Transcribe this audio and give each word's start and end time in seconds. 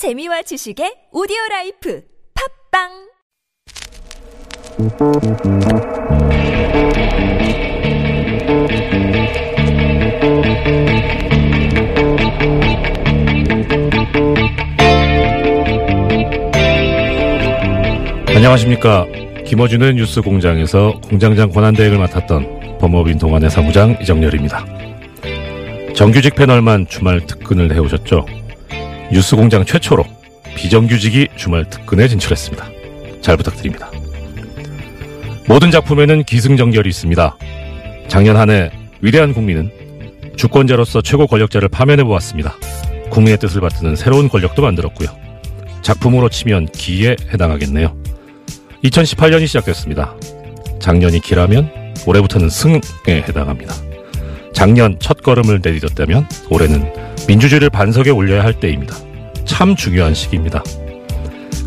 재미와 0.00 0.40
지식의 0.40 1.12
오디오 1.12 1.36
라이프 1.50 2.00
팟빵 2.72 2.88
안녕하십니까. 18.34 19.04
김어준의 19.44 19.96
뉴스 19.96 20.22
공장에서 20.22 20.98
공장장 21.10 21.50
권한대행을 21.50 21.98
맡았던 21.98 22.78
법무법인 22.78 23.18
동안의 23.18 23.50
사무장 23.50 23.98
이정렬입니다. 24.00 24.64
정규직 25.94 26.36
패널만 26.36 26.86
주말 26.88 27.20
특근을 27.26 27.74
해오셨죠. 27.74 28.39
뉴스 29.12 29.36
공장 29.36 29.64
최초로 29.64 30.04
비정규직이 30.54 31.28
주말 31.36 31.68
특근에 31.68 32.08
진출했습니다. 32.08 32.66
잘 33.20 33.36
부탁드립니다. 33.36 33.90
모든 35.46 35.70
작품에는 35.70 36.24
기승전결이 36.24 36.88
있습니다. 36.88 37.36
작년 38.08 38.36
한 38.36 38.50
해 38.50 38.70
위대한 39.00 39.32
국민은 39.32 39.70
주권자로서 40.36 41.02
최고 41.02 41.26
권력자를 41.26 41.68
파면해 41.68 42.04
보았습니다. 42.04 42.54
국민의 43.10 43.38
뜻을 43.38 43.60
받드는 43.60 43.96
새로운 43.96 44.28
권력도 44.28 44.62
만들었고요. 44.62 45.08
작품으로 45.82 46.28
치면 46.28 46.66
기에 46.66 47.16
해당하겠네요. 47.32 47.96
2018년이 48.84 49.46
시작됐습니다. 49.46 50.14
작년이 50.80 51.20
기라면 51.20 51.94
올해부터는 52.06 52.48
승에 52.48 52.80
해당합니다. 53.08 53.74
작년 54.52 54.96
첫 55.00 55.22
걸음을 55.22 55.60
내디뎠다면 55.60 56.26
올해는 56.50 56.92
민주주의를 57.28 57.70
반석에 57.70 58.10
올려야 58.10 58.44
할 58.44 58.54
때입니다. 58.54 58.96
참 59.44 59.76
중요한 59.76 60.14
시기입니다. 60.14 60.62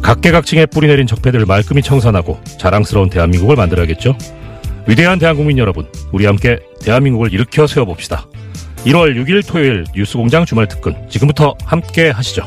각계각층에 0.01 0.65
뿌리내린 0.65 1.07
적폐들을 1.07 1.45
말끔히 1.45 1.81
청산하고 1.81 2.39
자랑스러운 2.59 3.09
대한민국을 3.09 3.55
만들어야겠죠. 3.55 4.17
위대한 4.85 5.17
대한국민 5.17 5.57
여러분, 5.57 5.87
우리 6.11 6.25
함께 6.25 6.59
대한민국을 6.81 7.33
일으켜 7.33 7.67
세워봅시다. 7.67 8.25
1월 8.85 9.15
6일 9.15 9.47
토요일 9.47 9.85
뉴스공장 9.95 10.45
주말 10.45 10.67
특근 10.67 10.93
지금부터 11.09 11.55
함께 11.63 12.09
하시죠. 12.09 12.43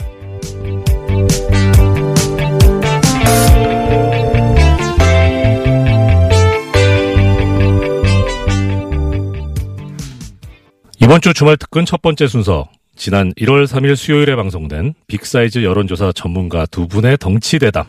이번 11.00 11.20
주 11.20 11.32
주말 11.32 11.56
특근 11.56 11.86
첫 11.86 12.02
번째 12.02 12.26
순서 12.26 12.68
지난 12.96 13.32
1월 13.34 13.66
3일 13.66 13.94
수요일에 13.94 14.34
방송된 14.36 14.94
빅사이즈 15.06 15.62
여론조사 15.62 16.12
전문가 16.12 16.64
두 16.64 16.88
분의 16.88 17.18
덩치 17.18 17.58
대담 17.58 17.84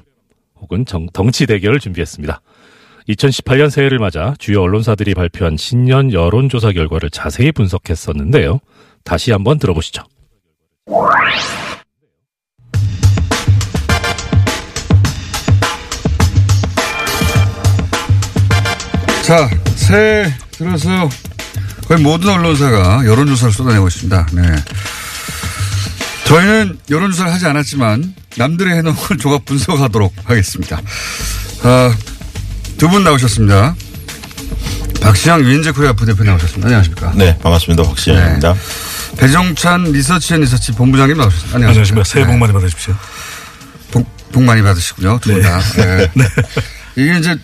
혹은 0.60 0.86
정, 0.86 1.08
덩치 1.14 1.46
대결을 1.46 1.80
준비했습니다. 1.80 2.42
2018년 3.08 3.70
새해를 3.70 4.00
맞아 4.00 4.36
주요 4.38 4.62
언론사들이 4.62 5.14
발표한 5.14 5.56
신년 5.56 6.12
여론조사 6.12 6.74
결과를 6.74 7.10
자세히 7.10 7.54
분석했었는데요. 7.54 8.60
다시 9.06 9.32
한번 9.32 9.60
들어보시죠. 9.60 10.04
자, 19.24 19.50
새해 19.76 20.26
들어서 20.52 20.90
거의 21.88 22.02
모든 22.02 22.30
언론사가 22.30 23.06
여론조사를 23.06 23.54
쏟아내고 23.54 23.88
있습니다. 23.88 24.26
네. 24.34 24.42
저희는 26.28 26.80
여론조사를 26.90 27.32
하지 27.32 27.46
않았지만 27.46 28.14
남들의 28.38 28.76
해놓은 28.78 28.96
걸 28.96 29.18
조각 29.20 29.46
분석하도록 29.46 30.14
하겠습니다. 30.26 30.82
아, 31.64 31.96
두 32.78 32.90
분 32.90 33.04
나오셨습니다. 33.04 33.76
박시영 35.02 35.42
윈지 35.42 35.72
코리아 35.72 35.94
부대표 35.94 36.24
나오셨습니다. 36.24 36.68
안녕하십니까. 36.68 37.14
네, 37.16 37.38
반갑습니다. 37.40 37.84
박시영입니다. 37.84 38.56
배종찬 39.18 39.84
리서치 39.94 40.34
앤 40.34 40.42
리서치 40.42 40.74
본부장님 40.74 41.18
나오셨습니다. 41.18 41.56
안녕하십니까. 41.56 42.04
새해 42.04 42.26
복 42.28 42.38
많이 42.38 42.52
받으십시오. 42.54 42.94
복, 43.92 44.32
복 44.32 44.44
많이 44.44 44.62
받으시고요. 44.62 45.20
두 45.22 45.32
분 45.32 45.42
다. 45.42 45.60
네. 46.14 46.28
이게 46.98 47.18
이제 47.18 47.38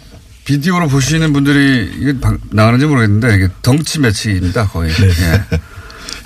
비디오로 0.45 0.89
보시는 0.89 1.31
분들이 1.31 1.89
이게 1.99 2.19
방- 2.19 2.37
나가는지 2.51 2.85
모르겠는데 2.85 3.35
이게 3.35 3.47
덩치 3.61 3.99
매치입니다. 3.99 4.67
거의. 4.67 4.91
예. 4.91 5.43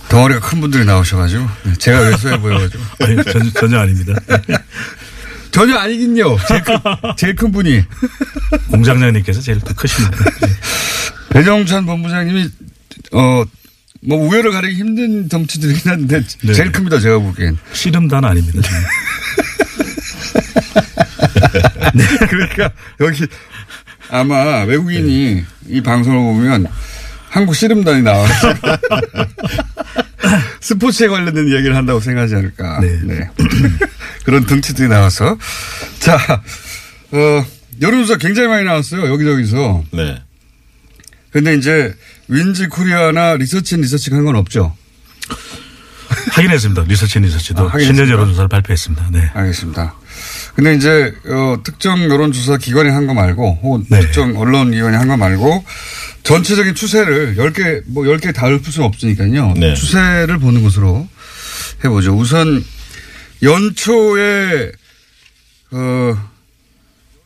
덩어리가 0.10 0.40
큰 0.40 0.62
분들이 0.62 0.86
나오셔가지고 0.86 1.48
제가 1.80 2.00
왜소해 2.02 2.40
보여가지고 2.40 2.84
아니, 3.04 3.24
전, 3.24 3.52
전혀 3.54 3.80
아닙니다. 3.80 4.14
전혀 5.52 5.78
아니긴요. 5.78 6.38
제일 6.48 6.64
큰, 6.64 6.78
제일 7.18 7.36
큰 7.36 7.52
분이 7.52 7.84
공장장님께서 8.70 9.42
제일 9.42 9.60
더 9.60 9.74
크십니다. 9.74 10.18
네. 10.18 10.48
배정찬 11.30 11.86
본부장님이 11.86 12.50
어. 13.14 13.44
뭐 14.00 14.20
우열을 14.20 14.52
가리기 14.52 14.76
힘든 14.76 15.28
덩치들이긴 15.28 15.92
한데 15.92 16.22
네. 16.44 16.54
제일 16.54 16.72
큽니다 16.72 17.00
제가 17.00 17.18
보기엔 17.18 17.58
씨름단 17.74 18.24
아닙니다. 18.24 18.62
저는. 18.62 18.84
그러니까 22.30 22.72
여기 23.00 23.26
아마 24.10 24.64
외국인이 24.64 25.44
이 25.68 25.82
방송을 25.82 26.18
보면 26.20 26.68
한국 27.30 27.56
씨름단이 27.56 28.02
나와서 28.04 28.34
스포츠에 30.62 31.08
관련된 31.08 31.48
이야기를 31.48 31.76
한다고 31.76 32.00
생각하지 32.00 32.36
않을까. 32.36 32.80
네. 32.82 33.30
그런 34.26 34.46
등치들이 34.46 34.88
나와서. 34.90 35.38
자, 36.00 36.18
어, 37.12 37.46
여론조사 37.82 38.18
굉장히 38.18 38.50
많이 38.50 38.66
나왔어요. 38.66 39.08
여기저기서. 39.12 39.84
네. 39.94 40.22
근데 41.32 41.56
이제 41.56 41.94
윈지 42.28 42.68
코리아나 42.68 43.36
리서치 43.36 43.76
앤 43.76 43.82
리서치 43.82 44.12
한 44.14 44.26
건 44.26 44.36
없죠. 44.36 44.76
확인했습니다. 46.32 46.84
리서치 46.88 47.20
앤 47.20 47.24
리서치도 47.26 47.70
아? 47.70 47.80
신년 47.80 48.10
여론조사를 48.10 48.48
발표했습니다. 48.50 49.10
네. 49.12 49.30
알겠습니다. 49.34 49.96
근데 50.58 50.74
이제 50.74 51.14
어, 51.30 51.58
특정 51.64 52.04
여론조사 52.10 52.58
기관이 52.58 52.90
한 52.90 53.06
거 53.06 53.14
말고 53.14 53.60
혹은 53.62 53.86
네. 53.92 54.00
특정 54.02 54.36
언론 54.38 54.72
기관이 54.72 54.96
한 54.98 55.08
거 55.08 55.16
말고 55.16 55.64
전체적인 56.24 56.74
추세를 56.74 57.36
10개 57.36 57.84
뭐 57.86 58.04
10개 58.06 58.34
다 58.34 58.48
읊을 58.50 58.64
수는 58.72 58.88
없으니까요. 58.88 59.54
네. 59.56 59.76
추세를 59.76 60.40
보는 60.40 60.64
것으로 60.64 61.08
해보죠. 61.86 62.16
우선 62.18 62.66
연초에 63.44 64.72
어, 65.72 66.18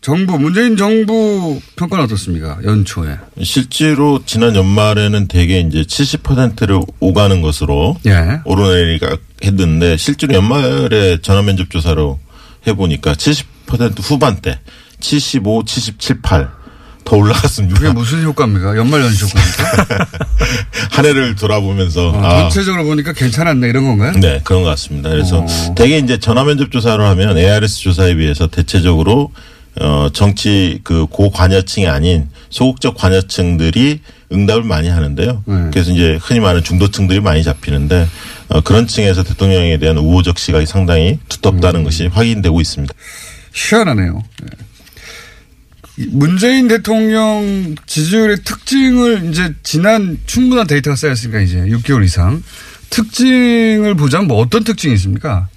정부 0.02 0.38
문재인 0.38 0.76
정부 0.76 1.62
평가는 1.78 2.04
어떻습니까? 2.04 2.60
연초에. 2.66 3.16
실제로 3.44 4.20
지난 4.26 4.56
연말에는 4.58 5.28
대개 5.30 5.60
이제 5.60 5.84
70%를 5.84 6.82
오가는 7.00 7.42
것으로 7.42 7.98
예. 8.08 8.40
오르내리가 8.44 9.16
했는데 9.44 9.96
실제로 9.96 10.34
연말에 10.34 11.20
전화 11.22 11.42
면접 11.44 11.70
조사로 11.70 12.20
해보니까 12.68 13.14
70% 13.14 14.02
후반대 14.02 14.60
75, 15.00 15.64
77, 15.66 16.22
8 16.22 16.62
더 17.04 17.18
올라갔습니다. 17.18 17.80
그게 17.80 17.92
무슨 17.92 18.24
효과입니까? 18.24 18.78
연말 18.78 19.02
연시 19.02 19.26
효과입니까? 19.26 20.08
한 20.92 21.06
해를 21.06 21.36
돌아보면서 21.36 22.10
어, 22.10 22.22
아, 22.24 22.40
전체적으로 22.44 22.84
보니까 22.86 23.14
괜찮았네 23.14 23.68
이런 23.68 23.86
건가요? 23.86 24.14
네, 24.20 24.40
그런 24.44 24.64
것 24.64 24.70
같습니다. 24.70 25.10
그래서 25.10 25.40
어. 25.40 25.76
대개 25.76 25.98
이제 25.98 26.20
전화 26.20 26.44
면접 26.44 26.72
조사를 26.72 27.04
하면 27.04 27.38
ARS 27.38 27.80
조사에 27.80 28.16
비해서 28.16 28.48
대체적으로 28.48 29.32
어 29.80 30.10
정치 30.12 30.80
그 30.84 31.06
고관여층이 31.08 31.88
아닌 31.88 32.28
소극적 32.50 32.96
관여층들이 32.96 34.02
응답을 34.34 34.64
많이 34.64 34.90
하는데요. 34.90 35.44
네. 35.46 35.56
그래서 35.72 35.92
이제 35.92 36.20
흔히 36.22 36.40
말하는 36.40 36.64
중도층들이 36.64 37.22
많이 37.22 37.42
잡히는데 37.44 38.08
어 38.41 38.41
그런 38.60 38.88
층에서 38.88 39.24
대통령에 39.24 39.78
대한 39.78 39.98
우호적 39.98 40.38
시각이 40.38 40.66
상당히 40.66 41.20
두텁다는 41.30 41.84
것이 41.84 42.08
확인되고 42.08 42.60
있습니다. 42.60 42.94
희한하네요. 43.54 44.24
네. 44.44 44.50
이 45.98 46.08
문재인 46.10 46.68
대통령 46.68 47.76
지지율의 47.86 48.44
특징을 48.44 49.30
이제 49.30 49.54
지난 49.64 50.18
충분한 50.26 50.68
데이터가 50.68 50.96
쌓였으니까 50.96 51.42
이제 51.42 51.58
6개월 51.60 52.04
이상 52.04 52.42
특징을 52.90 53.96
보자면 53.96 54.28
뭐 54.28 54.38
어떤 54.38 54.64
특징이 54.64 54.94
있습니까? 54.96 55.48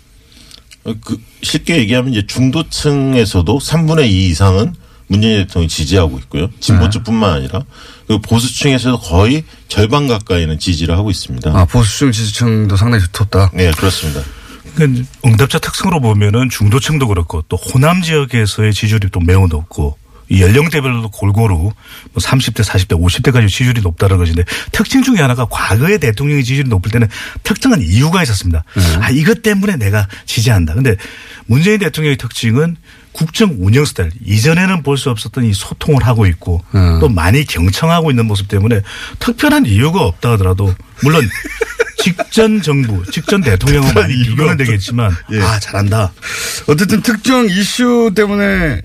어, 0.85 0.94
그 1.05 1.19
쉽게 1.43 1.79
얘기하면 1.79 2.12
이제 2.12 2.26
중도층에서도 2.26 3.58
3분의 3.58 4.08
2 4.08 4.29
이상은 4.29 4.75
문재인 5.06 5.47
대통령이 5.47 5.69
지지하고 5.69 6.19
있고요. 6.21 6.51
진보층뿐만 6.61 7.33
아니라 7.33 7.62
그 8.06 8.19
보수층에서도 8.19 8.99
거의 9.01 9.45
절반 9.69 10.06
가까이는 10.06 10.59
지지를 10.59 10.97
하고 10.97 11.11
있습니다. 11.11 11.51
아, 11.51 11.65
보수층 11.65 12.12
지지층도 12.12 12.77
상당히 12.77 13.05
두텁다. 13.05 13.51
네, 13.55 13.71
그렇습니다. 13.73 14.23
그러니까 14.75 15.09
응답자 15.25 15.59
특성으로 15.59 16.01
보면은 16.01 16.49
중도층도 16.51 17.06
그렇고 17.09 17.43
또 17.49 17.56
호남 17.56 18.03
지역에서의 18.03 18.73
지지율이 18.73 19.09
또 19.11 19.21
매우 19.21 19.47
높고 19.47 19.97
이 20.29 20.41
연령대별로 20.41 21.11
골고루 21.11 21.55
뭐 21.55 21.73
30대, 22.19 22.65
40대, 22.65 22.99
50대까지 22.99 23.49
지지율이 23.49 23.83
높다는 23.83 24.17
것인데 24.17 24.45
특징 24.73 25.03
중에 25.03 25.17
하나가 25.17 25.45
과거에 25.45 25.99
대통령의 25.99 26.45
지지율이 26.45 26.69
높을 26.69 26.91
때는 26.91 27.09
특정한 27.43 27.83
이유가 27.83 28.23
있었습니다. 28.23 28.65
아, 29.00 29.11
이것 29.11 29.43
때문에 29.43 29.77
내가 29.77 30.09
지지한다. 30.25 30.75
근데 30.75 30.97
문재인 31.47 31.79
대통령의 31.79 32.17
특징은 32.17 32.77
국정 33.14 33.56
운영 33.61 33.84
스타일 33.84 34.11
이전에는 34.25 34.82
볼 34.82 34.96
수 34.99 35.11
없었던 35.11 35.44
이 35.44 35.52
소통을 35.55 36.05
하고 36.06 36.26
있고 36.26 36.62
음. 36.75 36.99
또 37.00 37.08
많이 37.08 37.44
경청하고 37.44 38.11
있는 38.11 38.26
모습 38.26 38.49
때문에 38.49 38.81
특별한 39.19 39.66
이유가 39.66 40.02
없다 40.02 40.32
하더라도 40.32 40.75
물론 41.02 41.22
직전 42.02 42.61
정부, 42.61 43.02
직전 43.11 43.40
대통령은 43.40 43.94
많이 43.94 44.14
비교는 44.25 44.56
되겠지만 44.58 45.11
예. 45.32 45.40
아 45.40 45.58
잘한다. 45.58 46.12
어쨌든 46.66 47.00
특정 47.02 47.46
이슈 47.49 48.12
때문에 48.14 48.82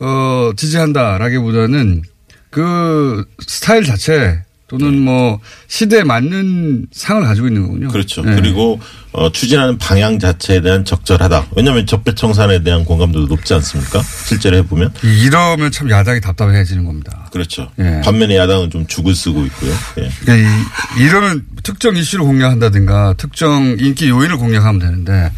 어 0.00 0.50
지지한다라기보다는 0.56 2.02
그 2.50 3.24
스타일 3.46 3.84
자체 3.84 4.42
또는 4.66 4.98
뭐 4.98 5.40
시대에 5.68 6.04
맞는 6.04 6.86
상을 6.90 7.22
가지고 7.22 7.48
있는 7.48 7.62
거군요. 7.62 7.88
그렇죠. 7.88 8.22
네. 8.22 8.34
그리고 8.34 8.80
어, 9.12 9.30
추진하는 9.30 9.76
방향 9.76 10.18
자체에 10.18 10.62
대한 10.62 10.84
적절하다. 10.84 11.48
왜냐하면 11.54 11.86
적폐청산에 11.86 12.62
대한 12.62 12.84
공감도도 12.84 13.26
높지 13.26 13.52
않습니까? 13.54 14.02
실제로 14.26 14.56
해보면. 14.56 14.92
이러면 15.02 15.70
참 15.70 15.90
야당이 15.90 16.20
답답해지는 16.20 16.84
겁니다. 16.84 17.28
그렇죠. 17.30 17.70
예. 17.78 18.00
반면에 18.02 18.36
야당은 18.36 18.70
좀 18.70 18.86
죽을 18.86 19.14
쓰고 19.14 19.44
있고요. 19.46 19.72
예. 19.98 20.10
그러니까 20.20 20.48
이, 20.48 21.04
이러면 21.04 21.44
특정 21.62 21.96
이슈를 21.96 22.24
공략한다든가 22.24 23.14
특정 23.18 23.76
인기 23.78 24.08
요인을 24.08 24.38
공략하면 24.38 24.80
되는데 24.80 25.30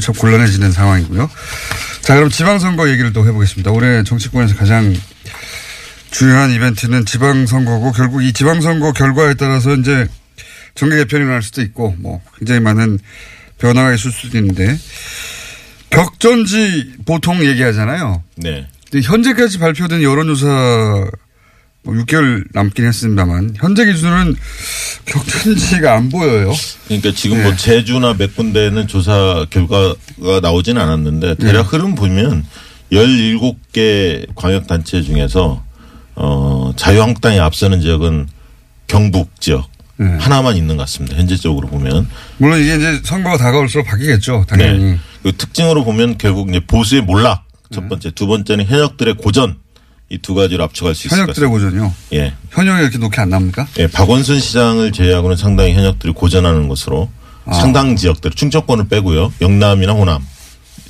참 0.00 0.14
곤란해지는 0.14 0.72
상황이고요. 0.72 1.30
자 2.02 2.14
그럼 2.16 2.28
지방선거 2.28 2.90
얘기를 2.90 3.12
또 3.12 3.26
해보겠습니다. 3.26 3.70
올해 3.70 4.02
정치권에서 4.02 4.56
가장 4.56 4.94
중요한 6.14 6.52
이벤트는 6.52 7.04
지방선거고 7.04 7.90
결국 7.90 8.22
이 8.22 8.32
지방선거 8.32 8.92
결과에 8.92 9.34
따라서 9.34 9.74
이제 9.74 10.06
정계 10.76 10.96
개편이 10.98 11.24
일어날 11.24 11.42
수도 11.42 11.60
있고 11.60 11.96
뭐 11.98 12.22
굉장히 12.38 12.60
많은 12.60 13.00
변화가 13.58 13.92
있을 13.94 14.12
수도 14.12 14.38
있는데 14.38 14.78
격전지 15.90 16.92
보통 17.04 17.44
얘기하잖아요. 17.44 18.22
네. 18.36 18.68
현재까지 18.92 19.58
발표된 19.58 20.04
여론조사 20.04 20.46
뭐 21.82 21.94
6개월 21.94 22.44
남긴 22.52 22.86
했습니다만 22.86 23.54
현재 23.56 23.84
기준으로는 23.84 24.36
격전지가 25.06 25.96
안 25.96 26.10
보여요. 26.10 26.52
그러니까 26.86 27.10
지금 27.12 27.38
네. 27.38 27.42
뭐 27.42 27.56
제주나 27.56 28.14
몇 28.14 28.36
군데는 28.36 28.86
조사 28.86 29.44
결과가 29.50 30.38
나오지는 30.40 30.80
않았는데 30.80 31.34
대략 31.38 31.62
네. 31.62 31.68
흐름 31.70 31.96
보면 31.96 32.46
17개 32.92 34.32
광역단체 34.36 35.02
중에서 35.02 35.64
어, 36.16 36.72
자유한국당이 36.76 37.40
앞서는 37.40 37.80
지역은 37.80 38.28
경북 38.86 39.40
지역 39.40 39.68
네. 39.96 40.06
하나만 40.18 40.56
있는 40.56 40.76
것 40.76 40.82
같습니다. 40.84 41.16
현재적으로 41.16 41.68
보면. 41.68 42.08
물론 42.38 42.60
이게 42.60 42.76
이제 42.76 43.00
선거가 43.04 43.36
다가올수록 43.36 43.86
바뀌겠죠. 43.86 44.44
당연히. 44.48 44.84
네. 44.92 44.98
그 45.22 45.32
특징으로 45.36 45.84
보면 45.84 46.18
결국 46.18 46.48
이제 46.50 46.60
보수의 46.60 47.02
몰락 47.02 47.44
첫 47.72 47.88
번째, 47.88 48.10
두 48.10 48.26
번째는 48.26 48.66
현역들의 48.66 49.14
고전 49.14 49.56
이 50.10 50.18
두 50.18 50.34
가지로 50.34 50.64
압축할 50.64 50.94
수 50.94 51.06
있을 51.06 51.16
것 51.16 51.22
현역들의 51.22 51.48
같습니다. 51.50 51.70
고전이요. 51.80 51.94
예. 52.12 52.34
현역이 52.50 52.82
이렇게 52.82 52.98
높게 52.98 53.20
안 53.22 53.30
납니까? 53.30 53.66
예, 53.78 53.86
박원순 53.86 54.38
시장을 54.38 54.92
제외하고는 54.92 55.36
상당히 55.36 55.72
현역들이 55.72 56.12
고전하는 56.12 56.68
것으로 56.68 57.08
아. 57.46 57.54
상당 57.54 57.96
지역들 57.96 58.32
충청권을 58.32 58.88
빼고요. 58.88 59.32
영남이나 59.40 59.92
호남 59.92 60.24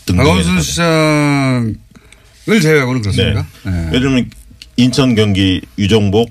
등등에서 0.07 0.29
박원순 0.29 0.63
시장을 0.63 2.61
제외하고는 2.61 3.03
그렇습니까? 3.03 3.47
네. 3.65 3.71
네. 3.71 3.87
예를 3.89 4.01
들면 4.01 4.31
인천 4.77 5.15
경기 5.15 5.61
유정복 5.79 6.31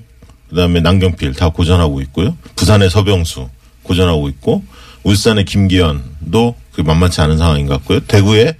그다음에 0.50 0.80
남경필 0.80 1.32
다 1.34 1.48
고전하고 1.48 2.00
있고요. 2.02 2.36
부산의 2.56 2.90
서병수 2.90 3.48
고전하고 3.82 4.28
있고 4.28 4.64
울산의 5.02 5.44
김기현도 5.44 6.54
그 6.72 6.80
만만치 6.80 7.20
않은 7.20 7.38
상황인 7.38 7.66
것 7.66 7.74
같고요. 7.78 8.00
대구의 8.00 8.54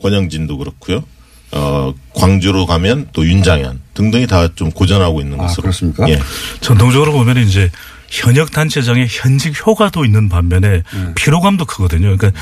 권영진도 0.00 0.58
그렇고요. 0.58 1.04
어 1.52 1.92
광주로 2.14 2.64
가면 2.64 3.08
또 3.12 3.26
윤장현 3.26 3.80
등등이 3.94 4.26
다 4.28 4.48
좀 4.54 4.70
고전하고 4.70 5.20
있는 5.20 5.40
아, 5.40 5.44
것으로. 5.44 5.62
그렇습니까? 5.62 6.08
예. 6.08 6.18
전통적으로 6.60 7.12
보면 7.12 7.38
이제 7.38 7.70
현역 8.10 8.50
단체장의 8.50 9.06
현직 9.08 9.64
효과도 9.66 10.04
있는 10.04 10.28
반면에 10.28 10.82
네. 10.82 11.14
피로감도 11.14 11.64
크거든요. 11.64 12.16
그러니까 12.16 12.32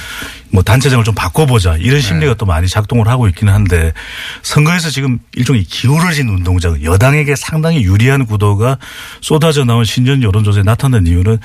뭐 0.51 0.63
단체장을 0.63 1.05
좀 1.05 1.15
바꿔보자 1.15 1.75
네. 1.77 1.83
이런 1.83 2.01
심리가 2.01 2.33
또 2.35 2.47
많이 2.47 2.67
작동을 2.69 3.07
하고 3.09 3.29
있기는 3.29 3.53
한데 3.53 3.93
선거에서 4.43 4.89
지금 4.89 5.19
일종의 5.35 5.65
기울어진 5.65 6.29
운동장 6.29 6.83
여당에게 6.83 7.37
상당히 7.37 7.83
유리한 7.83 8.25
구도가 8.25 8.79
쏟아져 9.21 9.65
나온 9.65 9.85
신년 9.85 10.23
여론조사에 10.23 10.63
나타난 10.63 11.07
이유는 11.07 11.39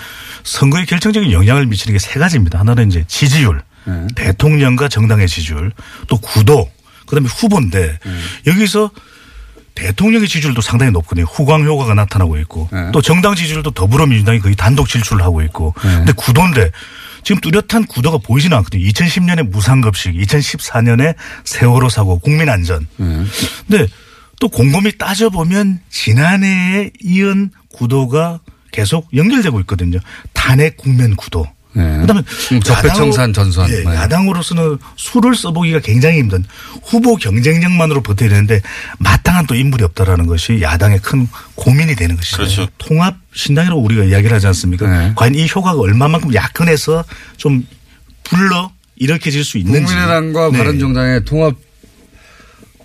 선거에 0.44 0.86
결정적인 0.86 1.32
영향을 1.32 1.66
미치는 1.66 1.98
게 1.98 2.00
세 2.04 2.20
가지입니다. 2.20 2.60
하나는 2.60 2.90
이제 2.90 3.04
지지율, 3.08 3.62
네. 3.86 4.08
대통령과 4.16 4.88
정당의 4.88 5.28
지지율, 5.28 5.72
또 6.08 6.18
구도, 6.18 6.70
그다음에 7.08 7.28
후보인데 7.28 8.00
네. 8.04 8.12
여기서 8.48 8.92
대통령의 9.76 10.28
지지율도 10.28 10.62
상당히 10.62 10.92
높거든요. 10.92 11.26
후광 11.26 11.64
효과가 11.66 11.94
나타나고 11.94 12.38
있고 12.40 12.70
네. 12.72 12.92
또 12.92 13.02
정당 13.02 13.36
지지율도 13.36 13.72
더불어민주당이 13.72 14.40
거의 14.40 14.56
단독 14.56 14.88
질주를 14.88 15.24
하고 15.24 15.42
있고 15.42 15.74
근데 15.82 16.12
구도인데 16.14 16.72
지금 17.24 17.40
뚜렷한 17.42 17.86
구도가 17.88 18.18
보이지는 18.18 18.58
않거든요. 18.58 18.84
2010년에 18.84 19.50
무상급식, 19.50 20.14
2014년에 20.14 21.16
세월호 21.46 21.88
사고, 21.88 22.20
국민안전. 22.20 22.86
근데 22.98 23.88
또 24.42 24.50
곰곰이 24.50 24.98
따져보면 24.98 25.80
지난해에 25.90 26.92
이은 27.02 27.52
구도가 27.74 28.42
계속 28.74 29.08
연결되고 29.16 29.58
있거든요. 29.62 30.00
탄핵 30.34 30.76
국면 30.76 31.16
구도. 31.16 31.48
네. 31.74 32.00
그다음에 32.02 32.22
음, 32.52 32.60
적폐청산 32.62 33.34
전선. 33.34 33.70
예, 33.70 33.84
네. 33.84 33.96
야당으로서는 33.96 34.78
수를 34.96 35.36
써보기가 35.36 35.80
굉장히 35.80 36.20
힘든 36.20 36.44
후보 36.84 37.16
경쟁력만으로 37.16 38.02
버텨야 38.02 38.30
되는데 38.30 38.62
마땅한 39.00 39.48
또 39.48 39.56
인물이 39.56 39.84
없다라는 39.84 40.28
것이 40.28 40.62
야당의 40.62 41.00
큰 41.00 41.28
고민이 41.56 41.96
되는 41.96 42.16
것이죠. 42.16 42.38
그렇죠. 42.38 42.68
통합 42.78 43.18
신당이라고 43.34 43.82
우리가 43.82 44.04
이야기를 44.04 44.36
하지 44.36 44.48
않습니까? 44.48 44.88
네. 44.88 45.14
과연 45.16 45.36
이 45.36 45.48
효과가 45.48 45.80
얼마만큼 45.80 46.34
약근해서 46.34 47.04
좀 47.38 47.66
불러 48.24 48.72
일으켜질 48.96 49.44
수 49.44 49.58
있는지. 49.58 49.86
국민의당과 49.86 50.52
네. 50.52 50.58
바른정당의 50.58 51.26
통합 51.26 51.56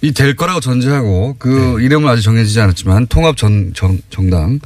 이 0.01 0.13
될 0.13 0.37
거라고 0.37 0.61
전제하고 0.61 1.37
그 1.41 1.77
네. 1.79 1.85
이름은 1.85 2.09
아직 2.09 2.23
정해지지 2.23 2.61
않았지만 2.61 3.09
통합 3.09 3.37
전, 3.37 3.73
정, 3.75 3.99
정당 4.11 4.61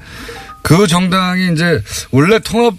그 0.63 0.87
정당이 0.87 1.53
이제 1.55 1.81
원래 2.11 2.39
통합 2.39 2.75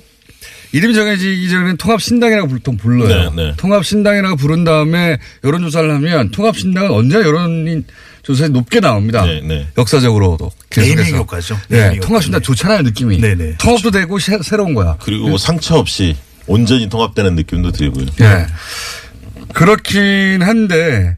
이름이 0.73 0.93
정해지기 0.95 1.49
전에는 1.49 1.77
통합신당이라고 1.77 2.47
보통 2.49 2.77
불러요. 2.77 3.29
네, 3.31 3.43
네. 3.43 3.53
통합신당이라고 3.57 4.35
부른 4.37 4.63
다음에 4.63 5.17
여론조사를 5.43 5.89
하면 5.93 6.31
통합신당은 6.31 6.89
언제 6.89 7.17
여론조사에 7.17 8.47
높게 8.49 8.79
나옵니다. 8.79 9.23
네, 9.23 9.41
네. 9.41 9.67
역사적으로도. 9.77 10.51
계속해서. 10.71 11.17
효과죠. 11.17 11.59
네, 11.69 11.99
통합신당. 11.99 12.41
좋잖아요, 12.41 12.81
느낌이. 12.81 13.19
네, 13.19 13.35
네. 13.35 13.55
통합도 13.59 13.91
되고 13.91 14.17
새- 14.17 14.39
새로운 14.41 14.73
거야. 14.73 14.97
그리고 14.99 15.29
뭐 15.29 15.37
상처 15.37 15.75
없이 15.75 16.15
온전히 16.47 16.89
통합되는 16.89 17.35
느낌도 17.35 17.71
들고요. 17.71 18.07
예. 18.21 18.47
그렇긴 19.53 20.41
한데 20.41 21.17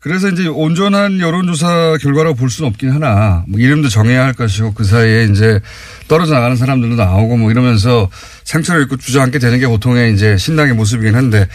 그래서 0.00 0.28
이제 0.30 0.46
온전한 0.46 1.20
여론조사 1.20 1.98
결과라고 2.00 2.34
볼 2.34 2.48
수는 2.48 2.70
없긴 2.70 2.90
하나 2.90 3.44
뭐 3.46 3.60
이름도 3.60 3.90
정해야 3.90 4.24
할 4.24 4.32
것이고 4.32 4.72
그 4.72 4.84
사이에 4.84 5.24
이제 5.30 5.60
떨어져 6.08 6.32
나가는 6.32 6.56
사람들도 6.56 6.96
나오고 6.96 7.36
뭐 7.36 7.50
이러면서 7.50 8.08
상처를 8.44 8.84
입고 8.84 8.96
주저앉게 8.96 9.38
되는 9.38 9.58
게 9.60 9.66
보통의 9.66 10.14
이제 10.14 10.38
신당의 10.38 10.74
모습이긴 10.74 11.14
한데 11.14 11.46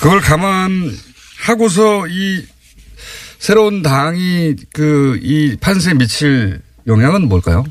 그걸 0.00 0.20
감안하고서 0.20 2.06
이 2.08 2.44
새로운 3.40 3.82
당이 3.82 4.54
그 4.72 5.18
이 5.20 5.56
판세에 5.60 5.94
미칠 5.94 6.60
영향은 6.86 7.28
뭘까요? 7.28 7.64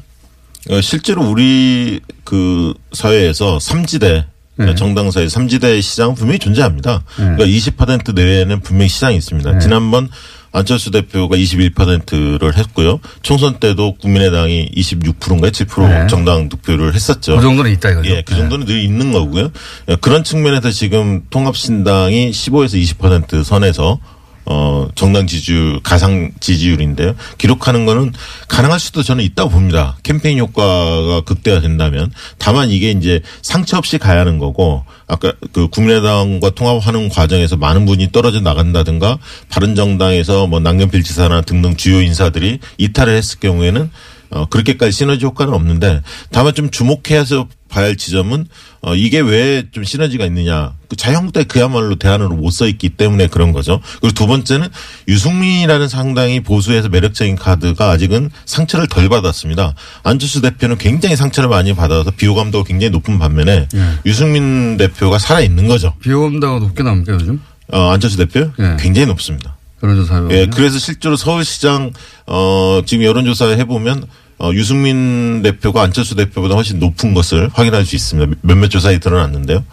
어, 0.70 0.82
실제로 0.82 1.24
우리 1.30 2.02
그 2.26 2.74
사회에서 2.94 3.60
삼지대 3.60 4.26
네. 4.58 4.76
정당사의 4.76 5.30
삼지대 5.30 5.80
시장은 5.82 6.16
분명히 6.16 6.40
존재합니다. 6.40 7.04
그러니까 7.16 7.46
20% 7.46 8.14
내외에는 8.14 8.60
분명히 8.62 8.90
시장이 8.90 9.18
있습니다. 9.18 9.52
네. 9.54 9.60
지난번 9.60 10.10
안철수 10.54 10.92
대표가 10.92 11.38
21%를 11.38 12.58
했고요. 12.58 13.00
총선 13.22 13.60
때도 13.60 13.96
국민의당이 13.96 14.72
26%인가 14.76 15.50
7% 15.50 15.88
네. 15.88 16.08
정당 16.08 16.50
득표를 16.50 16.94
했었죠. 16.94 17.38
그 17.38 17.42
정도는 17.42 17.72
있다 17.72 17.92
이거죠. 17.92 18.10
예, 18.10 18.22
그 18.22 18.36
정도는 18.36 18.66
늘 18.66 18.80
있는 18.84 19.14
거고요. 19.14 19.52
예, 19.90 19.96
그런 19.96 20.24
측면에서 20.24 20.72
지금 20.72 21.24
통합신당이 21.30 22.32
15에서 22.32 22.98
20% 22.98 23.44
선에서 23.44 24.00
어, 24.46 24.88
정당 24.96 25.28
지지율, 25.28 25.80
가상 25.84 26.32
지지율인데요. 26.40 27.16
기록하는 27.38 27.86
거는 27.86 28.14
가능할 28.48 28.80
수도 28.80 29.04
저는 29.04 29.24
있다고 29.24 29.50
봅니다. 29.50 29.98
캠페인 30.04 30.40
효과가 30.40 31.22
극대화된다면. 31.22 32.12
다만 32.38 32.70
이게 32.70 32.92
이제 32.92 33.22
상처 33.42 33.78
없이 33.78 33.98
가야 33.98 34.22
하는 34.22 34.40
거고, 34.40 34.84
아까 35.08 35.34
그 35.54 35.68
국민의당과 35.68 36.52
통합하는 36.52 37.10
과정에서 37.10 37.58
많은 37.58 37.86
분이 37.86 38.12
떨어져 38.12 38.42
나간다든가, 38.42 39.18
바른정당에서 39.50 40.48
뭐 40.48 40.60
남경필 40.60 41.04
지사나 41.04 41.42
등등 41.42 41.76
주요 41.76 42.02
인사들이 42.02 42.60
이탈을 42.78 43.16
했을 43.16 43.40
경우에는 43.40 43.92
어, 44.32 44.46
그렇게까지 44.46 44.92
시너지 44.92 45.26
효과는 45.26 45.54
없는데 45.54 46.02
다만 46.32 46.54
좀 46.54 46.70
주목해서 46.72 47.48
봐야 47.70 47.86
할 47.86 47.96
지점은 47.96 48.48
어, 48.82 48.96
이게 48.96 49.20
왜 49.20 49.64
좀 49.72 49.84
시너지가 49.84 50.26
있느냐. 50.26 50.74
그 50.90 50.96
자유한국당이 50.98 51.46
그야말로 51.46 51.96
대안으로 51.96 52.36
못 52.36 52.52
써 52.52 52.68
있기 52.68 52.90
때문에 52.90 53.28
그런 53.28 53.54
거죠. 53.54 53.80
그리고 54.02 54.14
두 54.14 54.28
번째는 54.28 54.68
유승민이라는 55.08 55.88
상당히 55.88 56.42
보수에서 56.42 56.90
매력적인 56.90 57.36
카드가 57.38 57.90
아직은 57.92 58.30
상처를 58.46 58.88
덜 58.88 59.08
받았습니다. 59.08 59.74
안철수 60.04 60.42
대표는 60.42 60.78
굉장히 60.78 61.16
상처를 61.16 61.50
많이 61.50 61.74
받아서 61.76 62.12
비호감도가 62.12 62.66
굉장히 62.66 62.92
높은 62.92 63.20
반면에 63.20 63.68
유승민 64.06 64.76
대표가 64.78 65.18
살아 65.20 65.40
있는 65.42 65.68
거죠. 65.68 65.94
비호감도가 66.02 66.60
높게 66.60 66.84
나옵니까 66.84 67.14
요즘? 67.14 67.42
어, 67.72 67.92
안철수 67.92 68.18
대표 68.18 68.52
예. 68.60 68.76
굉장히 68.80 69.06
높습니다. 69.08 69.56
여론조사 69.84 70.28
예, 70.32 70.46
그래서 70.48 70.80
실제로 70.80 71.16
서울시장 71.16 71.94
어 72.28 72.82
지금 72.86 73.04
여론조사 73.04 73.50
해보면 73.50 74.06
어 74.40 74.52
유승민 74.54 75.42
대표가 75.42 75.84
안철수 75.84 76.16
대표보다 76.16 76.56
훨씬 76.56 76.80
높은 76.80 77.14
것을 77.14 77.50
확인할 77.54 77.86
수 77.86 77.96
있습니다. 77.96 78.36
몇몇 78.42 78.68
조사에 78.70 79.00
드러났는데요. 79.00 79.64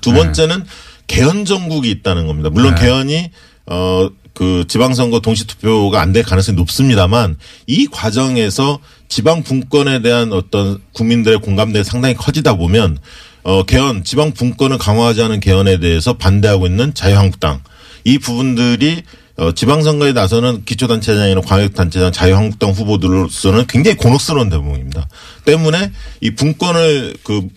두 0.00 0.12
번째는 0.12 0.64
개헌 1.06 1.44
정국이 1.44 1.90
있다는 1.90 2.26
겁니다. 2.26 2.50
물론 2.50 2.74
네. 2.74 2.80
개헌이 2.80 3.30
어 3.66 4.10
그 4.40 4.64
지방선거 4.66 5.20
동시 5.20 5.46
투표가 5.46 6.00
안 6.00 6.12
될 6.12 6.22
가능성이 6.22 6.56
높습니다만 6.56 7.36
이 7.66 7.86
과정에서 7.86 8.78
지방 9.08 9.42
분권에 9.42 10.02
대한 10.02 10.32
어떤 10.32 10.80
국민들의 10.92 11.40
공감대가 11.40 11.84
상당히 11.84 12.14
커지다 12.14 12.54
보면 12.54 12.98
어 13.42 13.62
개헌 13.64 14.02
지방 14.04 14.32
분권을 14.32 14.78
강화하지 14.78 15.22
않은 15.22 15.40
개헌에 15.40 15.78
대해서 15.80 16.14
반대하고 16.14 16.66
있는 16.66 16.94
자유한국당 16.94 17.60
이 18.04 18.18
부분들이 18.18 19.02
어, 19.40 19.52
지방선거에 19.52 20.12
나서는 20.12 20.66
기초단체장이나 20.66 21.40
광역단체장 21.40 22.12
자유한국당 22.12 22.72
후보들로서는 22.72 23.66
굉장히 23.68 23.96
곤혹스러운 23.96 24.50
대목입니다. 24.50 25.08
때문에 25.46 25.92
이 26.20 26.30
분권을 26.34 27.16
그 27.24 27.48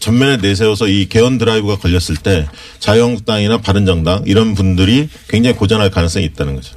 전면에 0.00 0.38
내세워서 0.38 0.88
이 0.88 1.08
개헌 1.08 1.38
드라이브가 1.38 1.76
걸렸을 1.76 2.16
때 2.20 2.48
자유한국당이나 2.80 3.58
바른정당 3.58 4.24
이런 4.26 4.54
분들이 4.56 5.08
굉장히 5.28 5.54
고전할 5.54 5.90
가능성이 5.92 6.24
있다는 6.24 6.56
거죠. 6.56 6.76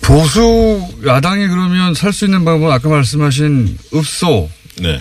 보수 0.00 0.82
야당이 1.06 1.46
그러면 1.48 1.92
살 1.92 2.10
수 2.14 2.24
있는 2.24 2.46
방법은 2.46 2.72
아까 2.72 2.88
말씀하신 2.88 3.76
읍소 3.94 4.48
네. 4.80 4.98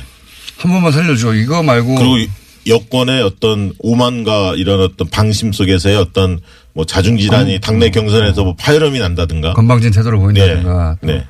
한 0.58 0.72
번만 0.72 0.92
살려줘. 0.92 1.36
이거 1.36 1.64
말고 1.64 1.96
그리고 1.96 2.18
이 2.18 2.28
여권의 2.68 3.24
어떤 3.24 3.74
오만과 3.80 4.56
이런 4.58 4.82
어떤 4.82 5.10
방심 5.10 5.54
속에서의 5.54 5.96
어떤 5.96 6.42
뭐 6.74 6.86
자중 6.86 7.18
질환이 7.18 7.60
당내 7.60 7.90
경선에서 7.90 8.44
뭐 8.44 8.56
파열음이 8.56 9.00
난다든가. 9.00 9.54
건방진 9.54 9.92
태도를 9.92 10.18
네. 10.18 10.24
보인다든가. 10.24 10.98
네. 11.02 11.26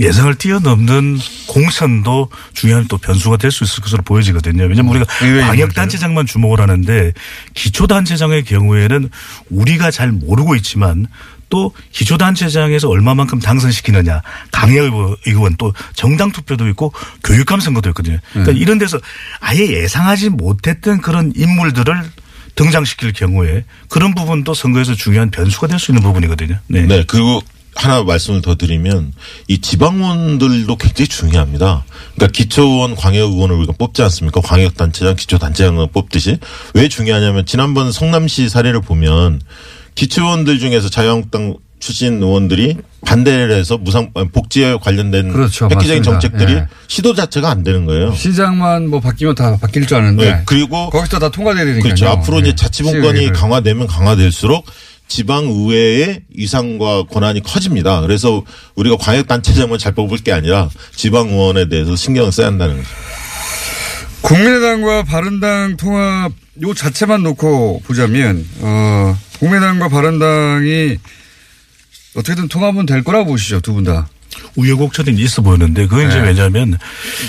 예상을 0.00 0.34
뛰어넘는 0.34 1.18
공천도 1.46 2.28
중요한 2.54 2.86
또 2.88 2.98
변수가 2.98 3.36
될 3.36 3.52
수 3.52 3.62
있을 3.62 3.82
것으로 3.82 4.02
보여지거든요. 4.02 4.64
왜냐하면 4.64 4.96
우리가 4.96 5.06
의외의 5.22 5.42
광역단체장만 5.44 6.26
주목을 6.26 6.60
하는데 6.60 7.12
기초단체장의 7.54 8.44
경우에는 8.44 9.10
우리가 9.50 9.92
잘 9.92 10.10
모르고 10.10 10.56
있지만 10.56 11.06
또 11.50 11.72
기초단체장에서 11.92 12.88
얼마만큼 12.88 13.38
당선시키느냐 13.38 14.22
강의의원 14.50 15.56
또 15.58 15.72
정당 15.94 16.32
투표도 16.32 16.68
있고 16.70 16.92
교육감 17.22 17.60
선거도 17.60 17.90
있거든요. 17.90 18.18
그러니까 18.32 18.52
이런 18.52 18.78
데서 18.78 18.98
아예 19.38 19.68
예상하지 19.68 20.30
못했던 20.30 21.00
그런 21.00 21.32
인물들을 21.36 21.94
등장시킬 22.60 23.14
경우에 23.14 23.64
그런 23.88 24.14
부분도 24.14 24.52
선거에서 24.52 24.94
중요한 24.94 25.30
변수가 25.30 25.66
될 25.66 25.78
수 25.78 25.92
있는 25.92 26.02
부분이거든요. 26.02 26.58
네. 26.66 26.82
네. 26.82 27.04
그리고 27.06 27.40
하나 27.74 28.02
말씀을 28.02 28.42
더 28.42 28.54
드리면 28.56 29.14
이 29.48 29.60
지방원들도 29.62 30.76
굉장히 30.76 31.08
중요합니다. 31.08 31.84
그러니까 32.14 32.32
기초원 32.36 32.96
광역의원을 32.96 33.56
우리가 33.56 33.72
뽑지 33.78 34.02
않습니까? 34.02 34.42
광역단체장, 34.42 35.16
기초단체장을 35.16 35.86
뽑듯이 35.86 36.36
왜 36.74 36.88
중요하냐면 36.88 37.46
지난번 37.46 37.92
성남시 37.92 38.50
사례를 38.50 38.82
보면 38.82 39.40
기초원들 39.94 40.58
중에서 40.58 40.90
자유한국당 40.90 41.56
출신 41.80 42.22
의원들이 42.22 42.76
반대를 43.04 43.52
해서 43.56 43.78
무상 43.78 44.12
복지에 44.12 44.76
관련된 44.80 45.32
그렇죠. 45.32 45.64
획기적인 45.64 46.02
맞습니다. 46.02 46.20
정책들이 46.20 46.52
예. 46.52 46.66
시도 46.86 47.14
자체가 47.14 47.50
안 47.50 47.64
되는 47.64 47.86
거예요. 47.86 48.14
시장만 48.14 48.88
뭐 48.88 49.00
바뀌면 49.00 49.34
다 49.34 49.56
바뀔 49.60 49.86
줄 49.86 49.96
아는데. 49.96 50.30
네. 50.30 50.42
그리고 50.44 50.90
거기서 50.90 51.18
다 51.18 51.30
통과돼야 51.30 51.64
되니까. 51.64 51.82
그렇죠. 51.82 52.06
앞으로 52.08 52.40
이제 52.40 52.54
자치분권이 52.54 53.32
강화되면 53.32 53.86
강화될수록 53.86 54.66
지방 55.08 55.44
의회의 55.46 56.20
위상과 56.36 57.04
권한이 57.04 57.42
커집니다. 57.42 58.00
그래서 58.02 58.44
우리가 58.76 58.96
광역단체장만 58.96 59.78
잘 59.78 59.92
뽑을 59.92 60.18
게 60.18 60.32
아니라 60.32 60.68
지방 60.94 61.30
의원에 61.30 61.68
대해서 61.68 61.96
신경을 61.96 62.30
써야 62.30 62.46
한다는 62.46 62.76
거죠. 62.76 62.88
국민의당과 64.22 65.04
바른당 65.04 65.78
통합 65.78 66.30
요 66.62 66.74
자체만 66.74 67.22
놓고 67.22 67.80
보자면 67.86 68.46
어 68.60 69.16
국민의당과 69.38 69.88
바른당이 69.88 70.98
어떻게든 72.14 72.48
통합은 72.48 72.86
될 72.86 73.02
거라고 73.04 73.26
보시죠 73.32 73.60
두 73.60 73.74
분 73.74 73.84
다. 73.84 74.08
우여곡절이 74.56 75.12
있어 75.22 75.42
보이는데 75.42 75.86
그건 75.86 76.08
이제 76.08 76.20
네. 76.20 76.28
왜냐하면 76.28 76.78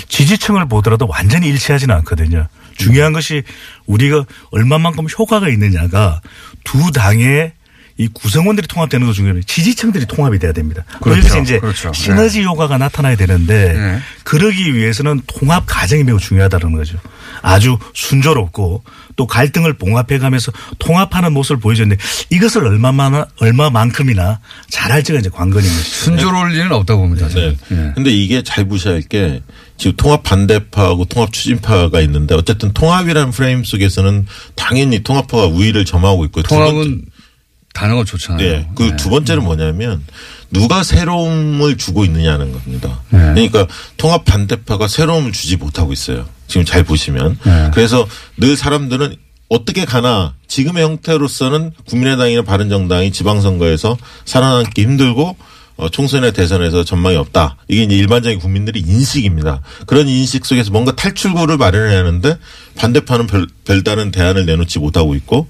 지지층을 0.08 0.66
보더라도 0.68 1.06
완전히 1.08 1.48
일치하지는 1.48 1.94
않거든요. 1.96 2.46
중요한 2.78 3.12
것이 3.12 3.42
우리가 3.86 4.24
얼마만큼 4.50 5.06
효과가 5.18 5.48
있느냐가 5.48 6.20
두 6.64 6.90
당의 6.92 7.52
이 7.98 8.08
구성원들이 8.08 8.66
통합되는 8.68 9.06
거 9.06 9.12
중요해요. 9.12 9.42
지지층들이 9.42 10.06
통합이 10.06 10.38
돼야 10.38 10.52
됩니다. 10.52 10.84
그렇죠. 11.02 11.18
여기서 11.20 11.40
이제 11.42 11.58
그렇죠. 11.58 11.92
시너지 11.92 12.42
효과가 12.42 12.78
나타나야 12.78 13.16
되는데 13.16 13.72
네. 13.74 13.98
그러기 14.24 14.74
위해서는 14.74 15.20
통합 15.26 15.64
과정이 15.66 16.02
매우 16.04 16.18
중요하다는 16.18 16.72
거죠. 16.72 16.98
아주 17.42 17.76
순조롭고 17.94 18.82
또 19.16 19.26
갈등을 19.26 19.74
봉합해 19.74 20.18
가면서 20.18 20.52
통합하는 20.78 21.32
모습을 21.32 21.58
보여줬는데 21.60 22.02
이것을 22.30 22.64
얼마만 22.64 23.24
얼마만큼이나 23.40 24.40
잘할지가 24.70 25.18
이제 25.18 25.28
관건인 25.28 25.68
것이죠. 25.68 25.90
순조로울 26.04 26.52
리는 26.52 26.72
없다고 26.72 27.02
봅니다. 27.02 27.28
네. 27.28 27.56
예. 27.70 27.92
근데 27.94 28.10
이게 28.10 28.42
잘 28.42 28.66
보셔야 28.66 28.94
할 28.94 29.02
게 29.02 29.42
지금 29.76 29.96
통합 29.96 30.22
반대파하고 30.22 31.06
통합 31.06 31.32
추진파가 31.32 32.00
있는데 32.02 32.34
어쨌든 32.36 32.72
통합이라는 32.72 33.32
프레임 33.32 33.64
속에서는 33.64 34.26
당연히 34.54 35.02
통합파가 35.02 35.46
우위를 35.46 35.84
점하고 35.84 36.24
있고 36.26 36.42
두 36.42 36.50
번째- 36.50 36.70
통합은 36.70 37.02
단어가 37.74 38.04
좋잖아요. 38.04 38.38
네. 38.38 38.68
그 38.74 38.82
네. 38.82 38.96
두 38.96 39.10
번째는 39.10 39.42
뭐냐면 39.44 40.04
누가 40.50 40.82
새로움을 40.82 41.76
주고 41.78 42.04
있느냐는 42.04 42.52
겁니다. 42.52 43.00
네. 43.10 43.18
그러니까 43.18 43.66
통합 43.96 44.24
반대파가 44.24 44.88
새로움을 44.88 45.32
주지 45.32 45.56
못하고 45.56 45.92
있어요. 45.92 46.26
지금 46.46 46.64
잘 46.64 46.84
보시면. 46.84 47.38
네. 47.44 47.70
그래서 47.72 48.06
늘 48.36 48.56
사람들은 48.56 49.16
어떻게 49.48 49.84
가나 49.84 50.34
지금의 50.48 50.82
형태로서는 50.82 51.72
국민의당이나 51.86 52.42
바른정당이 52.42 53.12
지방선거에서 53.12 53.96
살아남기 54.24 54.82
힘들고 54.82 55.36
어, 55.76 55.88
총선이나 55.88 56.32
대선에서 56.32 56.84
전망이 56.84 57.16
없다. 57.16 57.56
이게 57.68 57.82
이제 57.84 57.96
일반적인 57.96 58.38
국민들의 58.38 58.82
인식입니다. 58.82 59.62
그런 59.86 60.06
인식 60.08 60.44
속에서 60.44 60.70
뭔가 60.70 60.94
탈출구를 60.94 61.56
마련해야 61.56 61.98
하는데 61.98 62.38
반대파는 62.76 63.26
별, 63.26 63.46
별다른 63.64 64.10
대안을 64.10 64.44
내놓지 64.46 64.78
못하고 64.78 65.14
있고 65.14 65.48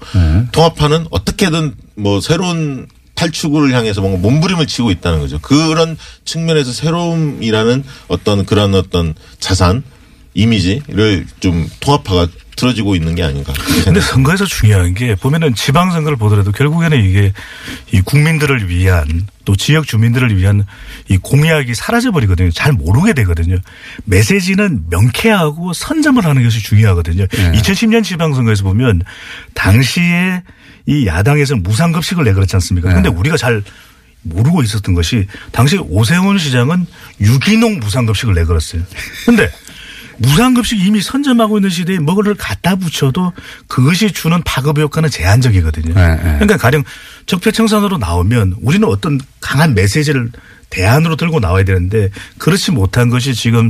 통합파는 0.53 1.07
어떻게든 1.11 1.75
뭐 1.95 2.21
새로운 2.21 2.87
탈출구를 3.15 3.73
향해서 3.73 4.01
뭔가 4.01 4.19
몸부림을 4.19 4.67
치고 4.67 4.91
있다는 4.91 5.19
거죠. 5.19 5.39
그런 5.39 5.97
측면에서 6.25 6.71
새로움이라는 6.71 7.83
어떤 8.07 8.45
그런 8.45 8.73
어떤 8.75 9.13
자산 9.39 9.83
이미지를 10.33 11.25
좀 11.39 11.69
통합파가 11.79 12.27
틀어지고 12.55 12.95
있는 12.95 13.15
게 13.15 13.23
아닌가. 13.23 13.53
근데. 13.83 13.99
선거에서 13.99 14.45
중요한 14.45 14.93
게 14.93 15.15
보면은 15.15 15.55
지방선거를 15.55 16.17
보더라도 16.17 16.51
결국에는 16.51 17.03
이게 17.03 17.33
이 17.91 18.01
국민들을 18.01 18.69
위한 18.69 19.27
또 19.45 19.55
지역 19.55 19.87
주민들을 19.87 20.37
위한 20.37 20.65
이 21.09 21.17
공약이 21.17 21.73
사라져 21.75 22.11
버리거든요. 22.11 22.51
잘 22.51 22.71
모르게 22.73 23.13
되거든요. 23.13 23.57
메시지는 24.05 24.85
명쾌하고 24.89 25.73
선점을 25.73 26.23
하는 26.23 26.43
것이 26.43 26.61
중요하거든요. 26.61 27.25
2010년 27.25 28.03
지방선거에서 28.03 28.63
보면 28.63 29.01
당시에 29.53 30.43
이 30.85 31.07
야당에서는 31.07 31.63
무상급식을 31.63 32.23
내걸었지 32.25 32.55
않습니까? 32.57 32.89
네. 32.89 32.95
근데 32.95 33.09
우리가 33.09 33.37
잘 33.37 33.63
모르고 34.23 34.63
있었던 34.63 34.95
것이 34.95 35.27
당시 35.51 35.77
오세훈 35.77 36.37
시장은 36.37 36.85
유기농 37.21 37.79
무상급식을 37.79 38.33
내걸었어요. 38.33 38.81
근데 39.25 39.51
무상급식 40.17 40.79
이미 40.79 41.01
선점하고 41.01 41.57
있는 41.57 41.69
시대에 41.69 41.99
뭐를 41.99 42.35
갖다 42.35 42.75
붙여도 42.75 43.33
그것이 43.67 44.11
주는 44.11 44.41
파급 44.43 44.77
효과는 44.77 45.09
제한적이거든요. 45.09 45.93
네, 45.93 46.15
네. 46.15 46.21
그러니까 46.21 46.57
가령 46.57 46.83
적폐청산으로 47.25 47.97
나오면 47.97 48.57
우리는 48.61 48.87
어떤 48.87 49.19
강한 49.39 49.73
메시지를 49.73 50.31
대안으로 50.73 51.15
들고 51.15 51.39
나와야 51.39 51.63
되는데 51.63 52.09
그렇지 52.39 52.71
못한 52.71 53.09
것이 53.09 53.35
지금 53.35 53.69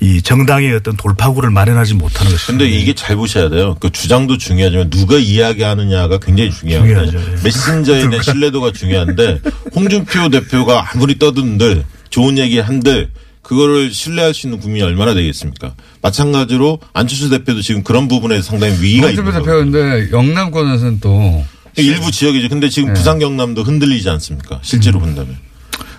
이 0.00 0.20
정당의 0.20 0.74
어떤 0.74 0.96
돌파구를 0.96 1.50
마련하지 1.50 1.94
못하는 1.94 2.30
것입니다. 2.30 2.46
근데 2.46 2.68
이게 2.68 2.92
잘 2.94 3.16
보셔야 3.16 3.48
돼요. 3.48 3.76
그 3.80 3.90
주장도 3.90 4.36
중요하지만 4.36 4.90
누가 4.90 5.16
이야기하느냐가 5.16 6.18
굉장히 6.18 6.50
중요합니다. 6.50 7.06
중요하죠. 7.06 7.32
예. 7.32 7.42
메신저에 7.42 8.08
대한 8.10 8.22
신뢰도가 8.22 8.72
중요한데 8.72 9.40
홍준표 9.74 10.28
대표가 10.28 10.90
아무리 10.92 11.18
떠든들 11.18 11.84
좋은 12.10 12.36
얘기 12.36 12.58
한들 12.58 13.08
그거를 13.40 13.92
신뢰할 13.92 14.34
수 14.34 14.46
있는 14.46 14.60
국민이 14.60 14.84
얼마나 14.84 15.14
되겠습니까? 15.14 15.74
마찬가지로 16.02 16.80
안철수 16.92 17.30
대표도 17.30 17.62
지금 17.62 17.82
그런 17.82 18.08
부분에 18.08 18.42
상당히 18.42 18.74
위기가 18.74 19.08
있는 19.08 19.24
홍준표 19.24 19.44
거예요. 19.44 19.64
대표인데 19.64 20.12
영남권에서는 20.12 21.00
또 21.00 21.44
일부 21.76 22.10
지역이죠. 22.10 22.50
근데 22.50 22.68
지금 22.68 22.88
네. 22.90 22.94
부산 22.94 23.18
경남도 23.18 23.62
흔들리지 23.62 24.08
않습니까? 24.10 24.60
실제로 24.62 24.98
음. 24.98 25.06
본다면. 25.06 25.51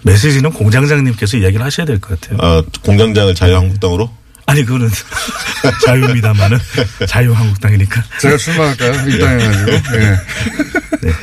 메시지는 0.04 0.52
공장장님께서 0.52 1.38
이야기를 1.38 1.66
하셔야 1.66 1.86
될 1.86 2.00
것 2.00 2.20
같아요. 2.20 2.38
아, 2.42 2.64
공장장을 2.84 3.34
자유한국당으로 3.36 4.12
아니 4.46 4.64
그거는 4.66 4.90
자유입니다만은 5.86 6.60
자유한국당이니까. 7.08 8.04
제가 8.20 8.38
출마할까요? 8.38 8.92
입당해가지고. 9.10 9.72
예. 9.72 10.20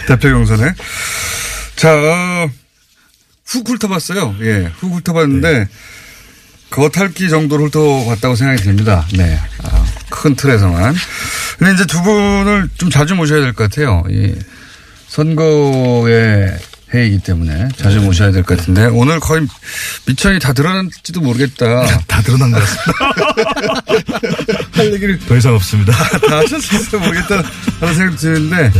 대표 0.06 0.30
경선에. 0.30 0.72
자, 1.76 1.94
어, 1.94 2.50
훅 3.46 3.68
훑어봤어요. 3.68 4.36
예, 4.42 4.70
훅 4.78 4.94
훑어봤는데, 4.94 5.68
겉핥기 6.70 7.28
정도로 7.28 7.66
훑어봤다고 7.66 8.36
생각이 8.36 8.62
듭니다. 8.62 9.06
네. 9.14 9.38
아, 9.64 9.84
큰 10.08 10.34
틀에서만. 10.34 10.94
근데 11.58 11.74
이제 11.74 11.84
두 11.86 12.02
분을 12.02 12.68
좀 12.78 12.88
자주 12.90 13.14
모셔야 13.14 13.40
될 13.40 13.52
것 13.52 13.68
같아요. 13.70 14.02
이 14.08 14.34
선거의 15.08 16.56
해이기 16.94 17.18
때문에 17.20 17.68
자주 17.76 18.00
모셔야 18.00 18.32
될 18.32 18.42
것 18.42 18.58
같은데, 18.58 18.86
오늘 18.86 19.20
거의 19.20 19.46
미천이 20.06 20.38
다 20.40 20.52
드러날지도 20.52 21.20
모르겠다. 21.20 21.86
다 22.08 22.20
드러난 22.22 22.50
것 22.50 22.60
같습니다. 22.60 22.92
할 24.72 24.92
얘기를 24.92 25.18
더 25.20 25.36
이상 25.36 25.54
없습니다. 25.54 25.92
다 25.92 26.38
하셨을지 26.38 26.96
모르겠다 26.96 27.42
하는 27.80 27.94
생각이 27.94 28.16
드는데 28.16 28.72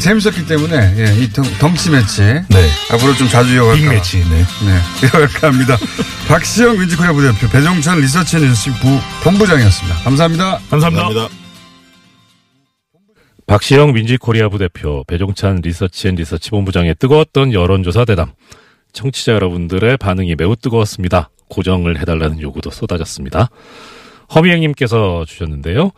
재밌었기 0.00 0.46
때문에 0.46 0.94
예, 0.98 1.22
이 1.22 1.32
덩, 1.32 1.44
덩치 1.58 1.88
매치 1.90 2.20
네. 2.22 2.70
앞으로 2.90 3.14
좀 3.16 3.28
자주 3.28 3.54
이어갈까 3.54 3.80
빅 3.80 3.88
매치. 3.88 4.18
네. 4.28 4.44
네, 4.64 4.80
이어갈까 5.06 5.48
합니다. 5.48 5.78
박시영 6.28 6.78
민지코리아 6.78 7.12
부대표 7.12 7.48
배종찬 7.48 8.00
리서치 8.00 8.36
뉴스 8.40 8.72
부 8.80 9.00
본부장이었습니다. 9.22 9.98
감사합니다. 10.02 10.58
감사합니다. 10.68 11.02
감사합니다. 11.04 11.43
박시영 13.46 13.92
민지코리아 13.92 14.48
부대표, 14.48 15.04
배종찬 15.06 15.56
리서치앤리서치 15.62 16.50
본부장의 16.50 16.94
뜨거웠던 16.98 17.52
여론조사 17.52 18.04
대담. 18.06 18.32
청취자 18.92 19.32
여러분들의 19.34 19.96
반응이 19.98 20.34
매우 20.36 20.56
뜨거웠습니다. 20.56 21.30
고정을 21.48 21.98
해달라는 22.00 22.40
요구도 22.40 22.70
쏟아졌습니다. 22.70 23.50
허미행님께서 24.34 25.24
주셨는데요. 25.26 25.90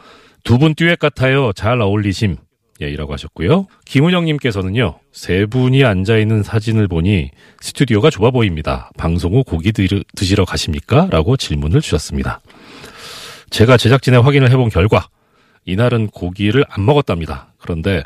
두 0.42 0.58
분 0.58 0.74
듀엣 0.74 0.98
같아요. 0.98 1.52
잘 1.52 1.80
어울리심. 1.80 2.36
예, 2.82 2.90
이라고 2.90 3.12
하셨고요. 3.12 3.66
김은영님께서는요. 3.86 4.98
세 5.12 5.46
분이 5.46 5.84
앉아있는 5.84 6.42
사진을 6.42 6.88
보니 6.88 7.30
스튜디오가 7.60 8.10
좁아 8.10 8.30
보입니다. 8.32 8.90
방송 8.98 9.34
후 9.34 9.44
고기 9.44 9.72
드- 9.72 10.02
드시러 10.14 10.44
가십니까? 10.44 11.08
라고 11.10 11.36
질문을 11.36 11.80
주셨습니다. 11.80 12.40
제가 13.50 13.76
제작진에 13.76 14.18
확인을 14.18 14.50
해본 14.50 14.68
결과 14.68 15.08
이날은 15.66 16.08
고기를 16.08 16.64
안 16.68 16.86
먹었답니다. 16.86 17.52
그런데 17.58 18.02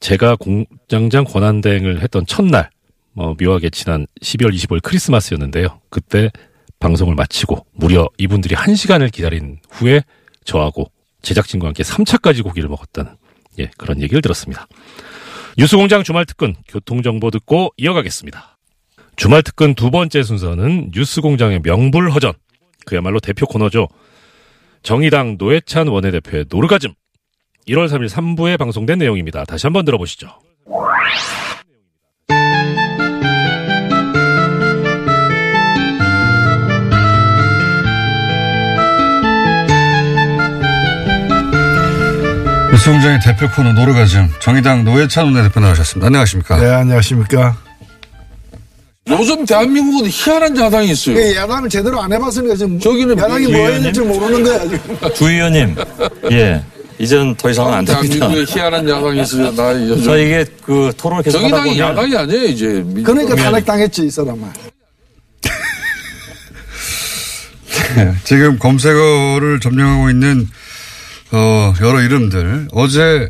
제가 0.00 0.36
공장장 0.36 1.24
권한대행을 1.24 2.00
했던 2.00 2.24
첫날, 2.26 2.70
뭐 3.12 3.34
묘하게 3.38 3.70
지난 3.70 4.06
12월 4.22 4.54
25일 4.54 4.82
크리스마스였는데요. 4.82 5.80
그때 5.90 6.30
방송을 6.78 7.14
마치고 7.14 7.66
무려 7.72 8.08
이분들이 8.18 8.54
한 8.54 8.74
시간을 8.74 9.10
기다린 9.10 9.58
후에 9.70 10.02
저하고 10.44 10.90
제작진과 11.22 11.68
함께 11.68 11.82
3차까지 11.82 12.42
고기를 12.42 12.68
먹었다는 12.68 13.12
예 13.58 13.70
그런 13.78 14.00
얘기를 14.02 14.20
들었습니다. 14.20 14.66
뉴스공장 15.56 16.02
주말특근 16.02 16.56
교통정보 16.68 17.30
듣고 17.30 17.72
이어가겠습니다. 17.76 18.58
주말특근 19.16 19.74
두 19.74 19.90
번째 19.90 20.22
순서는 20.22 20.90
뉴스공장의 20.92 21.60
명불허전 21.62 22.32
그야말로 22.84 23.20
대표 23.20 23.46
코너죠. 23.46 23.88
정의당 24.84 25.36
노회찬 25.38 25.88
원내대표의 25.88 26.44
노르가즘 26.50 26.92
1월 27.66 27.88
3일 27.88 28.08
3부에 28.10 28.58
방송된 28.58 28.98
내용입니다. 28.98 29.44
다시 29.44 29.66
한번 29.66 29.86
들어보시죠. 29.86 30.28
뉴스공장의 42.70 43.20
대표 43.20 43.48
코너 43.50 43.72
노르가즘 43.72 44.28
정의당 44.40 44.84
노회찬 44.84 45.24
원내대표 45.24 45.60
나오셨습니다. 45.60 46.06
안녕하십니까? 46.08 46.58
네, 46.58 46.66
안녕하십니까. 46.66 47.56
요즘 49.10 49.44
대한민국은 49.44 50.08
희한한 50.10 50.56
야당이 50.56 50.90
있어요. 50.92 51.18
예, 51.18 51.34
야당을 51.36 51.68
제대로 51.68 52.00
안 52.00 52.10
해봤으니까 52.10 52.56
지금 52.56 52.80
저기는 52.80 53.18
야당이 53.18 53.48
뭐 53.48 53.68
해야 53.68 53.78
될지 53.80 54.00
모르는 54.00 54.42
거야, 54.42 54.60
지금. 54.62 54.96
주 55.14 55.28
의원님, 55.30 55.76
예, 56.32 56.64
이젠 56.98 57.34
더 57.36 57.50
이상은 57.50 57.74
안 57.74 57.84
됩니다. 57.84 58.14
대한민국에 58.16 58.50
희한한 58.58 58.88
야당이 58.88 59.20
있어요. 59.20 59.54
나 59.54 59.74
요즘 59.74 60.02
저 60.04 60.16
이게 60.18 60.46
그 60.64 60.90
토론을 60.96 61.22
계속 61.22 61.36
하다 61.36 61.48
정의당이 61.50 61.78
보면 61.78 61.90
야당이 61.90 62.16
아니에요 62.16 62.44
이제. 62.46 62.66
민- 62.86 63.04
그러니까 63.04 63.34
탄핵 63.36 63.66
당했지, 63.66 64.06
이 64.06 64.10
사람아. 64.10 64.50
네, 67.96 68.12
지금 68.24 68.58
검색어를 68.58 69.60
점령하고 69.60 70.08
있는 70.08 70.48
어, 71.30 71.74
여러 71.82 72.00
이름들 72.00 72.68
어제 72.72 73.28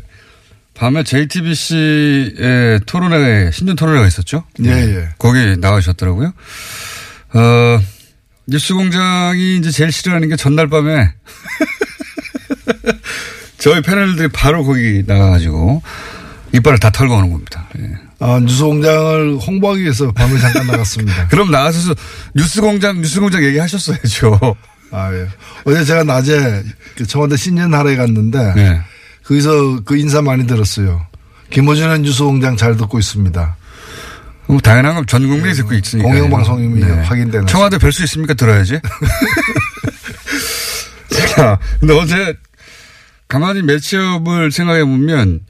밤에 0.75 1.03
JTBC의 1.03 2.81
토론회 2.85 3.49
신년 3.51 3.75
토론회가 3.75 4.07
있었죠? 4.07 4.43
예, 4.65 4.71
예. 4.71 5.09
거기 5.17 5.55
나가셨더라고요. 5.57 6.33
어, 7.33 7.79
뉴스 8.47 8.73
공장이 8.73 9.57
이제 9.57 9.71
제일 9.71 9.91
싫어하는 9.91 10.29
게 10.29 10.35
전날 10.35 10.67
밤에 10.67 11.11
저희 13.57 13.81
패널들이 13.81 14.27
바로 14.27 14.63
거기 14.63 15.03
나가가지고 15.07 15.81
이빨을 16.53 16.77
다 16.79 16.89
털고 16.91 17.15
오는 17.15 17.31
겁니다. 17.31 17.67
예. 17.79 17.91
아, 18.19 18.39
뉴스 18.39 18.63
공장을 18.63 19.37
홍보하기 19.37 19.81
위해서 19.81 20.11
밤을 20.11 20.39
잠깐 20.39 20.67
나갔습니다. 20.67 21.27
그럼 21.31 21.51
나가서 21.51 21.95
뉴스 22.35 22.61
공장 22.61 23.01
뉴스 23.01 23.19
공장 23.19 23.43
얘기하셨어야죠. 23.43 24.55
아, 24.91 25.13
예. 25.13 25.27
어제 25.65 25.83
제가 25.85 26.03
낮에 26.03 26.63
그 26.97 27.07
청와대 27.07 27.37
신년하러에 27.37 27.95
갔는데 27.95 28.53
네. 28.55 28.81
거기서 29.27 29.81
그 29.85 29.97
인사 29.97 30.21
많이 30.21 30.45
들었어요. 30.47 31.05
김호준의 31.49 31.99
뉴스공장 32.01 32.57
잘 32.57 32.75
듣고 32.77 32.99
있습니다. 32.99 33.55
뭐 34.47 34.59
당연한 34.59 34.93
건 34.95 35.05
전 35.07 35.27
국민이 35.27 35.53
듣고 35.55 35.73
있으니까. 35.73 36.07
네. 36.11 36.19
공영방송임이 36.19 36.81
확인되는 36.83 37.47
청와대 37.47 37.77
뵐수 37.77 38.03
있습니까? 38.03 38.33
들어야지. 38.35 38.79
자, 41.35 41.57
근데 41.79 41.93
어제 41.97 42.35
가만히 43.27 43.61
매치업을 43.63 44.51
생각해 44.51 44.83
보면 44.85 45.41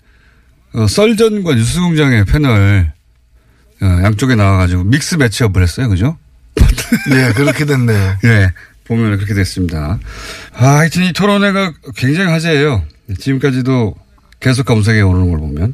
어, 0.74 0.88
썰전과 0.88 1.56
뉴스공장의 1.56 2.26
패널 2.26 2.92
어, 3.82 3.86
양쪽에 4.04 4.36
나와가지고 4.36 4.84
믹스 4.86 5.16
매치업을 5.16 5.62
했어요. 5.62 5.90
그죠? 5.90 6.18
예, 7.12 7.34
그렇게 7.36 7.66
됐네요. 7.66 8.18
예. 8.24 8.52
보면 8.86 9.16
그렇게 9.18 9.34
됐습니다. 9.34 10.00
아, 10.54 10.66
하여튼 10.78 11.04
이 11.04 11.12
토론회가 11.14 11.74
굉장히 11.96 12.30
화제예요. 12.32 12.84
지금까지도 13.20 13.96
계속 14.40 14.66
검색에 14.66 15.02
오르는 15.02 15.30
걸 15.30 15.40
보면. 15.40 15.74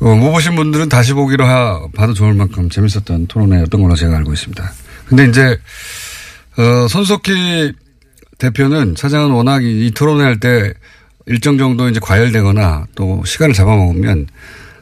어, 0.00 0.14
못 0.14 0.32
보신 0.32 0.54
분들은 0.54 0.88
다시 0.88 1.12
보기로 1.12 1.44
하, 1.44 1.80
봐도 1.94 2.14
좋을 2.14 2.34
만큼 2.34 2.68
재밌었던 2.70 3.26
토론회였던 3.26 3.80
걸로 3.82 3.94
제가 3.96 4.16
알고 4.18 4.32
있습니다. 4.32 4.72
근데 5.06 5.26
이제, 5.26 5.58
어, 6.56 6.86
손석희 6.88 7.72
대표는 8.38 8.94
사장은 8.96 9.30
워낙 9.30 9.64
이, 9.64 9.86
이 9.86 9.90
토론회 9.90 10.24
할 10.24 10.38
때 10.38 10.72
일정 11.26 11.58
정도 11.58 11.88
이제 11.88 12.00
과열되거나 12.00 12.86
또 12.94 13.22
시간을 13.24 13.54
잡아먹으면 13.54 14.26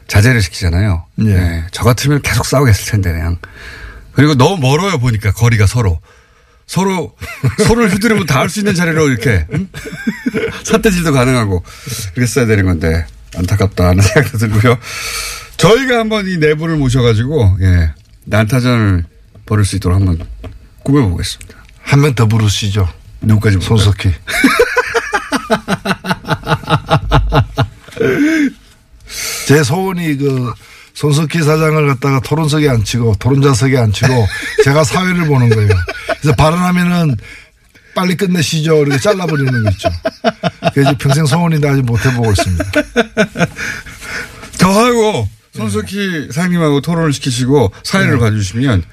자제를 0.07 0.41
시키잖아요. 0.41 1.03
예. 1.19 1.23
네, 1.23 1.63
저 1.71 1.83
같으면 1.83 2.21
계속 2.21 2.45
싸우겠을 2.45 2.91
텐데 2.91 3.11
그냥. 3.11 3.37
그리고 4.13 4.33
너무 4.35 4.57
멀어요 4.57 4.97
보니까 4.97 5.31
거리가 5.33 5.67
서로. 5.67 5.99
서로 6.67 7.15
서로를 7.65 7.91
휘두르면 7.93 8.25
다 8.25 8.39
할 8.41 8.49
수 8.49 8.59
있는 8.59 8.75
자리로 8.75 9.09
이렇게 9.09 9.45
응? 9.53 9.67
삿대질도 10.63 11.11
가능하고 11.13 11.63
그랬어야 12.13 12.45
되는 12.45 12.65
건데 12.65 13.05
안타깝다 13.35 13.87
하는 13.89 14.03
생각도 14.03 14.37
들고요. 14.37 14.77
저희가 15.57 15.99
한번 15.99 16.27
이 16.27 16.37
내부를 16.37 16.75
모셔가지고 16.77 17.57
예 17.61 17.91
난타전을 18.25 19.05
벌일 19.45 19.65
수 19.65 19.75
있도록 19.77 19.97
한번 19.99 20.19
꾸며보겠습니다. 20.83 21.57
한 21.81 22.01
명 22.01 22.13
더 22.15 22.25
부르시죠. 22.27 22.87
누구까지 23.21 23.57
볼까요? 23.57 23.77
손석희. 23.77 24.13
제 29.47 29.63
소원이 29.63 30.17
그 30.17 30.53
손석희 30.97 31.43
사장을 31.43 31.87
갖다가 31.89 32.19
토론석에 32.21 32.67
앉히고 32.67 33.17
토론자석에 33.19 33.77
앉히고 33.77 34.27
제가 34.65 34.83
사회를 34.83 35.27
보는 35.27 35.49
거예요. 35.49 35.69
그래서 36.19 36.35
발언하면은 36.35 37.15
빨리 37.93 38.17
끝내시죠. 38.17 38.81
이렇게 38.81 38.97
잘라버리는 38.97 39.63
거 39.63 39.69
있죠. 39.71 39.89
그래서 40.73 40.95
평생 40.97 41.27
소원인데 41.27 41.69
아직 41.69 41.83
못 41.83 42.03
해보고 42.03 42.31
있습니다. 42.31 42.63
저하고 44.57 45.29
손석희 45.53 46.29
사장님하고 46.31 46.81
토론을 46.81 47.13
시키시고 47.13 47.71
사회를 47.83 48.17
봐주시면 48.17 48.83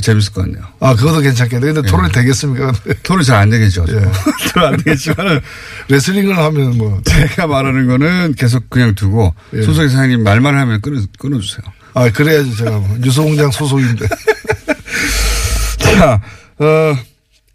재밌을 0.00 0.32
것 0.32 0.42
같네요. 0.42 0.62
아, 0.80 0.94
그것도 0.94 1.20
괜찮겠네. 1.20 1.72
근데 1.72 1.88
토론이 1.90 2.12
되겠습니까? 2.12 2.72
토론이 3.02 3.24
잘 3.24 3.36
안 3.40 3.50
되겠죠. 3.50 3.84
예. 3.88 3.92
토론 4.52 4.72
안 4.72 4.76
되겠지만 4.78 5.40
레슬링을 5.88 6.36
하면 6.36 6.78
뭐. 6.78 7.00
제가 7.06 7.46
말하는 7.46 7.86
거는 7.86 8.34
계속 8.34 8.68
그냥 8.70 8.94
두고 8.94 9.34
예. 9.54 9.62
소속의 9.62 9.88
사장님 9.90 10.22
말만 10.22 10.56
하면 10.56 10.80
끊어, 10.80 11.00
끊어주세요. 11.18 11.62
아, 11.94 12.08
그래야지 12.10 12.56
제가 12.56 12.70
뭐. 12.78 12.96
뉴스공장 13.00 13.50
소속인데. 13.50 14.06
자, 15.78 16.20
어, 16.58 16.96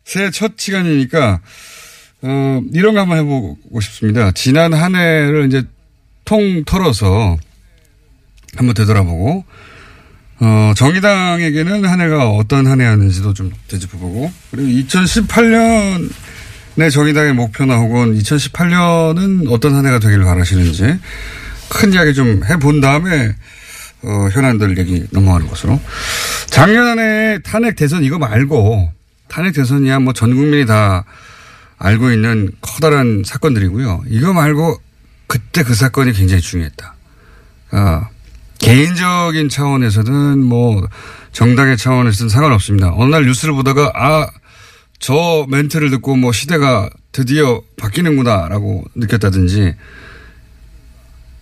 새해 0.04 0.30
첫 0.32 0.54
시간이니까, 0.58 1.40
어, 2.22 2.62
이런 2.74 2.94
거 2.96 3.02
한번 3.02 3.18
해보고 3.20 3.80
싶습니다. 3.82 4.32
지난 4.32 4.74
한 4.74 4.96
해를 4.96 5.48
이제 5.48 5.64
통 6.26 6.64
털어서 6.66 7.38
한번 8.58 8.74
되돌아보고, 8.76 9.46
어, 10.40 10.74
정의당에게는 10.76 11.86
한 11.86 12.02
해가 12.02 12.30
어떤 12.32 12.68
한 12.68 12.82
해였는지도 12.82 13.34
좀 13.34 13.52
되짚어보고, 13.68 14.32
그리고 14.52 14.68
2018년의 14.88 16.10
정의당의 16.92 17.34
목표나 17.34 17.76
혹은 17.78 18.18
2018년은 18.20 19.50
어떤 19.52 19.76
한 19.76 19.86
해가 19.86 20.00
되기를 20.00 20.26
바라시는지 20.26 21.00
큰 21.70 21.94
이야기 21.94 22.14
좀 22.14 22.42
해본 22.44 22.82
다음에 22.82 23.36
어, 24.04 24.28
현안들 24.32 24.78
얘기 24.78 25.06
넘어가는 25.12 25.48
것으로. 25.48 25.80
작년 26.48 26.86
한 26.86 27.00
해 27.00 27.40
탄핵 27.44 27.76
대선 27.76 28.04
이거 28.04 28.20
말고 28.20 28.92
탄핵 29.30 29.54
대선이야 29.54 30.00
뭐 30.00 30.14
전 30.14 30.36
국민이 30.36 30.66
다 30.66 31.06
알고 31.78 32.12
있는 32.12 32.52
커다란 32.62 33.24
사건들이고요. 33.26 34.04
이거 34.10 34.34
말고 34.34 34.78
그때 35.28 35.64
그 35.64 35.74
사건이 35.74 36.14
굉장히 36.14 36.42
중요했다. 36.42 36.96
아, 37.72 38.10
개인적인 38.66 39.48
차원에서든 39.50 40.44
뭐 40.44 40.88
정당의 41.32 41.78
차원에서든 41.78 42.30
상관없습니다. 42.30 42.94
어느 42.96 43.12
날 43.12 43.26
뉴스를 43.26 43.54
보다가 43.54 43.92
아, 43.94 44.28
저 44.98 45.46
멘트를 45.50 45.92
듣고 45.92 46.16
뭐 46.16 46.32
시대가 46.32 46.90
드디어 47.12 47.62
바뀌는구나라고 47.78 48.86
느꼈다든지 48.96 49.76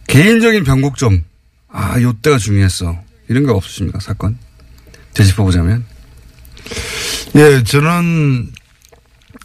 개인적인 0.07 0.65
변곡점 0.65 1.23
아, 1.69 1.99
요때가 2.01 2.37
중요했어. 2.37 2.99
이런 3.29 3.45
거 3.45 3.53
없으십니까, 3.53 4.01
사건? 4.01 4.37
되짚어보자면. 5.13 5.85
예, 7.35 7.63
저는 7.63 8.51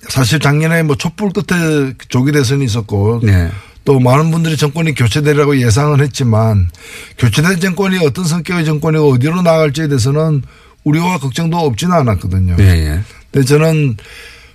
사실 0.09 0.41
작년에 0.41 0.83
뭐 0.83 0.97
촛불 0.97 1.31
끝에 1.31 1.95
조기 2.09 2.33
대선이 2.33 2.65
있었고 2.65 3.21
네. 3.23 3.51
또 3.89 3.99
많은 3.99 4.31
분들이 4.31 4.55
정권이 4.59 4.93
교체되리라고 4.93 5.63
예상을 5.63 5.99
했지만 6.03 6.69
교체된 7.17 7.59
정권이 7.59 7.97
어떤 8.05 8.27
성격의 8.27 8.67
정권이고 8.67 9.15
어디로 9.15 9.41
나갈지에 9.41 9.89
대해서는 9.89 10.43
우려와 10.85 11.17
걱정도 11.17 11.57
없지는 11.57 11.95
않았거든요. 11.97 12.57
예, 12.59 12.65
예. 12.65 13.01
근데 13.33 13.47
저는 13.47 13.97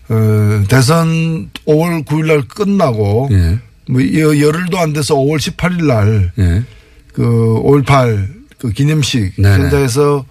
어, 0.10 0.64
대선 0.70 1.50
5월 1.66 2.06
9일 2.06 2.28
날 2.28 2.44
끝나고 2.48 3.30
예. 3.32 3.58
뭐 3.90 4.04
여- 4.04 4.40
열흘도 4.40 4.78
안 4.78 4.94
돼서 4.94 5.16
5월 5.16 5.38
18일 5.40 5.86
날 5.88 6.32
예. 6.38 6.64
그 7.12 7.24
5.18 7.24 8.28
그 8.60 8.70
기념식 8.70 9.34
네네. 9.42 9.64
현장에서 9.64 10.26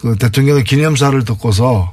그 0.00 0.16
대통령의 0.16 0.64
기념사를 0.64 1.22
듣고서 1.26 1.92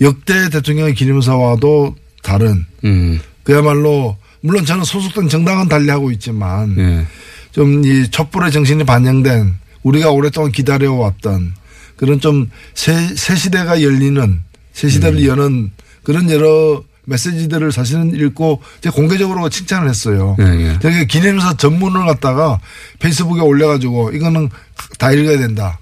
역대 0.00 0.48
대통령의 0.50 0.94
기념사와도 0.94 1.94
다른 2.24 2.66
음. 2.82 3.20
그야말로 3.44 4.16
물론 4.44 4.66
저는 4.66 4.84
소속된 4.84 5.30
정당은 5.30 5.68
달리하고 5.68 6.10
있지만 6.12 6.76
예. 6.76 7.06
좀이 7.52 8.10
촛불의 8.10 8.52
정신이 8.52 8.84
반영된 8.84 9.54
우리가 9.82 10.10
오랫동안 10.10 10.52
기다려왔던 10.52 11.54
그런 11.96 12.20
좀새 12.20 13.14
시대가 13.14 13.80
열리는 13.80 14.42
새 14.74 14.90
시대를 14.90 15.20
음. 15.20 15.26
여는 15.26 15.70
그런 16.02 16.30
여러 16.30 16.84
메시지들을 17.06 17.72
사실은 17.72 18.14
읽고 18.14 18.60
제가 18.82 18.94
공개적으로 18.94 19.48
칭찬을 19.48 19.88
했어요. 19.88 20.36
예, 20.38 20.78
예. 20.84 21.06
기념사 21.06 21.54
전문을 21.56 22.04
갖다가 22.04 22.60
페이스북에 22.98 23.40
올려가지고 23.40 24.12
이거는 24.12 24.50
다 24.98 25.10
읽어야 25.10 25.38
된다. 25.38 25.78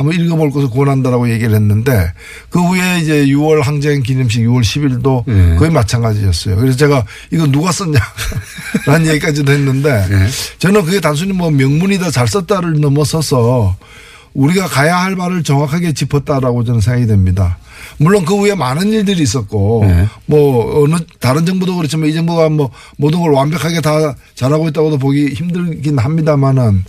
한번 0.00 0.18
읽어볼 0.18 0.50
것을 0.50 0.70
권한다라고 0.70 1.30
얘기를 1.30 1.54
했는데 1.54 2.12
그 2.48 2.58
후에 2.58 3.00
이제 3.00 3.26
6월 3.26 3.62
항쟁 3.62 4.02
기념식 4.02 4.46
6월 4.46 4.62
10일도 4.62 5.24
예. 5.28 5.56
거의 5.56 5.70
마찬가지였어요. 5.70 6.56
그래서 6.56 6.74
제가 6.78 7.04
이거 7.30 7.46
누가 7.46 7.70
썼냐 7.70 7.98
라는 8.86 9.06
얘기까지도 9.10 9.52
했는데 9.52 9.90
예. 9.90 10.26
저는 10.58 10.86
그게 10.86 11.00
단순히 11.00 11.34
뭐 11.34 11.50
명문이다 11.50 12.10
잘 12.10 12.26
썼다를 12.28 12.80
넘어서서 12.80 13.76
우리가 14.32 14.68
가야 14.68 14.96
할 14.96 15.16
말을 15.16 15.42
정확하게 15.42 15.92
짚었다라고 15.92 16.64
저는 16.64 16.80
생각이 16.80 17.06
됩니다. 17.06 17.58
물론 17.98 18.24
그 18.24 18.34
후에 18.34 18.54
많은 18.54 18.88
일들이 18.94 19.22
있었고 19.22 19.84
네. 19.86 20.06
뭐 20.24 20.82
어느 20.82 20.96
다른 21.18 21.44
정부도 21.44 21.76
그렇지만 21.76 22.08
이 22.08 22.14
정부가 22.14 22.48
뭐 22.48 22.70
모든 22.96 23.20
걸 23.20 23.32
완벽하게 23.32 23.82
다 23.82 24.14
잘하고 24.34 24.68
있다고도 24.68 24.96
보기 24.96 25.34
힘들긴 25.34 25.98
합니다만은 25.98 26.84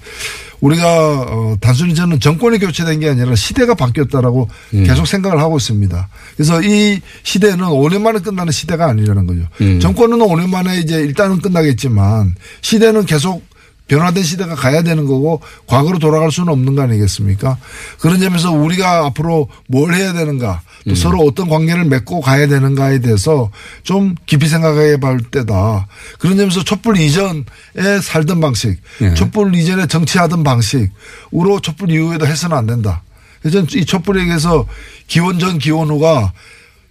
우리가 0.61 1.21
어 1.27 1.57
단순히 1.59 1.93
저는 1.95 2.19
정권이 2.19 2.59
교체된 2.59 2.99
게 2.99 3.09
아니라 3.09 3.35
시대가 3.35 3.73
바뀌었다라고 3.73 4.47
계속 4.85 5.05
생각을 5.07 5.39
하고 5.39 5.57
있습니다. 5.57 6.07
그래서 6.35 6.61
이 6.61 7.01
시대는 7.23 7.65
5년 7.65 8.01
만에 8.01 8.19
끝나는 8.19 8.51
시대가 8.51 8.87
아니라는 8.87 9.27
거죠. 9.27 9.41
정권은 9.79 10.19
5년 10.19 10.49
만에 10.49 10.77
이제 10.77 10.97
일단은 11.01 11.39
끝나겠지만 11.41 12.35
시대는 12.61 13.05
계속 13.05 13.43
변화된 13.87 14.23
시대가 14.23 14.55
가야 14.55 14.83
되는 14.83 15.05
거고 15.05 15.41
과거로 15.67 15.99
돌아갈 15.99 16.31
수는 16.31 16.53
없는 16.53 16.75
거 16.75 16.83
아니겠습니까? 16.83 17.57
그런 17.99 18.21
점에서 18.21 18.51
우리가 18.53 19.05
앞으로 19.07 19.49
뭘 19.67 19.93
해야 19.93 20.13
되는가 20.13 20.61
또 20.87 20.95
서로 20.95 21.19
어떤 21.19 21.47
관계를 21.47 21.85
맺고 21.85 22.21
가야 22.21 22.47
되는가에 22.47 22.99
대해서 22.99 23.51
좀 23.83 24.15
깊이 24.25 24.47
생각해 24.47 24.97
볼 24.97 25.21
때다. 25.21 25.87
그런 26.19 26.37
점에서 26.37 26.63
촛불 26.63 26.97
이전에 26.97 28.01
살던 28.01 28.41
방식, 28.41 28.79
예. 29.01 29.13
촛불 29.13 29.55
이전에 29.55 29.85
정치하던 29.87 30.43
방식으로 30.43 31.59
촛불 31.61 31.91
이후에도 31.91 32.25
해서는 32.25 32.57
안 32.57 32.65
된다. 32.65 33.03
그래서 33.41 33.65
저는 33.65 33.81
이 33.81 33.85
촛불에게서 33.85 34.67
기원 35.07 35.39
전 35.39 35.57
기원 35.57 35.89
후가 35.89 36.33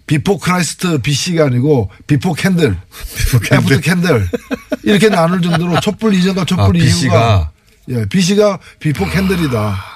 before 0.07 0.37
Christ 0.37 0.99
BC가 0.99 1.45
아니고 1.45 1.89
before 2.07 2.33
candle, 2.33 2.77
after 3.51 3.79
candle 3.79 4.27
이렇게 4.83 5.09
나눌 5.09 5.41
정도로 5.41 5.79
촛불 5.79 6.13
이전과 6.13 6.45
촛불 6.45 6.77
아. 6.77 6.79
이후가 6.79 7.51
예, 7.89 8.05
BC가 8.05 8.59
before 8.79 9.05
candle이다. 9.09 9.91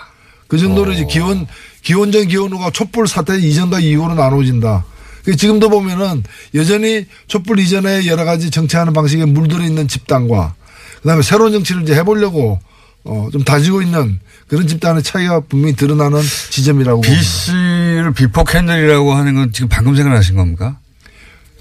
그 0.47 0.57
정도로 0.57 0.91
이제 0.93 1.05
기원 1.05 1.47
기원 1.85 2.11
전 2.11 2.27
기원 2.27 2.51
후가 2.51 2.71
촛불 2.71 3.07
사태 3.07 3.37
이전과 3.37 3.79
이후로 3.79 4.15
나눠진다. 4.15 4.83
그 5.23 5.35
지금도 5.35 5.69
보면은 5.69 6.23
여전히 6.55 7.05
촛불 7.27 7.59
이전에 7.59 8.07
여러 8.07 8.25
가지 8.25 8.49
정치하는 8.49 8.91
방식에 8.93 9.23
물들어 9.25 9.63
있는 9.63 9.87
집단과 9.87 10.55
그다음에 11.01 11.21
새로운 11.21 11.51
정치를 11.51 11.83
이제 11.83 11.93
해보려고 11.95 12.59
어, 13.03 13.29
좀 13.31 13.43
다지고 13.43 13.83
있는 13.83 14.19
그런 14.47 14.67
집단의 14.67 15.03
차이가 15.03 15.39
분명히 15.41 15.75
드러나는 15.75 16.21
지점이라고 16.49 17.01
봅니다. 17.01 17.21
BC를 17.21 18.13
before 18.13 18.43
candle이라고 18.43 19.13
하는 19.13 19.35
건 19.35 19.51
지금 19.53 19.69
방금 19.69 19.95
생각나신 19.95 20.35
겁니까? 20.35 20.79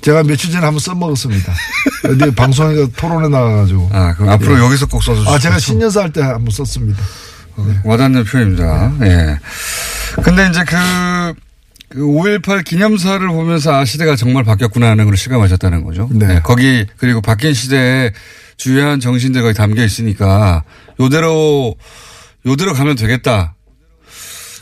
제가 0.01 0.23
며칠 0.23 0.51
전에 0.51 0.65
한번 0.65 0.81
써먹었습니다. 0.81 1.53
어디 2.09 2.35
방송에 2.35 2.87
토론에 2.97 3.29
나가가지고. 3.29 3.91
아, 3.93 4.15
그럼 4.15 4.31
앞으로 4.31 4.59
여기서 4.59 4.87
꼭 4.87 5.03
써주시죠. 5.03 5.31
아, 5.31 5.39
제가 5.39 5.59
신년사 5.59 6.01
할 6.03 6.13
때 6.13 6.23
한번 6.23 6.51
썼습니다. 6.51 7.03
와닿는 7.85 8.25
표현입니다. 8.25 8.93
예. 9.03 9.39
근데 10.23 10.49
이제 10.49 10.65
그, 10.65 10.77
그5.18 11.99 12.65
기념사를 12.65 13.27
보면서 13.29 13.75
아, 13.75 13.85
시대가 13.85 14.17
정말 14.17 14.45
바뀌었구나 14.45 14.91
하는 14.91 15.05
걸 15.07 15.17
실감하셨다는 15.17 15.85
거죠. 15.85 16.09
네. 16.13 16.41
거기, 16.43 16.87
그리고 16.97 17.21
바뀐 17.21 17.53
시대에 17.55 18.13
주요한 18.57 19.01
정신들 19.01 19.43
거기 19.43 19.55
담겨 19.55 19.85
있으니까 19.85 20.65
요대로, 21.01 21.75
요대로 22.47 22.73
가면 22.73 22.97
되겠다. 22.97 23.55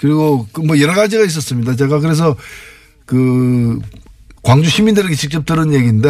그리고 0.00 0.46
그뭐 0.52 0.80
여러 0.80 0.94
가지가 0.94 1.24
있었습니다. 1.24 1.76
제가 1.76 2.00
그래서 2.00 2.36
그 3.06 3.78
광주 4.42 4.68
시민들에게 4.68 5.14
직접 5.14 5.46
들은 5.46 5.72
얘기인데 5.72 6.08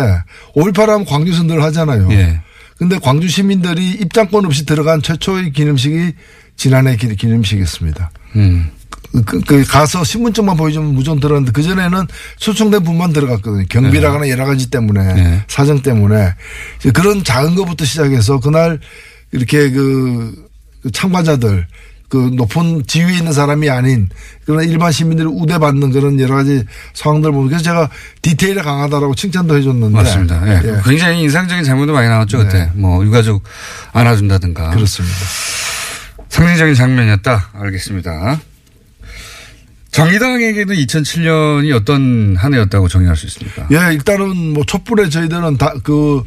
5.18 0.57 0.87
하면 0.87 1.05
광주에서 1.05 1.42
늘 1.42 1.62
하잖아요. 1.64 2.11
예. 2.12 2.40
근데 2.78 2.98
광주 2.98 3.28
시민들이 3.28 3.90
입장권 3.90 4.46
없이 4.46 4.64
들어간 4.64 5.02
최초의 5.02 5.52
기념식이 5.52 6.12
지난해 6.57 6.96
기- 6.96 7.14
기념식이었습니다. 7.14 8.11
음. 8.37 8.70
그, 9.27 9.40
그 9.40 9.64
가서 9.64 10.05
신분증만 10.05 10.57
보여주면 10.57 10.94
무조건 10.94 11.20
들어갔는데 11.20 11.53
그 11.53 11.62
전에는 11.62 12.07
초청된 12.38 12.83
분만 12.83 13.12
들어갔거든요. 13.12 13.66
경비라거나 13.68 14.29
여러 14.29 14.46
가지 14.46 14.70
때문에 14.70 15.14
네. 15.14 15.44
사정 15.48 15.83
때문에 15.83 16.35
그런 16.94 17.22
작은 17.22 17.55
것부터 17.55 17.85
시작해서 17.85 18.40
그날 18.40 18.79
이렇게 19.33 19.70
그, 19.70 20.48
그 20.83 20.90
참가자들 20.90 21.66
그 22.09 22.31
높은 22.35 22.83
지위에 22.87 23.16
있는 23.16 23.33
사람이 23.33 23.70
아닌 23.70 24.11
그런 24.44 24.68
일반 24.68 24.92
시민들이 24.92 25.27
우대받는 25.27 25.92
그런 25.92 26.20
여러 26.20 26.35
가지 26.35 26.62
상황들 26.92 27.33
보면 27.33 27.48
그래서 27.48 27.64
제가 27.64 27.88
디테일에 28.20 28.61
강하다라고 28.61 29.14
칭찬도 29.14 29.57
해줬는데 29.57 29.94
맞습니다. 29.94 30.46
예. 30.46 30.61
예, 30.62 30.81
굉장히 30.85 31.22
인상적인 31.22 31.64
장면도 31.64 31.94
많이 31.94 32.09
나왔죠, 32.09 32.37
그때. 32.37 32.70
뭐, 32.75 33.03
유가족 33.03 33.42
안아준다든가. 33.94 34.70
그렇습니다. 34.70 35.16
상징적인 36.29 36.75
장면이었다. 36.75 37.48
알겠습니다. 37.55 38.40
정의당에게는 39.92 40.74
2007년이 40.74 41.74
어떤 41.74 42.35
한 42.37 42.55
해였다고 42.55 42.88
정의할 42.88 43.16
수 43.16 43.26
있습니까? 43.26 43.66
예, 43.70 43.92
일단은 43.94 44.52
뭐 44.55 44.64
촛불에 44.64 45.09
저희들은 45.09 45.59
다 45.59 45.72
그 45.85 46.22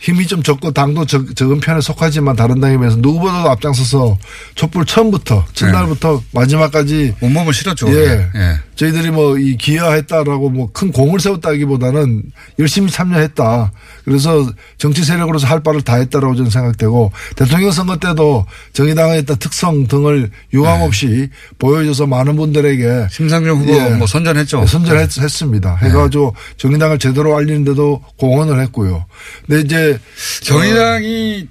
힘이 0.00 0.28
좀 0.28 0.44
적고 0.44 0.70
당도 0.70 1.06
적, 1.06 1.34
적은 1.34 1.58
편에 1.58 1.80
속하지만 1.80 2.36
다른 2.36 2.60
당에 2.60 2.78
비해서 2.78 2.94
누구보다도 2.98 3.50
앞장서서 3.50 4.16
촛불 4.54 4.84
처음부터 4.86 5.44
첫날부터 5.54 6.22
마지막까지 6.32 7.16
온몸을 7.20 7.52
실었죠. 7.52 7.92
예. 7.92 8.30
예. 8.36 8.60
저희들이 8.76 9.10
뭐 9.10 9.36
이 9.38 9.56
기여했다라고 9.56 10.50
뭐 10.50 10.70
큰 10.72 10.92
공을 10.92 11.18
세웠다기보다는 11.18 12.22
열심히 12.60 12.92
참여했다. 12.92 13.72
그래서 14.08 14.50
정치 14.78 15.04
세력으로서 15.04 15.46
할 15.46 15.62
바를 15.62 15.82
다 15.82 15.96
했다라고 15.96 16.34
저는 16.34 16.50
생각되고 16.50 17.12
대통령 17.36 17.70
선거 17.70 17.96
때도 17.96 18.46
정의당의 18.72 19.24
특성 19.38 19.86
등을 19.86 20.30
유감 20.52 20.80
없이 20.82 21.28
보여줘서 21.58 22.06
많은 22.06 22.36
분들에게 22.36 23.08
심상정 23.10 23.58
후보 23.58 23.72
예. 23.72 23.90
뭐 23.90 24.06
선전했죠. 24.06 24.66
선전했습니다. 24.66 25.76
해가지고 25.76 26.34
정의당을 26.56 26.98
제대로 26.98 27.36
알리는데도 27.36 28.02
공헌을 28.16 28.60
했고요. 28.62 29.04
근데 29.46 29.60
이제 29.60 30.00
정의당이 30.42 31.46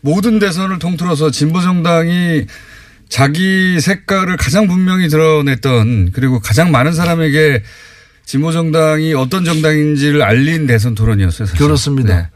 모든 0.00 0.38
대선을 0.38 0.78
통틀어서 0.78 1.30
진보정당이 1.30 2.46
자기 3.08 3.80
색깔을 3.80 4.36
가장 4.36 4.66
분명히 4.66 5.08
드러냈던 5.08 6.10
그리고 6.12 6.40
가장 6.40 6.70
많은 6.70 6.92
사람에게 6.92 7.62
진보 8.26 8.50
정당이 8.52 9.14
어떤 9.14 9.44
정당인지를 9.44 10.20
알린 10.22 10.66
대선 10.66 10.94
토론이었어요. 10.94 11.46
사실. 11.46 11.58
그렇습니다. 11.64 12.16
네. 12.16 12.28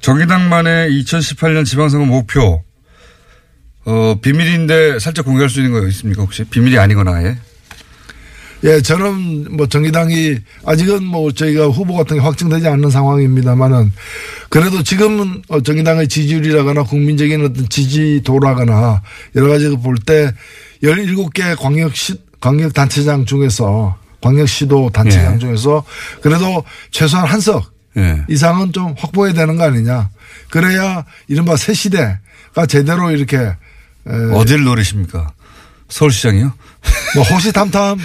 정의당만의 0.00 0.90
2018년 1.02 1.64
지방선거 1.64 2.06
목표 2.06 2.62
어, 3.84 4.18
비밀인데 4.20 4.98
살짝 4.98 5.24
공개할 5.24 5.50
수 5.50 5.60
있는 5.60 5.78
거 5.78 5.86
있습니까 5.88 6.22
혹시 6.22 6.44
비밀이 6.44 6.78
아니거나 6.78 7.14
아예? 7.14 7.36
예, 8.64 8.80
저는 8.80 9.56
뭐 9.56 9.68
정의당이 9.68 10.38
아직은 10.66 11.04
뭐 11.04 11.30
저희가 11.30 11.66
후보 11.68 11.94
같은 11.94 12.16
게 12.16 12.22
확정되지 12.22 12.66
않는 12.66 12.90
상황입니다만은 12.90 13.92
그래도 14.48 14.82
지금은 14.82 15.42
어, 15.48 15.60
정의당의 15.60 16.08
지지율이라거나 16.08 16.82
국민적인 16.84 17.44
어떤 17.44 17.68
지지도라거나 17.68 19.02
여러 19.36 19.48
가지 19.48 19.68
볼 19.76 19.96
때 20.04 20.32
17개 20.82 21.56
광역 21.58 21.94
시, 21.94 22.14
광역 22.40 22.72
단체장 22.72 23.26
중에서 23.26 23.96
광역시도 24.20 24.90
단체장 24.92 25.34
예. 25.34 25.38
중에서 25.38 25.84
그래도 26.20 26.64
최소한 26.90 27.26
한석 27.26 27.72
예. 27.96 28.24
이상은 28.28 28.72
좀 28.72 28.94
확보해야 28.98 29.34
되는 29.34 29.56
거 29.56 29.64
아니냐. 29.64 30.10
그래야 30.50 31.04
이른바 31.28 31.56
새 31.56 31.74
시대가 31.74 32.66
제대로 32.68 33.10
이렇게 33.10 33.36
에, 33.38 33.54
어디를 34.32 34.64
노리십니까? 34.64 35.32
서울시장이요? 35.88 36.52
뭐 37.14 37.24
호시탐탐 37.24 37.98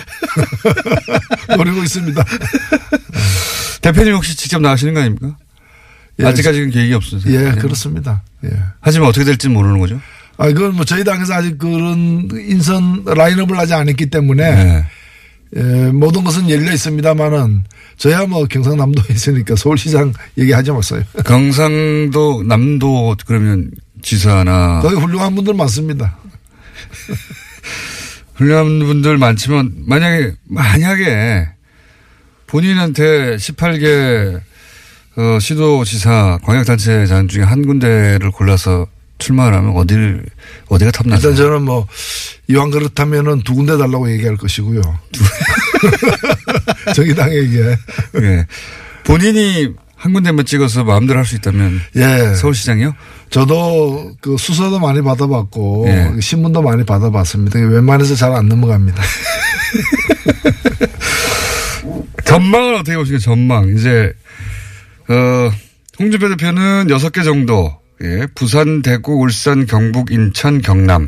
노리고 1.58 1.84
있습니다. 1.84 2.24
대표님 3.82 4.14
혹시 4.16 4.36
직접 4.36 4.62
나가시는 4.62 4.94
거 4.94 5.02
아닙니까? 5.02 5.36
예, 6.20 6.26
아직까지는 6.26 6.70
계획이 6.70 6.94
없으세요? 6.94 7.34
예, 7.48 7.52
그렇습니다. 7.52 8.24
예. 8.46 8.50
하지만 8.80 9.10
어떻게 9.10 9.26
될지 9.26 9.50
모르는 9.50 9.80
거죠? 9.80 10.00
아, 10.38 10.48
그건 10.48 10.76
뭐 10.76 10.86
저희 10.86 11.04
당에서 11.04 11.34
아직 11.34 11.58
그런 11.58 12.30
인선 12.32 13.04
라인업을 13.06 13.58
하지 13.58 13.74
않았기 13.74 14.10
때문에 14.10 14.56
네. 14.64 14.86
예, 15.56 15.62
모든 15.92 16.24
것은 16.24 16.50
열려 16.50 16.72
있습니다만은 16.74 17.64
저야 17.98 18.26
뭐 18.26 18.46
경상남도에 18.46 19.06
있으니까 19.12 19.56
서울시장 19.56 20.14
얘기하지 20.38 20.72
마세요. 20.72 21.04
경상도, 21.26 22.44
남도 22.44 23.16
그러면 23.26 23.70
지사나 24.02 24.80
거기 24.82 24.96
훌륭한 24.96 25.36
분들 25.36 25.54
많습니다. 25.54 26.18
훌륭한 28.36 28.80
분들 28.80 29.18
많지만 29.18 29.72
만약에 29.86 30.34
만약에 30.50 31.50
본인한테 32.48 33.36
18개 33.36 34.42
어, 35.16 35.40
시도지사 35.40 36.40
광역단체장 36.44 37.28
중에 37.28 37.44
한 37.44 37.66
군데를 37.66 38.32
골라서 38.32 38.88
출마를 39.24 39.58
하면 39.58 39.76
어디를 39.76 40.26
어디가 40.68 40.92
탐나죠? 40.92 41.30
일단 41.30 41.36
저는 41.46 41.64
뭐 41.64 41.88
이왕 42.50 42.70
그렇다면은 42.72 43.42
두 43.44 43.56
군데 43.56 43.78
달라고 43.78 44.12
얘기할 44.12 44.36
것이고요. 44.38 44.82
정의당에게. 46.96 47.76
예. 48.22 48.46
본인이 49.04 49.70
한 49.96 50.12
군데만 50.14 50.46
찍어서 50.46 50.84
마음대로 50.84 51.20
할 51.20 51.26
수 51.26 51.36
있다면 51.36 51.80
예. 51.96 52.36
서울시장이요? 52.36 52.94
저도 53.30 54.16
그 54.22 54.36
수서도 54.38 54.80
많이 54.80 55.02
받아봤고 55.02 55.86
예. 55.88 56.12
신문도 56.20 56.62
많이 56.62 56.84
받아봤습니다. 56.86 57.60
웬만해서 57.60 58.16
잘 58.16 58.34
안 58.34 58.48
넘어갑니다. 58.50 59.02
전망을 62.26 62.76
어떻게 62.76 62.98
보십니까? 62.98 63.24
전망. 63.24 63.70
이제 63.76 64.12
어, 65.10 65.52
홍준표 66.00 66.30
대표는 66.30 66.90
여섯 66.90 67.12
개 67.12 67.24
정도. 67.24 67.78
예, 68.04 68.28
부산, 68.36 68.82
대구, 68.82 69.14
울산, 69.22 69.66
경북, 69.66 70.12
인천, 70.12 70.62
경남. 70.62 71.08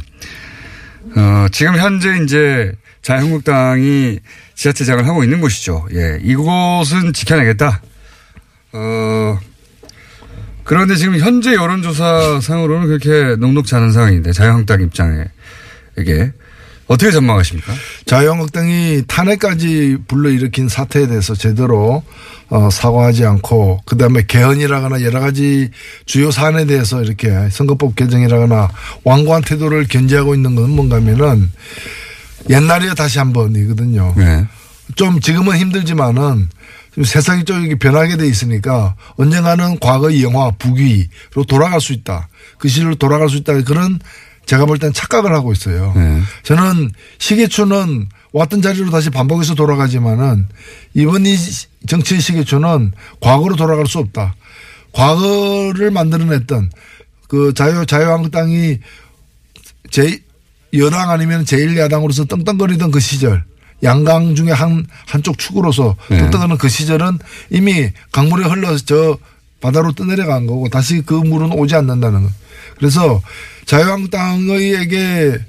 어, 1.16 1.48
지금 1.52 1.78
현재 1.78 2.18
이제 2.24 2.72
자유한국당이 3.02 4.20
지자체장을 4.56 5.06
하고 5.06 5.24
있는 5.24 5.42
곳이죠. 5.42 5.88
예, 5.94 6.20
이곳은 6.22 7.14
지켜내겠다. 7.14 7.82
어, 8.74 9.40
그런데 10.64 10.96
지금 10.96 11.18
현재 11.20 11.54
여론조사 11.54 12.40
상으로는 12.42 12.88
그렇게 12.88 13.36
녹록지 13.36 13.76
않은 13.76 13.92
상황인데 13.92 14.32
자유한국당 14.32 14.82
입장에게 14.82 16.34
어떻게 16.88 17.12
전망하십니까? 17.12 17.74
자유한국당이 18.06 19.04
탄핵까지 19.08 19.98
불러일으킨 20.08 20.70
사태에 20.70 21.08
대해서 21.08 21.34
제대로 21.34 22.04
어, 22.50 22.70
사과하지 22.70 23.26
않고 23.26 23.82
그다음에 23.86 24.24
개헌이라거나 24.28 25.02
여러 25.02 25.20
가지 25.20 25.70
주요 26.06 26.30
사안에 26.30 26.66
대해서 26.66 27.02
이렇게 27.02 27.32
선거법 27.50 27.96
개정이라거나 27.96 28.70
완고한 29.04 29.42
태도를 29.42 29.88
견지하고 29.88 30.36
있는 30.36 30.56
건 30.56 30.70
뭔가면은 30.70 31.52
옛날에 32.50 32.94
다시 32.94 33.18
한 33.18 33.34
번이거든요. 33.34 34.14
네. 34.16 34.46
좀 34.96 35.20
지금은 35.20 35.58
힘들지만은 35.58 36.50
세상이 37.04 37.44
좀 37.44 37.62
이렇게 37.62 37.76
변하게 37.76 38.18
돼 38.18 38.28
있으니까 38.28 38.96
언젠가는 39.18 39.80
과거의 39.80 40.24
영화 40.24 40.52
부귀로 40.52 41.44
돌아갈 41.48 41.82
수 41.82 41.94
있다. 41.94 42.30
그 42.60 42.68
시절로 42.70 42.96
돌아갈 42.96 43.28
수 43.30 43.38
있다. 43.38 43.60
그런 43.64 44.00
제가 44.46 44.66
볼 44.66 44.78
땐 44.78 44.94
착각을 44.94 45.34
하고 45.34 45.52
있어요. 45.52 45.94
네. 45.96 46.22
저는 46.44 46.92
시계추는 47.18 48.10
왔던 48.32 48.62
자리로 48.62 48.92
다시 48.92 49.10
반복해서 49.10 49.56
돌아가지만은 49.56 50.48
이번 50.94 51.26
이 51.26 51.36
정치의 51.88 52.22
시계추는 52.22 52.92
과거로 53.22 53.56
돌아갈 53.56 53.88
수 53.88 54.00
없다. 54.00 54.36
과거를 54.92 55.92
만들어냈던 55.92 56.70
그 57.28 57.54
자유, 57.54 57.86
자유한국당이 57.86 58.80
제 59.92 60.20
여당 60.74 61.10
아니면 61.10 61.46
제1야당으로서 61.46 62.28
떵떵거리던 62.28 62.92
그 62.92 63.00
시절 63.00 63.44
양강 63.84 64.36
중에 64.36 64.52
한, 64.52 64.86
한쪽 65.06 65.38
축으로서 65.38 65.96
네. 66.10 66.18
떵떵거리는 66.20 66.58
그 66.58 66.70
시절은 66.70 67.20
이미 67.50 67.90
강물에 68.12 68.46
흘러서 68.46 68.84
저 68.86 69.18
바다로 69.62 69.94
떠내려간 69.94 70.48
거고 70.48 70.70
다시 70.70 71.02
그 71.02 71.14
물은 71.14 71.54
오지 71.54 71.76
않는다는 71.76 72.24
거. 72.24 72.30
그래서 72.78 73.22
자유한국당에게 73.66 75.40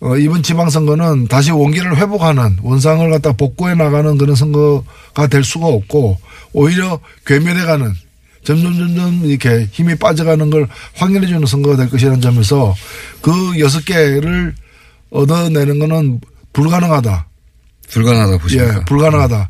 어, 0.00 0.16
이번 0.16 0.42
지방선거는 0.42 1.28
다시 1.28 1.50
원기를 1.50 1.96
회복하는 1.96 2.58
원상을 2.62 3.10
갖다 3.10 3.32
복구해 3.32 3.74
나가는 3.74 4.18
그런 4.18 4.36
선거가 4.36 5.26
될 5.30 5.42
수가 5.42 5.66
없고 5.66 6.18
오히려 6.52 7.00
괴멸해가는 7.24 7.94
점점 8.44 8.76
점점 8.76 9.24
이렇게 9.24 9.68
힘이 9.72 9.96
빠져가는 9.96 10.50
걸 10.50 10.68
확인해 10.94 11.26
주는 11.26 11.44
선거가 11.46 11.76
될 11.76 11.90
것이라는 11.90 12.20
점에서 12.20 12.74
그 13.20 13.58
여섯 13.58 13.84
개를 13.84 14.54
얻어내는 15.10 15.78
거는 15.78 16.20
불가능하다. 16.52 17.26
불가능하다 17.90 18.38
보십니까? 18.38 18.74
예, 18.76 18.84
불가능하다. 18.84 19.48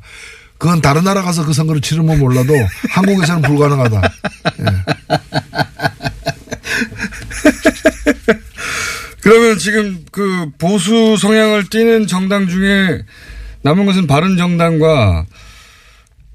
그건 0.59 0.81
다른 0.81 1.05
나라 1.05 1.23
가서 1.23 1.45
그 1.45 1.53
선거를 1.53 1.83
치르면 1.83 2.19
몰라도 2.19 2.55
한국에서는 2.91 3.43
불가능하다. 3.43 4.03
예. 4.61 4.65
그러면 9.21 9.59
지금 9.59 10.05
그 10.13 10.51
보수 10.59 11.17
성향을 11.17 11.69
띠는 11.69 12.07
정당 12.07 12.49
중에 12.49 13.03
남은 13.63 13.87
것은 13.87 14.07
바른 14.07 14.37
정당과 14.37 15.27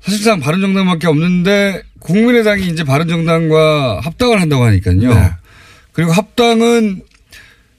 사실상 0.02 0.40
바른 0.40 0.62
정당밖에 0.62 1.08
없는데 1.08 1.84
국민의당이 2.00 2.68
이제 2.68 2.84
바른 2.84 3.08
정당과 3.08 4.02
합당을 4.04 4.42
한다고 4.42 4.64
하니까요. 4.66 5.14
네. 5.14 5.32
그리고 5.94 6.12
합당은 6.12 7.04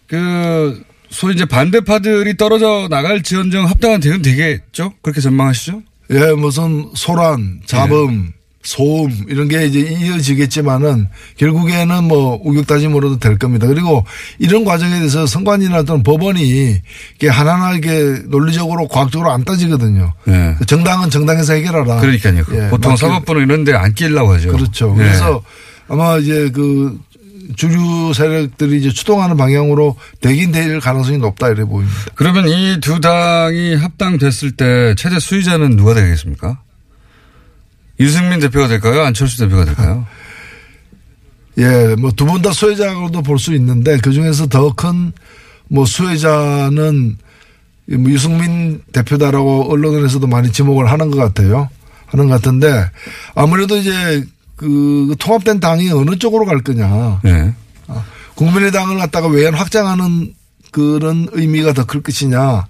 그 0.07 0.83
소위 1.11 1.35
이제 1.35 1.45
반대파들이 1.45 2.37
떨어져 2.37 2.87
나갈 2.89 3.23
지언정 3.23 3.67
합당은 3.67 4.01
되면 4.01 4.23
되겠죠? 4.23 4.95
그렇게 5.03 5.21
전망하시죠? 5.21 5.83
예, 6.11 6.33
무슨 6.33 6.91
소란, 6.95 7.61
잡음, 7.67 8.33
소음 8.63 9.11
이런 9.29 9.49
게 9.49 9.67
이제 9.67 9.81
이어지겠지만은 9.81 11.09
결국에는 11.37 12.05
뭐 12.05 12.41
우격다짐으로도 12.45 13.19
될 13.19 13.37
겁니다. 13.39 13.67
그리고 13.67 14.05
이런 14.39 14.65
과정에 14.65 14.99
대해서 14.99 15.27
선관위나 15.27 15.83
또는 15.83 16.03
법원이 16.05 16.81
이게 17.17 17.29
하나하나 17.29 17.75
이게 17.75 17.91
논리적으로 18.27 18.87
과학적으로 18.89 19.31
안 19.33 19.45
따지거든요. 19.45 20.13
예. 20.29 20.57
정당은 20.67 21.11
정당에서 21.11 21.55
해결하라. 21.55 22.01
그러니까요. 22.01 22.45
예, 22.53 22.69
보통 22.71 22.95
사법부는 22.97 23.43
이런 23.43 23.65
데 23.65 23.73
안 23.73 23.93
끼려고 23.95 24.33
하죠. 24.35 24.53
그렇죠. 24.53 24.95
예. 24.99 25.03
그래서 25.03 25.43
아마 25.89 26.17
이제 26.19 26.51
그 26.55 26.97
주류 27.57 28.13
세력들이 28.15 28.79
이제 28.79 28.91
추동하는 28.91 29.37
방향으로 29.37 29.97
되긴 30.21 30.53
될 30.53 30.79
가능성이 30.79 31.19
높다 31.19 31.49
이래 31.49 31.65
보입니다. 31.65 31.97
그러면 32.15 32.47
이 32.49 32.79
두 32.81 33.01
당이 33.01 33.75
합당됐을 33.75 34.53
때 34.53 34.95
최대 34.97 35.19
수위자는 35.19 35.77
누가 35.77 35.95
되겠습니까? 35.95 36.61
유승민 38.03 38.41
대표가 38.41 38.69
될까요? 38.69 39.03
안철수 39.03 39.39
대표가 39.39 39.65
될까요? 39.65 40.07
예, 41.59 41.95
뭐 41.97 42.11
두 42.13 42.25
분 42.27 42.43
다 42.43 42.53
수혜자로도 42.53 43.23
볼 43.23 43.39
수 43.39 43.55
있는데 43.55 43.99
그 43.99 44.13
중에서 44.13 44.47
더 44.47 44.73
큰 44.73 45.13
뭐 45.69 45.87
수혜자는 45.87 47.17
뭐 47.89 48.11
유승민 48.11 48.83
대표다라고 48.93 49.73
언론에서도 49.73 50.27
많이 50.27 50.53
지목을 50.53 50.91
하는 50.91 51.11
것 51.11 51.17
같아요. 51.19 51.69
하는 52.07 52.29
것 52.29 52.35
같은데 52.35 52.91
아무래도 53.35 53.77
이제 53.77 54.25
그 54.57 55.15
통합된 55.19 55.61
당이 55.61 55.91
어느 55.93 56.17
쪽으로 56.19 56.45
갈 56.45 56.61
거냐. 56.63 57.21
네. 57.25 57.55
국민의당을 58.35 58.99
갖다가 58.99 59.29
외연 59.29 59.55
확장하는 59.55 60.35
그런 60.73 61.27
의미가 61.33 61.73
더 61.75 61.85
클 61.85 62.03
것이냐. 62.03 62.67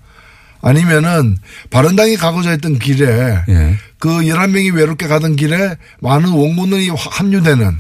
아니면은 0.63 1.37
바른당이 1.71 2.17
가고자 2.17 2.51
했던 2.51 2.79
길에 2.79 3.43
예. 3.49 3.77
그 3.99 4.09
11명이 4.09 4.75
외롭게 4.75 5.09
가던 5.09 5.37
길에 5.37 5.77
많은 6.01 6.31
원군이 6.31 6.89
합류되는 6.89 7.79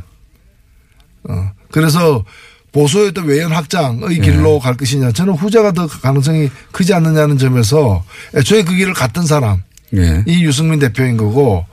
어 1.28 1.50
그래서 1.70 2.24
보수의 2.72 3.08
어떤 3.08 3.26
외연 3.26 3.52
확장의 3.52 4.20
길로 4.20 4.58
갈 4.58 4.76
것이냐 4.76 5.12
저는 5.12 5.34
후자가 5.34 5.72
더 5.72 5.86
가능성이 5.86 6.50
크지 6.72 6.92
않느냐는 6.92 7.38
점에서 7.38 8.04
애초에 8.34 8.64
그 8.64 8.74
길을 8.74 8.94
갔던 8.94 9.26
사람 9.26 9.62
예. 9.96 10.24
이 10.26 10.44
유승민 10.44 10.80
대표인 10.80 11.16
거고 11.16 11.64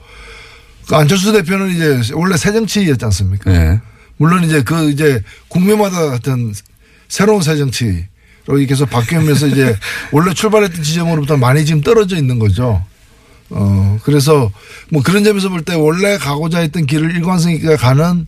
그 0.86 0.94
안철수 0.94 1.32
대표는 1.32 1.70
이제 1.70 2.12
원래 2.14 2.36
새정치였지 2.36 3.04
않습니까? 3.04 3.52
예. 3.52 3.80
물론 4.16 4.44
이제 4.44 4.62
그 4.62 4.90
이제 4.90 5.22
국민마다 5.48 6.12
어떤 6.12 6.52
새로운 7.08 7.42
새정치 7.42 8.06
로 8.50 8.58
이렇게 8.58 8.70
계속 8.74 8.90
바뀌면서 8.90 9.46
이제 9.48 9.76
원래 10.12 10.32
출발했던 10.34 10.82
지점으로부터 10.82 11.36
많이 11.36 11.64
지금 11.64 11.80
떨어져 11.80 12.16
있는 12.16 12.38
거죠. 12.38 12.82
어, 13.50 13.98
그래서 14.04 14.50
뭐 14.90 15.02
그런 15.02 15.24
점에서 15.24 15.48
볼 15.48 15.62
때 15.64 15.74
원래 15.74 16.18
가고자 16.18 16.60
했던 16.60 16.86
길을 16.86 17.14
일관성 17.16 17.52
있게 17.52 17.76
가는 17.76 18.26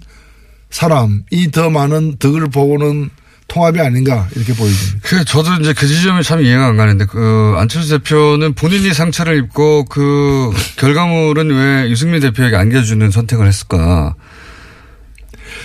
사람이 0.70 1.50
더 1.52 1.70
많은 1.70 2.16
덕을 2.18 2.48
보고는 2.50 3.10
통합이 3.48 3.80
아닌가 3.80 4.28
이렇게 4.34 4.54
보여집니다. 4.54 4.98
그 5.02 5.24
저도 5.24 5.52
이제 5.60 5.74
그 5.74 5.86
지점이 5.86 6.22
참 6.22 6.40
이해가 6.42 6.66
안 6.66 6.76
가는데 6.76 7.04
그 7.04 7.54
안철수 7.58 7.98
대표는 7.98 8.54
본인이 8.54 8.94
상처를 8.94 9.36
입고 9.38 9.84
그 9.84 10.50
결과물은 10.76 11.50
왜 11.50 11.90
유승민 11.90 12.20
대표에게 12.20 12.56
안겨주는 12.56 13.10
선택을 13.10 13.46
했을까? 13.46 14.14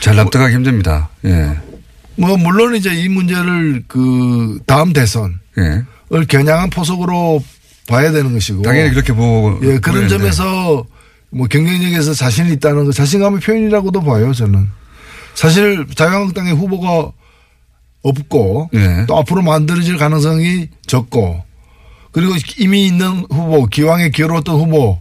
잘 0.02 0.16
납득하기 0.18 0.54
힘듭니다. 0.54 1.10
예. 1.26 1.56
뭐 2.18 2.36
물론 2.38 2.76
이제 2.76 2.94
이 2.94 3.08
문제를 3.08 3.84
그 3.88 4.60
다음 4.66 4.94
대선을 4.94 5.36
예. 5.60 5.84
겨냥한 6.28 6.70
포석으로 6.70 7.44
봐야 7.88 8.12
되는 8.12 8.34
것이고 8.34 8.62
당연히 8.64 8.90
그렇게 8.90 9.14
보고. 9.14 9.60
예, 9.64 9.78
그런. 9.78 10.08
점에서 10.08 10.86
뭐 11.30 11.48
경쟁력에서 11.48 12.14
자신이 12.14 12.54
있다는 12.54 12.86
거 12.86 12.92
자신감의 12.92 13.40
표현이라고도 13.40 14.04
봐요, 14.04 14.34
저는. 14.34 14.68
사실 15.36 15.86
자유한국당의 15.94 16.54
후보가 16.56 17.12
없고 18.02 18.70
예. 18.74 19.06
또 19.08 19.18
앞으로 19.18 19.42
만들어질 19.42 19.98
가능성이 19.98 20.70
적고 20.86 21.44
그리고 22.12 22.34
이미 22.58 22.88
있는 22.88 23.26
후보, 23.30 23.66
기왕에 23.68 24.10
기어로웠던 24.10 24.56
후보 24.56 25.00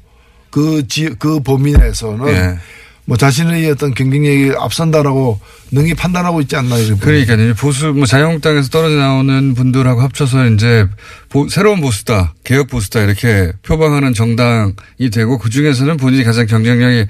그 0.50 0.86
지, 0.88 1.10
그 1.18 1.40
범위 1.40 1.72
내에서는 1.72 2.28
예. 2.28 2.58
뭐 3.08 3.16
자신의 3.16 3.70
어떤 3.70 3.94
경쟁력이 3.94 4.56
앞선다라고 4.58 5.38
능히 5.70 5.94
판단하고 5.94 6.40
있지 6.40 6.56
않나 6.56 6.76
이렇게. 6.76 7.00
그러니까 7.00 7.34
이제 7.34 7.54
보수 7.54 7.92
뭐 7.92 8.04
자유한국당에서 8.04 8.68
떨어져 8.68 8.96
나오는 8.96 9.54
분들하고 9.54 10.00
합쳐서 10.02 10.46
이제 10.50 10.86
보- 11.28 11.48
새로운 11.48 11.80
보수다, 11.80 12.34
개혁 12.44 12.66
보수다 12.68 13.02
이렇게 13.02 13.52
표방하는 13.62 14.12
정당이 14.12 15.10
되고 15.12 15.38
그 15.38 15.50
중에서는 15.50 15.96
본인이 15.98 16.24
가장 16.24 16.46
경쟁력이 16.46 17.06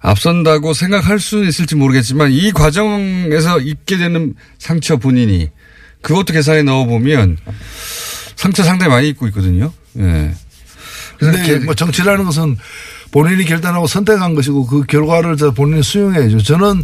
앞선다고 0.00 0.72
생각할 0.72 1.18
수는 1.20 1.48
있을지 1.48 1.74
모르겠지만 1.74 2.30
이 2.32 2.50
과정에서 2.52 3.58
입게 3.60 3.98
되는 3.98 4.34
상처 4.58 4.96
본인이 4.96 5.50
그것도 6.02 6.32
계산에 6.32 6.62
넣어 6.62 6.86
보면 6.86 7.36
상처 8.36 8.62
상당히 8.62 8.90
많이 8.90 9.08
입고 9.10 9.26
있거든요. 9.28 9.72
예. 9.98 10.32
근데 11.18 11.44
이렇게 11.44 11.64
뭐 11.64 11.74
정치라는 11.74 12.24
것은 12.24 12.56
본인이 13.10 13.44
결단하고 13.44 13.86
선택한 13.86 14.34
것이고 14.34 14.66
그 14.66 14.82
결과를 14.84 15.36
저 15.36 15.50
본인이 15.50 15.82
수용해야죠. 15.82 16.42
저는 16.42 16.82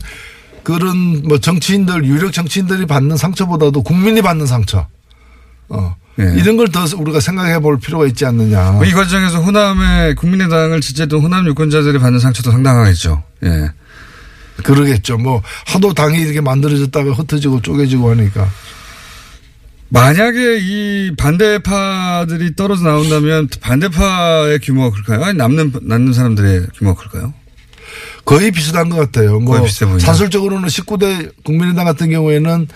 그런 0.63 1.23
뭐 1.29 1.39
정치인들 1.39 2.05
유력 2.07 2.33
정치인들이 2.33 2.87
받는 2.87 3.17
상처보다도 3.17 3.83
국민이 3.83 4.23
받는 4.23 4.47
상처. 4.47 4.87
어. 5.69 5.97
예. 6.21 6.33
이런 6.37 6.57
걸 6.57 6.69
더 6.69 6.85
우리가 6.97 7.19
생각해 7.21 7.59
볼 7.59 7.79
필요가 7.79 8.07
있지 8.07 8.25
않느냐. 8.25 8.71
뭐이 8.73 8.93
과정에서 8.93 9.41
호남의 9.41 10.15
국민의당을 10.15 10.81
지지했던 10.81 11.21
호남 11.21 11.47
유권자들이 11.47 11.99
받는 11.99 12.21
상처도 12.21 12.53
상당하겠죠. 12.53 13.23
예. 13.45 13.71
그러겠죠. 14.63 15.19
뭐 15.19 15.43
하도 15.67 15.93
당이 15.93 16.17
이렇게 16.19 16.41
만들어졌다가 16.41 17.11
흩어지고 17.13 17.61
쪼개지고 17.63 18.11
하니까. 18.13 18.49
만약에 19.95 20.59
이 20.61 21.13
반대파들이 21.17 22.57
떨어져 22.57 22.83
나온다면 22.83 23.49
반대파의 23.61 24.59
규모가 24.59 24.97
클까요? 24.97 25.23
아니 25.23 25.39
남는 25.39 25.73
남는 25.83 26.13
사람들의 26.13 26.67
규모가 26.77 27.01
클까요? 27.05 27.33
거의 28.25 28.51
비슷한 28.51 28.89
것 28.89 28.97
같아요. 28.97 29.39
뭐 29.39 29.55
거의 29.55 29.67
비슷해 29.67 29.87
보이네요. 29.87 30.05
산술적으로는 30.05 30.69
19대 30.69 31.31
국민의당 31.45 31.85
같은 31.85 32.11
경우에는 32.11 32.67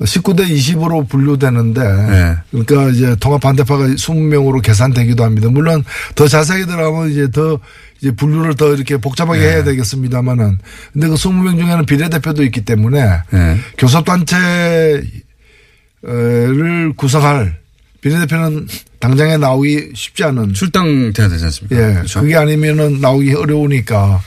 19대 0.00 0.48
20으로 0.48 1.06
분류되는데 1.06 1.82
네. 1.82 2.36
그러니까 2.50 2.88
이제 2.96 3.14
통합 3.20 3.42
반대파가 3.42 3.84
20명으로 3.84 4.62
계산되기도 4.62 5.24
합니다. 5.24 5.48
물론 5.50 5.84
더 6.14 6.28
자세하게 6.28 6.64
들어가면 6.64 7.10
이제 7.10 7.30
더 7.30 7.58
이제 8.00 8.10
분류를 8.12 8.54
더 8.54 8.72
이렇게 8.72 8.96
복잡하게 8.96 9.40
네. 9.40 9.46
해야 9.48 9.64
되겠습니다만은 9.64 10.56
근데 10.94 11.08
그 11.08 11.14
20명 11.14 11.58
중에는 11.58 11.84
비례대표도 11.84 12.42
있기 12.44 12.64
때문에 12.64 13.04
네. 13.32 13.58
교섭단체 13.76 15.02
를 16.02 16.92
구성할 16.96 17.58
비례대표는 18.00 18.68
당장에 19.00 19.36
나오기 19.36 19.90
쉽지 19.94 20.22
않은 20.24 20.54
출당돼야 20.54 21.28
되지 21.28 21.44
않습니까? 21.46 21.76
예. 21.76 21.94
그렇죠? 21.94 22.20
그게 22.20 22.36
아니면은 22.36 23.00
나오기 23.00 23.34
어려우니까 23.34 24.22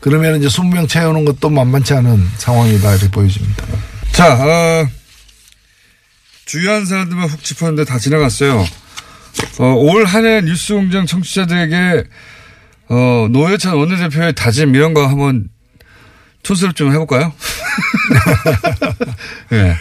그러면 0.00 0.36
이제 0.38 0.48
20명 0.48 0.88
채우는 0.88 1.24
것도 1.24 1.50
만만치 1.50 1.94
않은 1.94 2.26
상황이다 2.38 2.90
이렇게 2.92 3.10
보여집니다. 3.10 3.64
자, 4.12 4.34
어, 4.34 4.88
주요한 6.44 6.84
사안들만 6.84 7.28
훅 7.28 7.42
짚었는데 7.44 7.84
다 7.84 7.98
지나갔어요. 7.98 8.66
어, 9.58 9.64
올 9.74 10.04
한 10.06 10.24
해 10.26 10.40
뉴스공장 10.42 11.06
청취자들에게 11.06 12.04
어, 12.88 13.28
노회찬 13.30 13.74
원내대표의 13.74 14.34
다짐 14.34 14.74
이런 14.74 14.92
거 14.94 15.06
한번 15.06 15.48
촌스럽 16.42 16.76
좀 16.76 16.92
해볼까요? 16.92 17.32
예. 19.52 19.76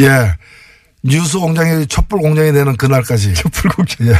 예. 0.00 0.32
뉴스 1.06 1.38
공장이 1.38 1.86
촛불 1.86 2.20
공장이 2.20 2.52
되는 2.52 2.76
그날까지. 2.76 3.34
촛불 3.34 3.70
공장. 3.70 4.08
예. 4.08 4.14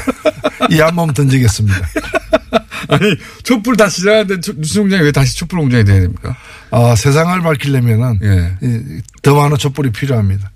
이한번 0.71 1.13
던지겠습니다. 1.15 1.77
아니, 2.89 3.17
촛불 3.43 3.77
다 3.77 3.89
지나갔는데 3.89 4.53
뉴스 4.57 4.81
공장이 4.81 5.03
왜 5.03 5.13
다시 5.13 5.37
촛불 5.37 5.59
공장이 5.61 5.85
돼야 5.85 6.01
됩니까? 6.01 6.37
아, 6.71 6.95
세상을 6.95 7.41
밝히려면은 7.41 8.19
예. 8.23 8.57
이, 8.63 9.01
더 9.23 9.35
많은 9.35 9.57
촛불이 9.57 9.91
필요합니다. 9.91 10.51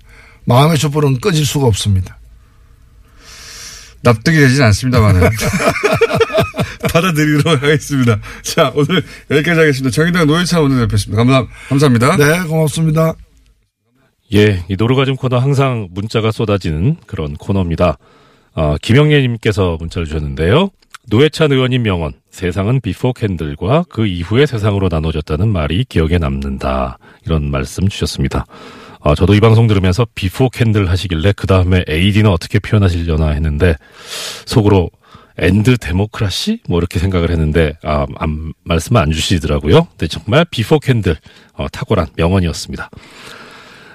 마음의 0.45 0.77
촛불은 0.77 1.19
꺼질 1.19 1.45
수가 1.45 1.67
없습니다. 1.67 2.17
납득이 4.03 4.37
되진 4.37 4.63
않습니다만은. 4.63 5.29
받아들이도록 6.91 7.61
하겠습니다. 7.61 8.19
자, 8.41 8.71
오늘 8.75 9.03
여기까지 9.29 9.59
하겠습니다. 9.59 9.93
정의당 9.93 10.27
노회찬 10.27 10.61
원내대표였습니다. 10.61 11.23
감사, 11.23 11.47
감사합니다. 11.69 12.17
네, 12.17 12.43
고맙습니다. 12.47 13.13
예, 14.33 14.63
이 14.69 14.75
노르가즘 14.77 15.17
코너 15.17 15.37
항상 15.37 15.89
문자가 15.91 16.31
쏟아지는 16.31 16.95
그런 17.05 17.33
코너입니다. 17.33 17.97
어, 18.53 18.75
김영래님께서 18.81 19.77
문자를 19.77 20.05
주셨는데요. 20.05 20.69
노회찬 21.09 21.51
의원님 21.51 21.83
명언, 21.83 22.13
세상은 22.29 22.79
before 22.79 23.11
candle과 23.11 23.85
그 23.89 24.05
이후의 24.05 24.47
세상으로 24.47 24.87
나눠졌다는 24.89 25.49
말이 25.49 25.83
기억에 25.83 26.17
남는다. 26.17 26.97
이런 27.25 27.51
말씀 27.51 27.89
주셨습니다. 27.89 28.45
어, 29.01 29.15
저도 29.15 29.33
이 29.33 29.41
방송 29.41 29.67
들으면서 29.67 30.07
before 30.15 30.49
candle 30.49 30.89
하시길래 30.89 31.33
그 31.35 31.45
다음에 31.45 31.83
AD는 31.89 32.29
어떻게 32.29 32.59
표현하시려나 32.59 33.29
했는데 33.31 33.75
속으로 34.45 34.91
and 35.39 35.77
democracy 35.77 36.61
뭐 36.69 36.77
이렇게 36.77 36.99
생각을 36.99 37.31
했는데 37.31 37.73
아, 37.83 38.05
안, 38.15 38.53
말씀 38.63 38.95
안 38.95 39.11
주시더라고요. 39.11 39.87
근데 39.89 40.07
정말 40.07 40.45
before 40.45 40.79
candle 40.79 41.17
어, 41.53 41.67
탁월한 41.67 42.07
명언이었습니다. 42.15 42.89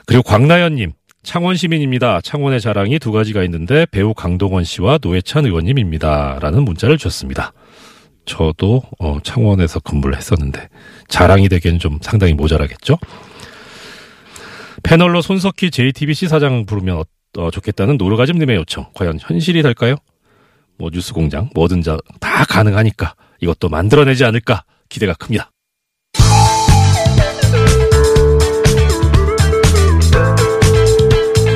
그리고 0.07 0.23
광나연님 0.23 0.93
창원 1.23 1.57
시민입니다. 1.57 2.21
창원의 2.21 2.61
자랑이 2.61 3.01
두 3.01 3.11
가지가 3.11 3.43
있는데 3.45 3.85
배우 3.91 4.15
강동원 4.15 4.63
씨와 4.63 5.01
노회찬 5.03 5.45
의원님입니다 5.45 6.39
라는 6.41 6.65
문자를 6.65 6.97
주셨습니다. 6.97 7.53
저도 8.25 8.83
어, 9.01 9.19
창원에서 9.23 9.81
근무를 9.81 10.17
했었는데 10.17 10.69
자랑이 11.09 11.49
되기엔 11.49 11.81
좀 11.81 11.99
상당히 12.01 12.35
모자라겠죠. 12.35 12.99
패널로 14.85 15.21
손석희 15.21 15.71
JTBC 15.73 16.29
사장 16.29 16.65
부르면 16.65 16.99
어, 16.99 17.05
어, 17.39 17.51
좋겠다는 17.51 17.97
노르가즘님의 17.97 18.57
요청 18.57 18.87
과연 18.95 19.19
현실이 19.21 19.63
될까요? 19.63 19.97
뭐 20.79 20.91
뉴스 20.91 21.13
공장 21.13 21.51
뭐든 21.55 21.83
자, 21.83 21.99
다 22.21 22.45
가능하니까 22.45 23.15
이것도 23.41 23.69
만들어내지 23.69 24.25
않을까 24.25 24.65
기대가 24.89 25.15
큽니다. 25.15 25.51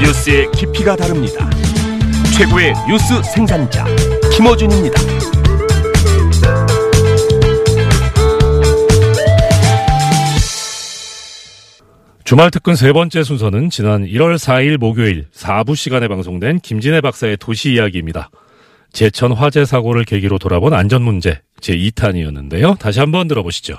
뉴스의 0.01 0.51
깊이가 0.53 0.96
다릅니다. 0.96 1.48
최고의 2.36 2.72
뉴스 2.88 3.22
생산자 3.34 3.84
김어준입니다. 4.34 5.01
주말 12.24 12.51
특근 12.51 12.76
세 12.76 12.92
번째 12.92 13.24
순서는 13.24 13.70
지난 13.70 14.05
1월 14.05 14.36
4일 14.36 14.78
목요일 14.78 15.26
4부 15.34 15.76
시간에 15.76 16.09
방송된 16.09 16.61
김진애 16.61 17.01
박사의 17.01 17.36
도시 17.38 17.72
이야기입니다. 17.72 18.30
제천 18.92 19.32
화재 19.32 19.64
사고를 19.64 20.05
계기로 20.05 20.38
돌아본 20.38 20.72
안전 20.72 21.03
문제 21.03 21.40
제 21.61 21.76
2탄이었는데요. 21.76 22.78
다시 22.78 23.01
한번 23.01 23.28
들어보시죠. 23.28 23.76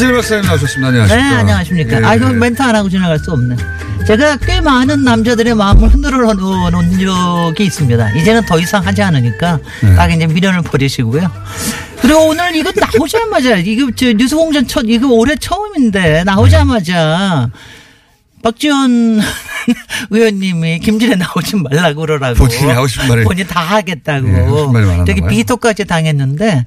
김진일 0.00 0.14
박사님 0.16 0.46
나오셨습니다. 0.46 0.88
안녕하십니까. 0.88 1.28
네, 1.30 1.34
안녕하십니까. 1.36 2.00
예. 2.00 2.04
아, 2.06 2.14
이거 2.14 2.30
멘트 2.30 2.62
안 2.62 2.74
하고 2.74 2.88
지나갈 2.88 3.18
수 3.18 3.32
없네. 3.32 3.54
제가 4.06 4.38
꽤 4.38 4.58
많은 4.62 5.04
남자들의 5.04 5.54
마음을 5.54 5.90
흔들어 5.90 6.32
놓은 6.32 6.98
적이 6.98 7.64
있습니다. 7.66 8.10
이제는 8.14 8.46
더 8.46 8.58
이상 8.58 8.86
하지 8.86 9.02
않으니까 9.02 9.58
네. 9.82 9.94
딱 9.96 10.10
이제 10.10 10.26
미련을 10.26 10.62
버리시고요. 10.62 11.30
그리고 12.00 12.28
오늘 12.28 12.56
이거 12.56 12.72
나오자마자 12.74 13.56
이거 13.56 13.90
저 13.94 14.10
뉴스공장 14.14 14.66
첫 14.66 14.86
이거 14.88 15.08
올해 15.08 15.36
처음인데 15.36 16.24
나오자마자 16.24 17.50
박지원 18.42 19.20
의원님이 20.08 20.78
김진애 20.78 21.16
나오지 21.16 21.56
말라고 21.56 22.00
그러라고 22.00 22.36
본인이 22.36 22.70
하고 22.72 22.86
싶은 22.86 23.06
말을- 23.06 23.24
본인 23.24 23.46
다 23.46 23.60
하겠다고 23.60 24.72
많았나 24.72 25.04
되게. 25.04 25.20
비토까지 25.26 25.84
당했는데 25.84 26.64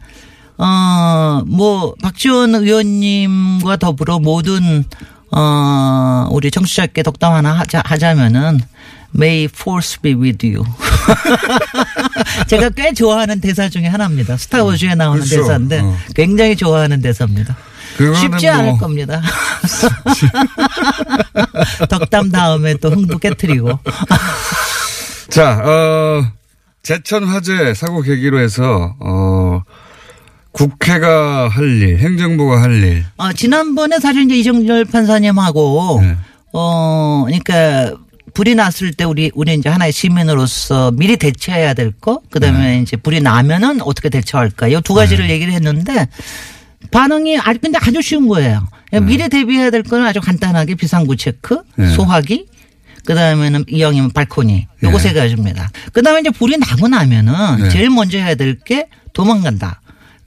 어, 0.57 1.41
뭐, 1.47 1.95
박지원 2.01 2.55
의원님과 2.55 3.77
더불어 3.77 4.19
모든, 4.19 4.83
어, 5.31 6.27
우리 6.31 6.51
정치자께 6.51 7.03
덕담 7.03 7.33
하나 7.33 7.53
하자, 7.53 7.81
하자면은, 7.85 8.61
May 9.15 9.43
force 9.45 9.99
be 10.01 10.13
with 10.15 10.43
you. 10.45 10.63
제가 12.47 12.69
꽤 12.69 12.93
좋아하는 12.93 13.39
대사 13.41 13.69
중에 13.69 13.85
하나입니다. 13.87 14.37
스타워즈에 14.37 14.95
나오는 14.95 15.21
그렇죠. 15.23 15.41
대사인데, 15.43 15.79
어. 15.81 15.95
굉장히 16.15 16.55
좋아하는 16.55 16.99
대사입니다. 17.01 17.55
쉽지 17.97 18.47
뭐- 18.47 18.55
않을 18.55 18.77
겁니다. 18.79 19.21
덕담 21.89 22.31
다음에 22.31 22.73
또 22.77 22.89
흥부 22.89 23.19
깨트리고. 23.19 23.77
자, 25.29 25.61
어, 25.63 26.25
제천 26.81 27.23
화재 27.25 27.75
사고 27.75 28.01
계기로 28.01 28.39
해서, 28.39 28.95
어, 28.99 29.61
국회가 30.53 31.49
할 31.49 31.65
일, 31.81 31.97
행정부가 31.97 32.61
할 32.61 32.71
일. 32.83 33.05
어, 33.17 33.33
지난번에 33.33 33.99
사실 33.99 34.23
이제 34.23 34.37
이정열 34.37 34.85
판사님하고, 34.85 35.99
네. 36.01 36.15
어, 36.53 37.23
그러니까 37.25 37.93
불이 38.35 38.55
났을 38.55 38.93
때 38.93 39.03
우리, 39.03 39.31
우리 39.33 39.53
이제 39.55 39.67
하나의 39.69 39.91
시민으로서 39.91 40.91
미리 40.91 41.17
대처해야 41.17 41.73
될 41.73 41.91
거, 41.91 42.21
그 42.29 42.39
다음에 42.39 42.79
이제 42.81 42.95
불이 42.97 43.21
나면은 43.21 43.81
어떻게 43.81 44.09
대처할까. 44.09 44.67
이 44.69 44.75
두 44.83 44.93
가지를 44.93 45.29
얘기를 45.29 45.51
했는데, 45.53 46.07
반응이, 46.91 47.39
아, 47.39 47.53
근데 47.59 47.79
아주 47.81 48.01
쉬운 48.01 48.27
거예요. 48.27 48.67
미리 49.01 49.27
대비해야 49.27 49.71
될 49.71 49.81
거는 49.81 50.05
아주 50.05 50.21
간단하게 50.21 50.75
비상구 50.75 51.15
체크, 51.17 51.61
네. 51.75 51.87
소화기, 51.95 52.45
그 53.05 53.15
다음에는 53.15 53.65
이왕이면 53.67 54.11
발코니. 54.11 54.67
요거 54.83 54.97
네. 54.97 55.03
세 55.03 55.13
가지입니다. 55.13 55.71
그 55.91 56.03
다음에 56.03 56.19
이제 56.21 56.29
불이 56.29 56.57
나고 56.57 56.87
나면은 56.87 57.33
네. 57.63 57.69
제일 57.69 57.89
먼저 57.89 58.17
해야 58.19 58.35
될 58.35 58.55
게 58.63 58.87
도망간다. 59.13 59.81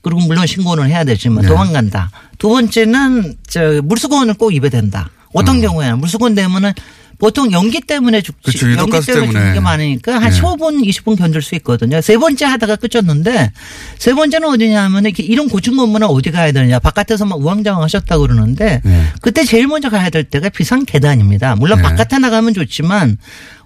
그리고 0.07 0.21
물론 0.21 0.47
신고는 0.47 0.89
해야 0.89 1.03
되지만 1.03 1.41
네. 1.41 1.49
도망간다. 1.49 2.11
두 2.37 2.49
번째는 2.49 3.35
저 3.47 3.81
물수건을 3.83 4.35
꼭 4.35 4.53
입어야 4.53 4.69
된다. 4.69 5.09
어떤 5.33 5.59
경우에는 5.61 5.99
물수건 5.99 6.33
되면은 6.33 6.73
보통 7.19 7.51
연기 7.51 7.81
때문에 7.81 8.21
죽지. 8.21 8.57
그렇죠. 8.59 8.71
연기 8.77 8.91
때문에 8.91 9.05
때문에. 9.05 9.31
죽는 9.31 9.53
게 9.55 9.59
많으니까 9.59 10.19
한 10.19 10.29
네. 10.29 10.39
15분, 10.39 10.83
20분 10.87 11.17
견딜 11.17 11.41
수 11.41 11.55
있거든요. 11.55 11.99
세 12.01 12.17
번째 12.17 12.45
하다가 12.45 12.75
끝쳤는데 12.75 13.51
세 13.97 14.13
번째는 14.13 14.47
어디냐면 14.49 15.05
이렇게 15.05 15.23
이런 15.23 15.49
고층 15.49 15.77
건물은 15.77 16.07
어디 16.07 16.29
가야 16.31 16.51
되느냐. 16.51 16.77
바깥에서 16.79 17.25
막 17.25 17.39
우왕좌왕 17.39 17.81
하셨다고 17.81 18.21
그러는데 18.23 18.81
네. 18.83 19.03
그때 19.21 19.43
제일 19.45 19.67
먼저 19.67 19.89
가야 19.89 20.09
될 20.11 20.25
때가 20.25 20.49
비상 20.49 20.85
계단입니다. 20.85 21.55
물론 21.55 21.77
네. 21.77 21.83
바깥에 21.83 22.19
나가면 22.19 22.53
좋지만 22.53 23.17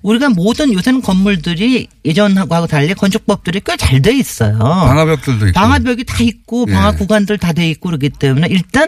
우리가 0.02 0.30
모든 0.30 0.74
요새는 0.74 1.02
건물들이 1.02 1.88
예전하고 2.06 2.68
달리 2.68 2.94
건축법들이 2.94 3.62
꽤 3.66 3.76
잘 3.78 4.02
돼 4.02 4.16
있어요. 4.16 4.58
방화벽들도 4.58 5.48
있고. 5.50 5.60
방화벽이 5.60 6.06
다 6.06 6.16
있고 6.22 6.66
예. 6.70 6.74
방화 6.74 6.92
구간들 6.94 7.38
다 7.38 7.52
돼 7.54 7.70
있고 7.70 7.90
그러기 7.90 8.10
때문에 8.10 8.48
일단 8.50 8.88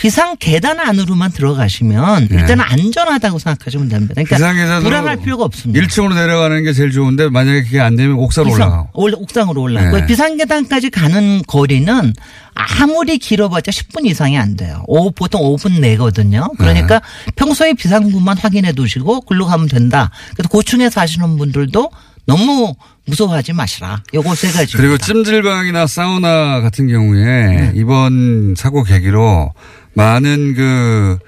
비상 0.00 0.36
계단 0.38 0.80
안으로만 0.80 1.30
들어가시면 1.32 2.28
예. 2.32 2.34
일단은 2.36 2.64
안전하다고 2.66 3.38
생각하시면 3.38 3.88
됩니다. 3.90 4.14
그러니까 4.14 4.36
비상계단으로 4.36 4.82
불안할 4.82 5.18
필요가 5.18 5.44
없습니다. 5.44 5.84
1층으로 5.86 6.14
내려가는 6.14 6.64
게 6.64 6.72
제일 6.72 6.90
좋은데 6.90 7.28
만약에 7.28 7.64
그게 7.64 7.80
안 7.80 7.96
되면 7.96 8.16
옥상으로 8.16 8.50
비상- 8.50 8.68
올라가고. 8.68 8.88
올- 8.94 9.14
옥상으로 9.14 9.60
올라가고 9.60 9.98
네. 9.98 10.06
비상 10.06 10.38
계단까지 10.38 10.88
가는 10.88 11.42
거리는 11.46 12.14
아무리 12.54 13.18
길어봤자 13.18 13.70
10분 13.70 14.06
이상이 14.06 14.38
안 14.38 14.56
돼요. 14.56 14.82
오, 14.86 15.10
보통 15.10 15.42
5분 15.42 15.80
내거든요. 15.80 16.48
그러니까 16.56 17.00
네. 17.00 17.32
평소에 17.36 17.74
비상구만 17.74 18.38
확인해 18.38 18.72
두시고 18.72 19.20
글로 19.22 19.44
가면 19.44 19.68
된다. 19.68 20.10
그래서 20.34 20.48
고층에 20.48 20.88
사시는 20.88 21.36
분들도 21.36 21.90
너무 22.24 22.74
무서워하지 23.06 23.52
마시라. 23.52 24.02
요거 24.14 24.34
세 24.34 24.50
가지. 24.50 24.76
그리고 24.76 24.96
찜질방이나 24.96 25.86
사우나 25.86 26.60
같은 26.60 26.88
경우에 26.88 27.24
네. 27.24 27.72
이번 27.74 28.54
사고 28.56 28.82
계기로 28.84 29.52
많은 29.94 30.54
그, 30.54 31.18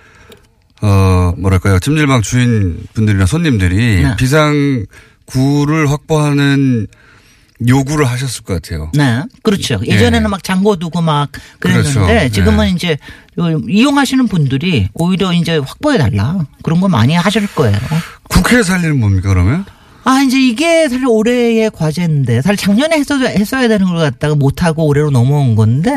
어, 0.82 1.32
뭐랄까요. 1.38 1.78
찜질방 1.78 2.22
주인 2.22 2.84
분들이나 2.94 3.26
손님들이 3.26 4.02
네. 4.02 4.16
비상구를 4.16 5.90
확보하는 5.90 6.86
요구를 7.68 8.06
하셨을 8.06 8.42
것 8.42 8.54
같아요. 8.54 8.90
네, 8.94 9.22
그렇죠. 9.42 9.80
예전에는 9.84 10.24
예. 10.24 10.28
막 10.28 10.42
잠궈 10.42 10.76
두고 10.76 11.00
막 11.00 11.30
그랬는데 11.60 11.92
그렇죠. 11.92 12.28
지금은 12.32 12.66
네. 12.66 12.72
이제 12.72 12.98
이용하시는 13.68 14.26
분들이 14.26 14.88
오히려 14.94 15.32
이제 15.32 15.58
확보해 15.58 15.96
달라 15.96 16.44
그런 16.62 16.80
거 16.80 16.88
많이 16.88 17.14
하실 17.14 17.46
거예요. 17.54 17.78
할 18.68 18.84
일은 18.84 18.98
뭡니까, 19.00 19.28
그러면? 19.28 19.64
아 20.04 20.20
이제 20.22 20.40
이게 20.40 20.88
사실 20.88 21.06
올해의 21.06 21.70
과제인데 21.70 22.42
사실 22.42 22.56
작년에 22.56 22.96
했어 22.98 23.18
했어야 23.18 23.68
되는 23.68 23.86
걸 23.86 23.98
갖다가 23.98 24.34
못 24.34 24.62
하고 24.64 24.86
올해로 24.86 25.10
넘어온 25.10 25.54
건데 25.54 25.92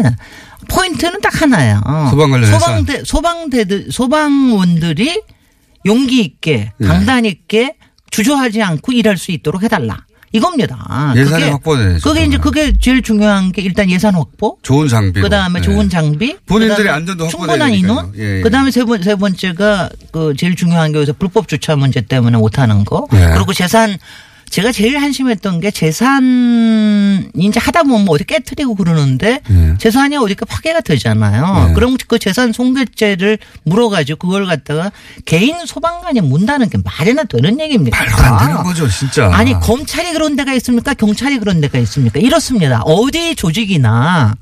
포인트는 0.70 1.22
딱 1.22 1.42
하나예요. 1.42 1.82
소방 2.12 2.32
관련해서? 2.32 2.60
소방대 2.60 3.04
소방대들 3.06 3.88
소방원들이 3.92 5.22
용기 5.86 6.22
있게 6.22 6.72
예. 6.82 6.86
강단 6.86 7.26
있게 7.26 7.76
주저하지 8.12 8.62
않고 8.64 8.92
일할 8.94 9.18
수 9.18 9.32
있도록 9.32 9.64
해달라. 9.64 10.06
이겁니다. 10.32 11.14
예산이 11.16 11.42
그게- 11.44 11.52
확보돼야죠, 11.52 12.10
그게 12.10 12.26
이제. 12.26 12.38
그게 12.38 12.74
제일 12.82 13.02
중요한 13.02 13.54
게 13.54 13.62
일단 13.62 13.90
예산 13.90 14.16
확보. 14.16 14.58
좋은 14.64 14.88
장비. 14.90 15.22
그 15.22 15.30
다음에 15.30 15.62
좋은 15.62 15.90
장비. 15.90 16.36
그다음에 16.46 16.90
안전도 16.90 17.28
충분한 17.30 17.74
인원. 17.74 18.12
예, 18.18 18.38
예. 18.40 18.42
그 18.42 18.50
다음에 18.50 18.70
세, 18.70 18.84
번, 18.84 19.02
세 19.02 19.16
번째가 19.16 19.90
그 20.12 20.34
제일 20.38 20.56
중요한 20.58 20.92
게 20.92 20.98
여기서 20.98 21.14
불법 21.14 21.48
주차 21.48 21.78
문제 21.78 22.02
때문에 22.02 22.38
못하는 22.38 22.84
거. 22.84 23.08
예. 23.14 23.30
그리고 23.34 23.54
재산 23.54 23.98
제가 24.56 24.72
제일 24.72 24.98
한심했던 25.00 25.60
게 25.60 25.70
재산 25.70 27.30
이제 27.36 27.60
하다 27.60 27.84
보면 27.84 28.06
뭐 28.06 28.16
어디 28.16 28.24
깨트리고 28.24 28.76
그러는데 28.76 29.42
예. 29.50 29.78
재산이 29.78 30.16
어디가 30.16 30.46
파괴가 30.46 30.80
되잖아요. 30.80 31.72
예. 31.72 31.74
그럼 31.74 31.98
그 32.08 32.18
재산 32.20 32.54
손괴죄를 32.54 33.38
물어가지고 33.64 34.18
그걸 34.18 34.46
갖다가 34.46 34.94
개인 35.26 35.66
소방관이 35.66 36.22
문다는 36.22 36.70
게 36.70 36.78
말이나 36.82 37.26
되는 37.26 37.60
얘기입니까? 37.60 38.00
말도 38.00 38.24
안 38.24 38.48
되는 38.48 38.64
거죠, 38.64 38.88
진짜. 38.88 39.30
아니 39.34 39.52
검찰이 39.60 40.14
그런 40.14 40.38
데가 40.38 40.54
있습니까? 40.54 40.94
경찰이 40.94 41.40
그런 41.40 41.60
데가 41.60 41.78
있습니까? 41.80 42.22
이렇습니다. 42.22 42.80
어디 42.86 43.36
조직이나 43.36 44.36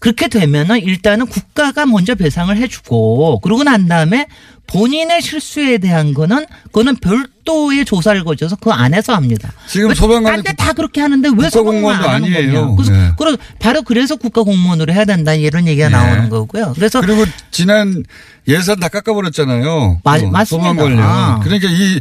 그렇게 0.00 0.26
되면은 0.26 0.80
일단은 0.80 1.26
국가가 1.26 1.86
먼저 1.86 2.16
배상을 2.16 2.56
해주고 2.56 3.38
그러고 3.38 3.62
난 3.62 3.86
다음에 3.86 4.26
본인의 4.66 5.22
실수에 5.22 5.78
대한 5.78 6.12
거는 6.12 6.44
그거는 6.64 6.96
별 6.96 7.28
도의 7.44 7.84
조사를 7.84 8.22
거쳐서 8.24 8.56
그 8.56 8.70
안에서 8.70 9.14
합니다. 9.14 9.52
지금 9.66 9.94
소방관이 9.94 10.42
딴데 10.42 10.52
다 10.54 10.72
그렇게 10.72 11.00
하는데 11.00 11.28
왜 11.36 11.50
소방관 11.50 11.96
하는 11.96 12.14
아니에요. 12.14 12.74
그래서 12.76 12.92
네. 12.92 13.10
그러- 13.18 13.36
바로 13.58 13.82
그래서 13.82 14.16
국가 14.16 14.42
공무원으로 14.42 14.92
해야 14.92 15.04
된다 15.04 15.34
이런 15.34 15.66
얘기가 15.66 15.88
네. 15.88 15.94
나오는 15.94 16.28
거고요. 16.30 16.72
그래서 16.74 17.00
그리고 17.00 17.24
지난 17.50 18.02
예산 18.48 18.78
다 18.80 18.88
깎아버렸잖아요. 18.88 20.00
맞- 20.04 20.22
어, 20.22 20.30
맞습니다. 20.30 20.44
소방 20.44 20.76
관련. 20.76 20.98
아. 21.00 21.40
그러니까 21.42 21.68
이 21.70 22.00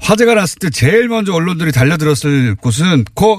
화재가 0.00 0.34
났을 0.34 0.58
때 0.60 0.70
제일 0.70 1.08
먼저 1.08 1.32
언론들이 1.32 1.72
달려들었을 1.72 2.56
곳은 2.56 3.04
그 3.14 3.36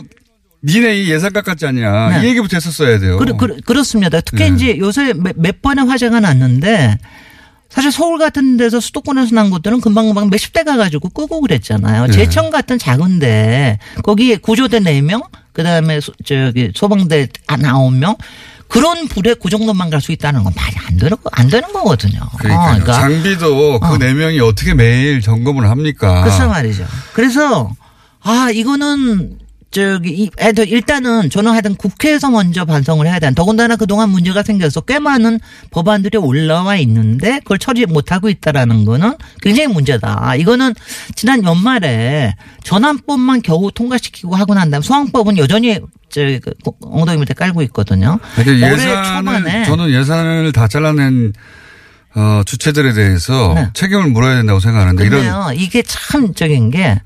니네 0.63 1.01
이 1.01 1.09
예산 1.11 1.33
깎았지 1.33 1.65
않냐. 1.65 2.09
네. 2.19 2.21
이 2.25 2.29
얘기부터 2.29 2.55
했었어야 2.57 2.99
돼요. 2.99 3.17
그, 3.17 3.25
그, 3.35 3.59
그렇습니다. 3.61 4.21
특히 4.21 4.43
네. 4.49 4.55
이제 4.55 4.77
요새 4.77 5.13
몇, 5.13 5.33
몇 5.37 5.61
번의 5.63 5.85
화재가 5.87 6.19
났는데 6.19 6.99
사실 7.71 7.91
서울 7.91 8.19
같은 8.19 8.57
데서 8.57 8.79
수도권에서 8.79 9.33
난 9.33 9.49
것들은 9.49 9.79
금방금방 9.81 10.29
몇십 10.29 10.51
대 10.53 10.63
가가지고 10.63 11.09
끄고 11.09 11.39
그랬잖아요. 11.41 12.07
네. 12.07 12.11
제천 12.11 12.49
같은 12.51 12.77
작은데 12.77 13.79
거기에 14.03 14.37
구조대 14.37 14.79
4명 14.79 15.23
그 15.53 15.63
다음에 15.63 15.99
소, 16.01 16.11
저기 16.25 16.71
소방대 16.75 17.27
한 17.47 17.61
9명 17.61 18.17
그런 18.67 19.07
불에 19.07 19.33
그 19.41 19.49
정도만 19.49 19.89
갈 19.89 19.99
수 20.01 20.11
있다는 20.11 20.43
건 20.43 20.53
말이 20.55 20.75
안 20.87 20.97
되는, 20.97 21.17
거, 21.17 21.29
안 21.33 21.47
되는 21.47 21.71
거거든요. 21.73 22.19
그러니까요. 22.39 22.83
어, 22.83 22.93
장비도 22.93 23.79
그네 23.81 24.13
명이 24.13 24.39
어떻게 24.39 24.73
매일 24.73 25.21
점검을 25.21 25.69
합니까? 25.69 26.23
글쎄 26.23 26.45
말이죠. 26.45 26.85
그래서 27.13 27.71
아 28.21 28.49
이거는 28.53 29.39
저기 29.71 30.09
이 30.09 30.29
애들 30.37 30.67
일단은 30.67 31.29
저는 31.29 31.53
하여튼 31.53 31.75
국회에서 31.75 32.29
먼저 32.29 32.65
반성을 32.65 33.07
해야 33.07 33.19
된다. 33.19 33.41
더군다나 33.41 33.77
그동안 33.77 34.09
문제가 34.09 34.43
생겨서 34.43 34.81
꽤 34.81 34.99
많은 34.99 35.39
법안들이 35.71 36.17
올라와 36.17 36.75
있는데 36.77 37.39
그걸 37.39 37.57
처리 37.57 37.85
못 37.85 38.11
하고 38.11 38.29
있다라는 38.29 38.83
거는 38.83 39.15
굉장히 39.41 39.73
문제다. 39.73 40.35
이거는 40.35 40.73
지난 41.15 41.43
연말에 41.45 42.35
전환법만 42.63 43.41
겨우 43.43 43.71
통과시키고 43.71 44.35
하고 44.35 44.53
난 44.53 44.69
다음 44.69 44.81
소방법은 44.83 45.37
여전히 45.37 45.79
저그 46.09 46.51
엉덩이 46.81 47.19
밑에 47.19 47.33
깔고 47.33 47.61
있거든요. 47.63 48.19
그러니까 48.35 48.67
올해 48.67 48.85
초반에 48.85 49.63
저는 49.63 49.91
예산을 49.91 50.51
다 50.51 50.67
잘라낸 50.67 51.31
어, 52.13 52.41
주체들에 52.45 52.91
대해서 52.91 53.53
네. 53.55 53.69
책임을 53.73 54.09
물어야 54.09 54.35
된다고 54.35 54.59
생각하는데 54.59 55.05
이런 55.05 55.55
이게 55.55 55.81
참 55.81 56.33
적인 56.33 56.69
게 56.69 56.99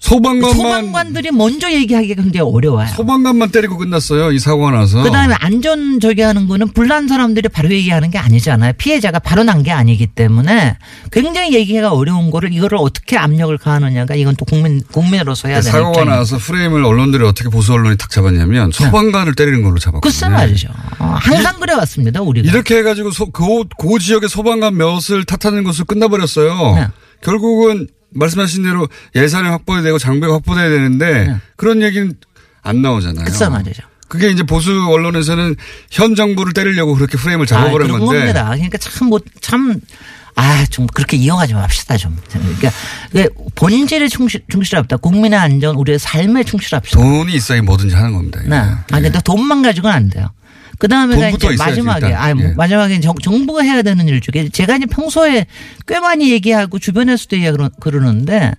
소방관만 0.00 0.54
소방관들이 0.54 1.30
먼저 1.32 1.70
얘기하기가 1.72 2.22
굉장히 2.22 2.48
어려워요. 2.50 2.86
소방관만 2.86 3.50
때리고 3.50 3.76
끝났어요. 3.76 4.30
이 4.32 4.38
사고가 4.38 4.70
나서. 4.70 5.02
그다음에 5.02 5.34
안전 5.40 5.98
저기 6.00 6.22
하는 6.22 6.46
거는 6.46 6.68
불난 6.68 7.08
사람들이 7.08 7.48
바로 7.48 7.70
얘기하는 7.70 8.10
게 8.10 8.16
아니잖아요. 8.18 8.72
피해자가 8.78 9.18
바로 9.18 9.42
난 9.44 9.58
게 9.58 9.72
아니기 9.72 10.06
때문에 10.06 10.78
굉장히 11.10 11.52
얘기가 11.52 11.90
어려운 11.92 12.30
거를 12.30 12.52
이거를 12.54 12.78
어떻게 12.80 13.16
압력을 13.18 13.58
가하느냐가 13.58 14.14
이건 14.14 14.36
또 14.36 14.44
국민 14.44 14.80
국민으로서 14.92 15.48
해야 15.48 15.60
되는 15.60 15.72
사고가. 15.72 16.04
나서 16.04 16.38
프레임을 16.38 16.84
언론들이 16.84 17.24
어떻게 17.24 17.48
보수 17.48 17.72
언론이 17.72 17.96
탁 17.96 18.08
잡았냐면 18.10 18.70
소방관을 18.70 19.34
때리는 19.34 19.62
걸로 19.62 19.78
잡았거든요. 19.80 20.00
글쎄 20.00 20.28
말이죠. 20.28 20.68
어, 21.00 21.16
항상 21.20 21.58
그래 21.58 21.74
왔습니다. 21.74 22.22
우리가. 22.22 22.48
이렇게 22.48 22.76
해 22.78 22.82
가지고 22.84 23.10
소, 23.10 23.26
그, 23.32 23.64
그 23.76 23.98
지역의 23.98 24.28
소방관 24.28 24.76
몇을 24.76 25.24
탓하는 25.26 25.64
것을 25.64 25.84
끝나 25.84 26.06
버렸어요. 26.06 26.74
네. 26.76 26.86
결국은 27.20 27.88
말씀하신 28.10 28.62
대로 28.64 28.88
예산이 29.14 29.48
확보되고 29.48 29.98
장비가 29.98 30.32
확보돼야 30.34 30.68
되는데 30.68 31.36
그런 31.56 31.82
얘기는 31.82 32.12
안 32.62 32.82
나오잖아요. 32.82 33.24
네. 33.24 33.30
글쎄 33.30 33.48
말이죠. 33.48 33.82
그게 34.08 34.30
이제 34.30 34.42
보수 34.42 34.70
언론에서는 34.90 35.54
현 35.90 36.14
정부를 36.14 36.52
때리려고 36.54 36.94
그렇게 36.94 37.18
프레임을 37.18 37.44
아, 37.44 37.46
잡아버린 37.46 37.88
그런 37.88 38.00
건데 38.00 38.18
겁니다. 38.20 38.44
그러니까 38.54 38.78
참 38.78 39.08
뭐 39.08 39.20
참. 39.40 39.80
아, 40.40 40.64
좀 40.66 40.86
그렇게 40.86 41.16
이용하지 41.16 41.54
맙시다, 41.54 41.96
좀. 41.96 42.16
그러니까 42.30 42.70
본질에 43.56 44.06
충실, 44.06 44.40
충실합니다. 44.48 44.96
국민의 44.98 45.36
안전, 45.36 45.74
우리의 45.74 45.98
삶에 45.98 46.44
충실합시다. 46.44 46.96
돈이 47.00 47.34
있어야 47.34 47.60
뭐든지 47.60 47.96
하는 47.96 48.12
겁니다. 48.12 48.40
네. 48.46 48.56
아, 48.56 49.00
근데 49.00 49.20
돈만 49.24 49.62
가지고는 49.62 49.96
안 49.96 50.08
돼요. 50.08 50.30
그 50.78 50.86
다음에가 50.86 51.30
이제 51.30 51.56
마지막에. 51.58 52.14
아, 52.14 52.30
예. 52.30 52.54
마지막에 52.56 53.00
정, 53.00 53.14
정부가 53.16 53.62
해야 53.62 53.82
되는 53.82 54.06
일 54.08 54.20
중에 54.20 54.48
제가 54.48 54.76
이제 54.76 54.86
평소에 54.86 55.46
꽤 55.86 56.00
많이 56.00 56.30
얘기하고 56.30 56.78
주변에서도 56.78 57.36
얘기하고 57.36 57.68
그러는데 57.80 58.52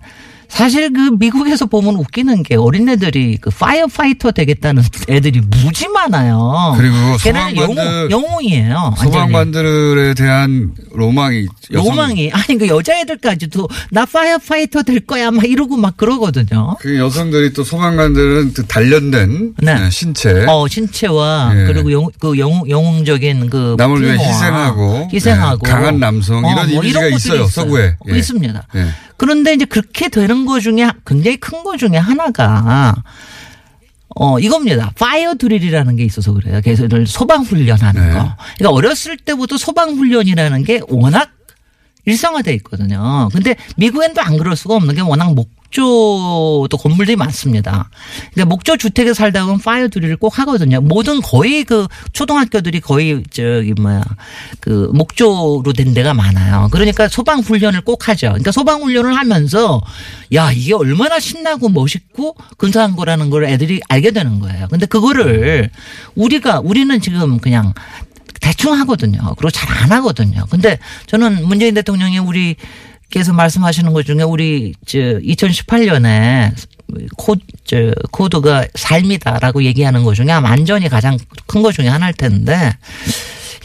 사실 0.50 0.92
그 0.92 1.12
미국에서 1.18 1.68
보면 1.68 1.96
웃기는 1.96 2.44
게 2.44 2.56
어린애들이 2.56 3.38
그 3.40 3.50
firefighter 3.52 4.32
되겠다는 4.32 4.84
애들이 5.08 5.42
무지 5.42 5.88
많아요. 5.88 6.74
그리고 6.78 6.96
소방관들- 7.18 8.12
영웅. 8.12 8.28
완전히. 8.40 8.96
소방관들에 8.98 10.14
대한 10.16 10.72
로망이 10.92 11.46
여성- 11.72 11.90
로망이 11.90 12.32
아니 12.34 12.58
그 12.58 12.68
여자애들까지도 12.68 13.68
나 13.92 14.06
firefighter 14.06 14.84
될 14.84 15.00
거야 15.02 15.32
막 15.32 15.46
이러고 15.46 15.78
막 15.78 15.96
그러거든요. 15.96 16.76
그 16.80 16.98
여성들이 16.98 17.54
또 17.54 17.64
소방관들은 17.64 18.54
그 18.54 18.66
단련된 18.66 19.54
네. 19.62 19.76
네, 19.76 19.90
신체 19.90 20.46
어 20.48 20.68
신체와 20.68 21.52
예. 21.56 21.66
그리고 21.66 21.92
영, 21.92 22.08
그 22.20 22.38
영웅 22.38 22.70
영웅적인 22.70 23.50
그 23.50 23.76
남을 23.78 24.02
위해 24.02 24.14
희생하고, 24.18 25.10
희생하고 25.14 25.60
예, 25.68 25.72
강한 25.72 26.00
남성 26.00 26.40
이런 26.40 26.56
뭐 26.56 26.82
이미지가 26.84 27.00
것들이 27.02 27.16
있어요, 27.16 27.48
서구에. 27.48 27.96
예. 28.12 28.18
있습니다. 28.18 28.68
예. 28.76 28.86
그런데 29.20 29.54
이제 29.54 29.66
그렇게 29.66 30.10
되는 30.10 30.46
거 30.46 30.60
중에 30.60 30.90
굉장히 31.06 31.38
큰 31.38 31.64
거 31.64 31.78
중에 31.78 31.98
하나가 31.98 32.96
어 34.16 34.40
이겁니다. 34.40 34.92
fire 34.98 35.36
drill이라는 35.36 35.96
게 35.98 36.04
있어서 36.06 36.34
그래요. 36.34 36.62
그래서 36.64 36.86
이걸 36.86 37.06
소방 37.06 37.44
훈련하는 37.44 38.02
네. 38.02 38.14
거. 38.14 38.36
그러니까 38.58 38.70
어렸을 38.72 39.18
때부터 39.18 39.58
소방 39.58 39.92
훈련이라는 39.92 40.64
게 40.64 40.82
워낙 40.88 41.30
일상화돼 42.06 42.54
있거든요. 42.56 43.30
근데 43.34 43.56
미국엔 43.76 44.14
또 44.16 44.22
안 44.22 44.38
그럴 44.38 44.56
수가 44.56 44.76
없는 44.76 44.96
게 44.96 45.02
워낙 45.02 45.34
목 45.36 45.52
조도 45.70 46.70
건물들이 46.80 47.16
많습니다. 47.16 47.90
그러니까 48.34 48.46
목조 48.50 48.78
주택에 48.78 49.14
살다 49.14 49.46
보면 49.46 49.60
fire 49.60 49.88
drill을 49.88 50.18
꼭 50.18 50.40
하거든요. 50.40 50.82
모든 50.82 51.22
거의 51.22 51.64
그 51.64 51.88
초등학교들이 52.14 52.80
거의 52.80 53.24
저기 53.30 53.74
뭐야 53.74 54.04
그 54.60 54.90
목조로 54.94 55.74
된 55.76 55.94
데가 55.94 56.14
많아요. 56.14 56.70
그러니까 56.72 57.08
소방 57.08 57.40
훈련을 57.40 57.82
꼭 57.82 58.08
하죠. 58.10 58.28
그러니까 58.30 58.52
소방 58.52 58.82
훈련을 58.82 59.16
하면서 59.16 59.82
야 60.34 60.52
이게 60.52 60.74
얼마나 60.74 61.20
신나고 61.20 61.70
멋있고 61.70 62.36
근사한 62.58 62.96
거라는 62.96 63.30
걸 63.30 63.46
애들이 63.46 63.82
알게 63.88 64.12
되는 64.12 64.40
거예요. 64.40 64.68
근데 64.70 64.86
그거를 64.86 65.70
우리가 66.16 66.62
우리는 66.64 67.00
지금 67.02 67.40
그냥 67.40 67.74
대충 68.42 68.74
하거든요. 68.74 69.20
그리고 69.38 69.52
잘 69.52 69.70
안 69.80 69.92
하거든요. 69.94 70.46
근데 70.50 70.78
저는 71.06 71.48
문재인 71.48 71.74
대통령이 71.74 72.20
우리 72.20 72.56
께서 73.10 73.34
말씀하시는 73.34 73.92
것 73.94 74.06
중에 74.06 74.22
우리 74.22 74.74
저 74.86 74.98
2018년에 75.00 76.54
코, 77.18 77.36
저, 77.66 77.92
코드가 78.12 78.66
삶이다라고 78.76 79.64
얘기하는 79.64 80.04
것 80.04 80.14
중에 80.16 80.32
아마 80.32 80.50
안전이 80.52 80.90
가장 80.90 81.18
큰 81.48 81.62
것 81.62 81.72
중에 81.74 81.88
하나일 81.88 82.14
텐데 82.14 82.72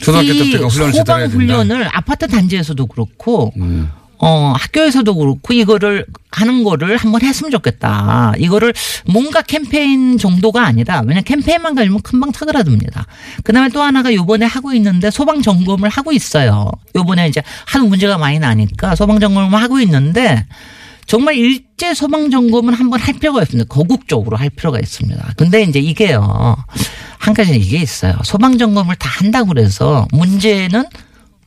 초등학교 0.00 0.28
이 0.32 0.38
때부터 0.52 0.66
훈련을 0.68 0.92
소방. 0.94 1.26
훈련을 1.28 1.88
아파트 1.96 2.26
단지에서도 2.26 2.86
그렇고 2.86 3.52
음. 3.56 3.88
어, 4.18 4.54
학교에서도 4.56 5.14
그렇고 5.14 5.52
이거를 5.52 6.06
하는 6.30 6.64
거를 6.64 6.96
한번 6.96 7.22
했으면 7.22 7.50
좋겠다. 7.50 8.34
이거를 8.38 8.72
뭔가 9.06 9.42
캠페인 9.42 10.18
정도가 10.18 10.64
아니다. 10.64 11.00
왜냐면 11.00 11.24
캠페인만 11.24 11.74
가지면 11.74 12.00
금방 12.02 12.32
사그라듭니다. 12.32 13.06
그 13.42 13.52
다음에 13.52 13.68
또 13.70 13.82
하나가 13.82 14.12
요번에 14.12 14.46
하고 14.46 14.72
있는데 14.74 15.10
소방 15.10 15.42
점검을 15.42 15.88
하고 15.88 16.12
있어요. 16.12 16.70
요번에 16.96 17.28
이제 17.28 17.42
하는 17.66 17.88
문제가 17.88 18.18
많이 18.18 18.38
나니까 18.38 18.94
소방 18.96 19.20
점검을 19.20 19.60
하고 19.60 19.80
있는데 19.80 20.46
정말 21.06 21.36
일제 21.36 21.94
소방 21.94 22.30
점검은 22.30 22.74
한번 22.74 23.00
할 23.00 23.14
필요가 23.14 23.42
있습니다. 23.42 23.68
거국적으로 23.68 24.36
할 24.36 24.50
필요가 24.50 24.78
있습니다. 24.78 25.34
근데 25.36 25.62
이제 25.62 25.78
이게요. 25.78 26.56
한 27.18 27.34
가지는 27.34 27.60
이게 27.60 27.78
있어요. 27.78 28.14
소방 28.24 28.58
점검을 28.58 28.96
다 28.96 29.08
한다고 29.08 29.48
그래서 29.48 30.06
문제는 30.12 30.84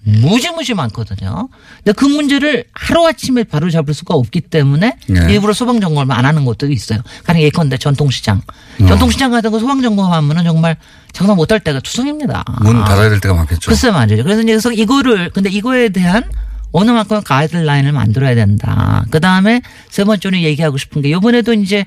무지무지 0.07 0.73
많거든요. 0.73 1.49
근데 1.83 1.91
그 1.91 2.05
문제를 2.05 2.63
하루아침에 2.73 3.43
바로 3.43 3.69
잡을 3.69 3.93
수가 3.93 4.15
없기 4.15 4.41
때문에 4.41 4.97
네. 5.07 5.33
일부러 5.33 5.51
소방점검을 5.51 6.15
안 6.15 6.25
하는 6.25 6.45
것도 6.45 6.71
있어요. 6.71 6.99
가령 7.25 7.41
예컨대 7.41 7.77
전통시장. 7.77 8.41
어. 8.81 8.85
전통시장 8.85 9.31
같은 9.31 9.51
거 9.51 9.59
소방점검하면 9.59 10.37
은 10.37 10.43
정말 10.45 10.77
장사 11.11 11.35
못할 11.35 11.59
때가 11.59 11.81
투성입니다. 11.81 12.45
문 12.61 12.83
닫아야 12.85 13.09
될 13.09 13.19
때가 13.19 13.35
많겠죠. 13.35 13.69
글쎄 13.69 13.91
말이죠. 13.91 14.23
그래서 14.23 14.41
이제 14.41 14.53
그래서 14.53 14.71
이거를 14.71 15.31
근데 15.31 15.49
이거에 15.49 15.89
대한 15.89 16.23
어느 16.71 16.91
만큼 16.91 17.21
가이드라인을 17.21 17.91
만들어야 17.91 18.35
된다. 18.35 19.05
그 19.11 19.19
다음에 19.19 19.61
세 19.89 20.05
번째로 20.05 20.37
얘기하고 20.37 20.77
싶은 20.77 21.01
게 21.01 21.09
이번에도 21.09 21.53
이제 21.53 21.85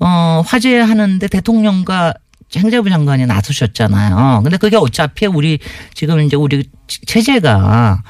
어 0.00 0.42
화제하는데 0.46 1.26
대통령과 1.28 2.14
행자부 2.56 2.88
장관이 2.88 3.26
나서셨잖아요. 3.26 4.40
근데 4.42 4.56
그게 4.56 4.76
어차피 4.76 5.26
우리 5.26 5.58
지금 5.94 6.20
이제 6.20 6.36
우리 6.36 6.64
체제가 6.86 8.02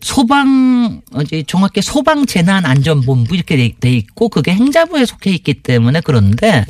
소방 0.00 1.00
이제 1.22 1.42
정확히 1.46 1.82
소방 1.82 2.24
재난 2.26 2.64
안전본부 2.64 3.34
이렇게 3.34 3.56
돼- 3.56 3.72
돼 3.80 3.92
있고 3.94 4.28
그게 4.28 4.52
행자부에 4.54 5.04
속해 5.06 5.30
있기 5.32 5.54
때문에 5.54 6.00
그런데 6.02 6.64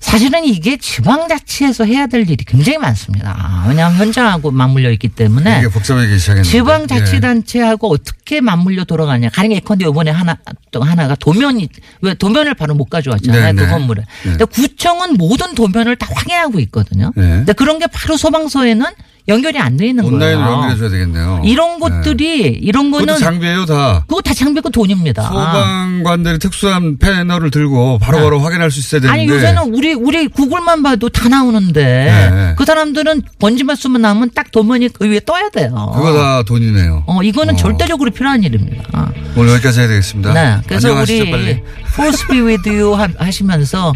사실은 0.00 0.44
이게 0.44 0.78
지방자치에서 0.78 1.84
해야 1.84 2.06
될 2.06 2.22
일이 2.28 2.42
굉장히 2.44 2.78
많습니다. 2.78 3.64
왜냐하면 3.68 3.98
현장하고 3.98 4.50
맞물려 4.50 4.90
있기 4.92 5.08
때문에 5.08 5.58
이게 5.58 5.68
복잡하게 5.68 6.16
시작했는데. 6.16 6.48
예. 6.48 6.50
지방자치단체하고 6.50 7.90
어떻게 7.92 8.40
맞물려 8.40 8.84
돌아가냐. 8.84 9.28
가령 9.28 9.52
예컨대 9.52 9.86
이번에 9.86 10.10
하나 10.10 10.36
또 10.70 10.82
하나가 10.82 11.14
도면이 11.14 11.68
왜 12.00 12.14
도면을 12.14 12.54
바로 12.54 12.74
못 12.74 12.86
가져왔잖아요. 12.86 13.44
네, 13.44 13.52
그 13.52 13.60
네. 13.60 13.70
건물에. 13.70 14.02
근데 14.22 14.44
구청은 14.46 15.14
모든 15.14 15.54
도면을 15.54 15.96
다 15.96 16.08
확인하고 16.12 16.58
있거든요. 16.60 17.12
네. 17.14 17.22
근데 17.22 17.52
그런 17.52 17.78
게 17.78 17.86
바로 17.86 18.16
소방서에는 18.16 18.86
연결이 19.30 19.58
안돼 19.58 19.86
있는 19.88 20.04
온라인으로 20.04 20.40
거예요. 20.44 20.52
연결해 20.56 20.76
줘야 20.78 20.88
되겠네요. 20.90 21.42
이런 21.44 21.78
것들이 21.80 22.48
이런 22.60 22.90
그것도 22.90 23.06
거는 23.06 23.18
장비예요 23.20 23.64
다. 23.64 24.04
그거 24.06 24.20
다 24.20 24.34
장비고 24.34 24.70
돈입니다. 24.70 25.22
소방관들이 25.22 26.38
특수한 26.38 26.98
패널을 26.98 27.50
들고 27.50 27.98
바로바로 27.98 28.40
확인할 28.40 28.70
수 28.70 28.80
있어야 28.80 29.00
되는데. 29.00 29.20
아니 29.20 29.28
요새는 29.30 29.74
우리 29.74 29.92
우리 29.94 30.28
구글만 30.28 30.82
봐도 30.82 31.08
다 31.08 31.28
나오는데 31.28 31.82
네. 31.84 32.54
그 32.58 32.64
사람들은 32.64 33.22
번지만 33.38 33.76
쓰면 33.76 34.02
나오면 34.02 34.30
딱 34.34 34.50
도면이 34.50 34.88
그 34.90 35.06
위에 35.08 35.20
떠야 35.24 35.48
돼요. 35.50 35.92
그거 35.94 36.12
다 36.12 36.42
돈이네요. 36.42 37.04
어 37.06 37.22
이거는 37.22 37.56
절대적으로 37.56 38.10
필요한 38.10 38.42
일입니다. 38.42 39.12
오늘 39.36 39.52
여기까지 39.54 39.80
해야 39.80 39.88
되겠습니다. 39.88 40.32
네, 40.32 40.56
그래서 40.66 40.88
안녕하시죠, 40.88 41.22
우리 41.22 41.30
빨리. 41.30 41.62
Force 41.92 42.26
be 42.28 42.40
with 42.40 42.68
you 42.68 42.94
하- 42.94 43.08
하시면서 43.18 43.92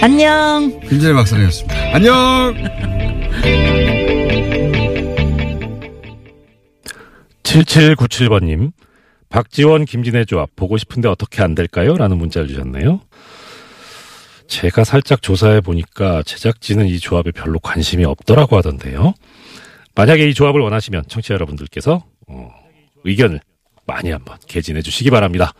안녕. 0.00 0.80
김진애 0.88 1.12
박사님이었습니다. 1.12 1.74
안녕! 1.94 3.87
7797번님, 7.64 8.72
박지원, 9.28 9.84
김진애 9.84 10.24
조합 10.24 10.54
보고 10.54 10.78
싶은데 10.78 11.08
어떻게 11.08 11.42
안 11.42 11.54
될까요? 11.54 11.96
라는 11.96 12.18
문자를 12.18 12.48
주셨네요. 12.48 13.00
제가 14.46 14.84
살짝 14.84 15.20
조사해 15.20 15.60
보니까 15.60 16.22
제작진은 16.22 16.86
이 16.86 16.98
조합에 16.98 17.32
별로 17.32 17.58
관심이 17.58 18.04
없더라고 18.04 18.56
하던데요. 18.56 19.12
만약에 19.94 20.28
이 20.28 20.34
조합을 20.34 20.60
원하시면 20.60 21.04
청취자 21.08 21.34
여러분들께서 21.34 22.04
어, 22.28 22.50
의견을 23.04 23.40
많이 23.86 24.10
한번 24.10 24.38
개진해 24.46 24.80
주시기 24.80 25.10
바랍니다. 25.10 25.52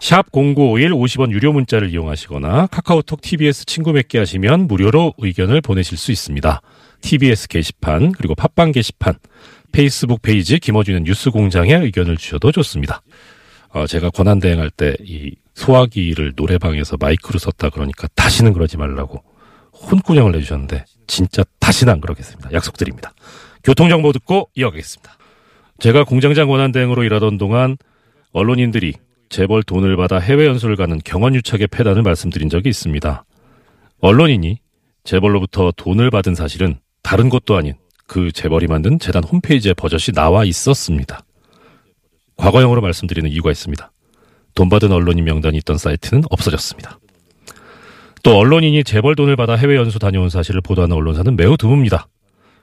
샵 0.00 0.26
0951 0.32 0.90
50원 0.90 1.32
유료 1.32 1.52
문자를 1.52 1.90
이용하시거나 1.90 2.68
카카오톡 2.68 3.20
TBS 3.20 3.64
친구 3.64 3.92
맺기 3.92 4.18
하시면 4.18 4.66
무료로 4.66 5.14
의견을 5.18 5.60
보내실 5.60 5.96
수 5.98 6.12
있습니다. 6.12 6.60
TBS 7.00 7.48
게시판 7.48 8.12
그리고 8.12 8.34
팟빵 8.34 8.72
게시판 8.72 9.14
페이스북 9.74 10.22
페이지 10.22 10.58
김어준의 10.58 11.02
뉴스 11.02 11.30
공장에 11.30 11.74
의견을 11.74 12.16
주셔도 12.16 12.52
좋습니다. 12.52 13.02
어, 13.70 13.86
제가 13.86 14.10
권한 14.10 14.38
대행할 14.38 14.70
때 14.70 14.94
이 15.02 15.34
소화기를 15.54 16.34
노래방에서 16.36 16.96
마이크로 16.98 17.38
썼다 17.38 17.70
그러니까 17.70 18.08
다시는 18.14 18.52
그러지 18.52 18.76
말라고 18.76 19.22
혼꾸녕을 19.72 20.32
내주셨는데 20.32 20.84
진짜 21.06 21.44
다시는 21.60 21.92
안 21.92 22.00
그러겠습니다. 22.00 22.52
약속드립니다. 22.52 23.14
교통정보 23.62 24.12
듣고 24.12 24.50
이어가겠습니다. 24.54 25.16
제가 25.78 26.04
공장장 26.04 26.48
권한 26.48 26.72
대행으로 26.72 27.02
일하던 27.04 27.38
동안 27.38 27.76
언론인들이 28.32 28.94
재벌 29.28 29.62
돈을 29.62 29.96
받아 29.96 30.18
해외 30.18 30.46
연수를 30.46 30.76
가는 30.76 31.00
경원유착의 31.04 31.68
폐단을 31.68 32.02
말씀드린 32.02 32.48
적이 32.48 32.68
있습니다. 32.68 33.24
언론인이 34.00 34.58
재벌로부터 35.02 35.72
돈을 35.76 36.10
받은 36.10 36.34
사실은 36.34 36.78
다른 37.02 37.28
것도 37.28 37.56
아닌 37.56 37.74
그 38.06 38.32
재벌이 38.32 38.66
만든 38.66 38.98
재단 38.98 39.24
홈페이지에 39.24 39.74
버젓이 39.74 40.12
나와 40.12 40.44
있었습니다. 40.44 41.24
과거형으로 42.36 42.80
말씀드리는 42.80 43.30
이유가 43.30 43.50
있습니다. 43.50 43.90
돈 44.54 44.68
받은 44.68 44.92
언론인 44.92 45.24
명단이 45.24 45.56
있던 45.58 45.78
사이트는 45.78 46.24
없어졌습니다. 46.30 46.98
또 48.22 48.38
언론인이 48.38 48.84
재벌 48.84 49.16
돈을 49.16 49.36
받아 49.36 49.54
해외 49.54 49.76
연수 49.76 49.98
다녀온 49.98 50.30
사실을 50.30 50.60
보도하는 50.60 50.96
언론사는 50.96 51.36
매우 51.36 51.56
드뭅니다. 51.56 52.06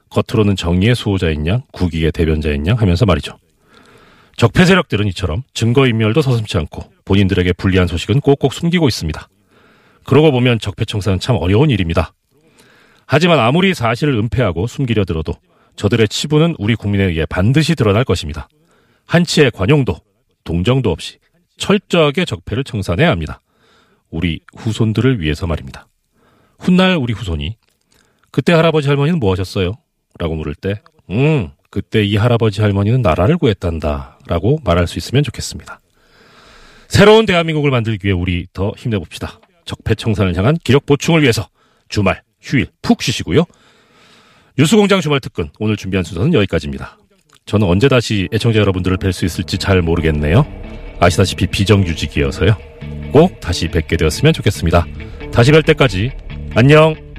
겉으로는 0.09 0.55
정의의 0.55 0.95
수호자인 0.95 1.47
양, 1.47 1.61
국익의 1.71 2.11
대변자인 2.11 2.65
양 2.67 2.77
하면서 2.79 3.05
말이죠. 3.05 3.37
적폐 4.37 4.65
세력들은 4.65 5.07
이처럼 5.07 5.43
증거인멸도 5.53 6.21
서슴지 6.21 6.57
않고 6.57 6.91
본인들에게 7.05 7.53
불리한 7.53 7.87
소식은 7.87 8.21
꼭꼭 8.21 8.53
숨기고 8.53 8.87
있습니다. 8.87 9.29
그러고 10.05 10.31
보면 10.31 10.59
적폐 10.59 10.85
청산은 10.85 11.19
참 11.19 11.37
어려운 11.39 11.69
일입니다. 11.69 12.13
하지만 13.14 13.41
아무리 13.41 13.74
사실을 13.74 14.14
은폐하고 14.14 14.68
숨기려 14.68 15.03
들어도 15.03 15.34
저들의 15.76 16.07
치부는 16.07 16.55
우리 16.57 16.76
국민에 16.76 17.03
의해 17.03 17.26
반드시 17.26 17.76
드러날 17.76 18.05
것입니다. 18.05 18.47
한치의 19.05 19.51
관용도 19.51 19.97
동정도 20.45 20.91
없이 20.91 21.18
철저하게 21.57 22.24
적폐를 22.24 22.64
청산해야 22.64 23.09
합니다. 23.12 23.41
우리 24.12 24.39
후손들을 24.55 25.20
위해서 25.20 25.45
말입니다. 25.45 25.89
훗날 26.57 26.95
우리 26.95 27.12
후손이 27.12 27.57
그때 28.32 28.53
할아버지 28.53 28.88
할머니는 28.88 29.20
뭐 29.20 29.34
하셨어요? 29.34 29.74
라고 30.18 30.36
물을 30.36 30.55
때, 30.55 30.82
음, 31.09 31.49
그때 31.70 32.05
이 32.05 32.16
할아버지 32.16 32.62
할머니는 32.62 33.01
나라를 33.01 33.38
구했단다. 33.38 34.20
라고 34.28 34.62
말할 34.64 34.88
수 34.88 34.97
있으면 34.97 35.24
좋겠습니다. 35.24 35.82
새로운 36.88 37.26
대한민국을 37.26 37.72
만들기 37.72 38.07
위해 38.07 38.18
우리 38.18 38.47
더 38.53 38.72
힘내봅시다. 38.78 39.41
적폐 39.66 39.95
청산을 39.95 40.38
향한 40.38 40.55
기력 40.64 40.86
보충을 40.86 41.24
위해서 41.24 41.49
주말, 41.89 42.24
휴일 42.41 42.67
푹 42.81 43.01
쉬시고요. 43.01 43.45
뉴스공장 44.57 45.01
주말 45.01 45.19
특근 45.19 45.49
오늘 45.59 45.77
준비한 45.77 46.03
순서는 46.03 46.33
여기까지입니다. 46.33 46.97
저는 47.45 47.67
언제 47.67 47.87
다시 47.87 48.27
애청자 48.33 48.59
여러분들을 48.59 48.97
뵐 48.97 49.11
수 49.11 49.25
있을지 49.25 49.57
잘 49.57 49.81
모르겠네요. 49.81 50.45
아시다시피 50.99 51.47
비정규직이어서요. 51.47 52.57
꼭 53.11 53.39
다시 53.39 53.67
뵙게 53.67 53.97
되었으면 53.97 54.33
좋겠습니다. 54.33 54.85
다시 55.33 55.51
뵐 55.51 55.63
때까지 55.63 56.11
안녕! 56.55 57.11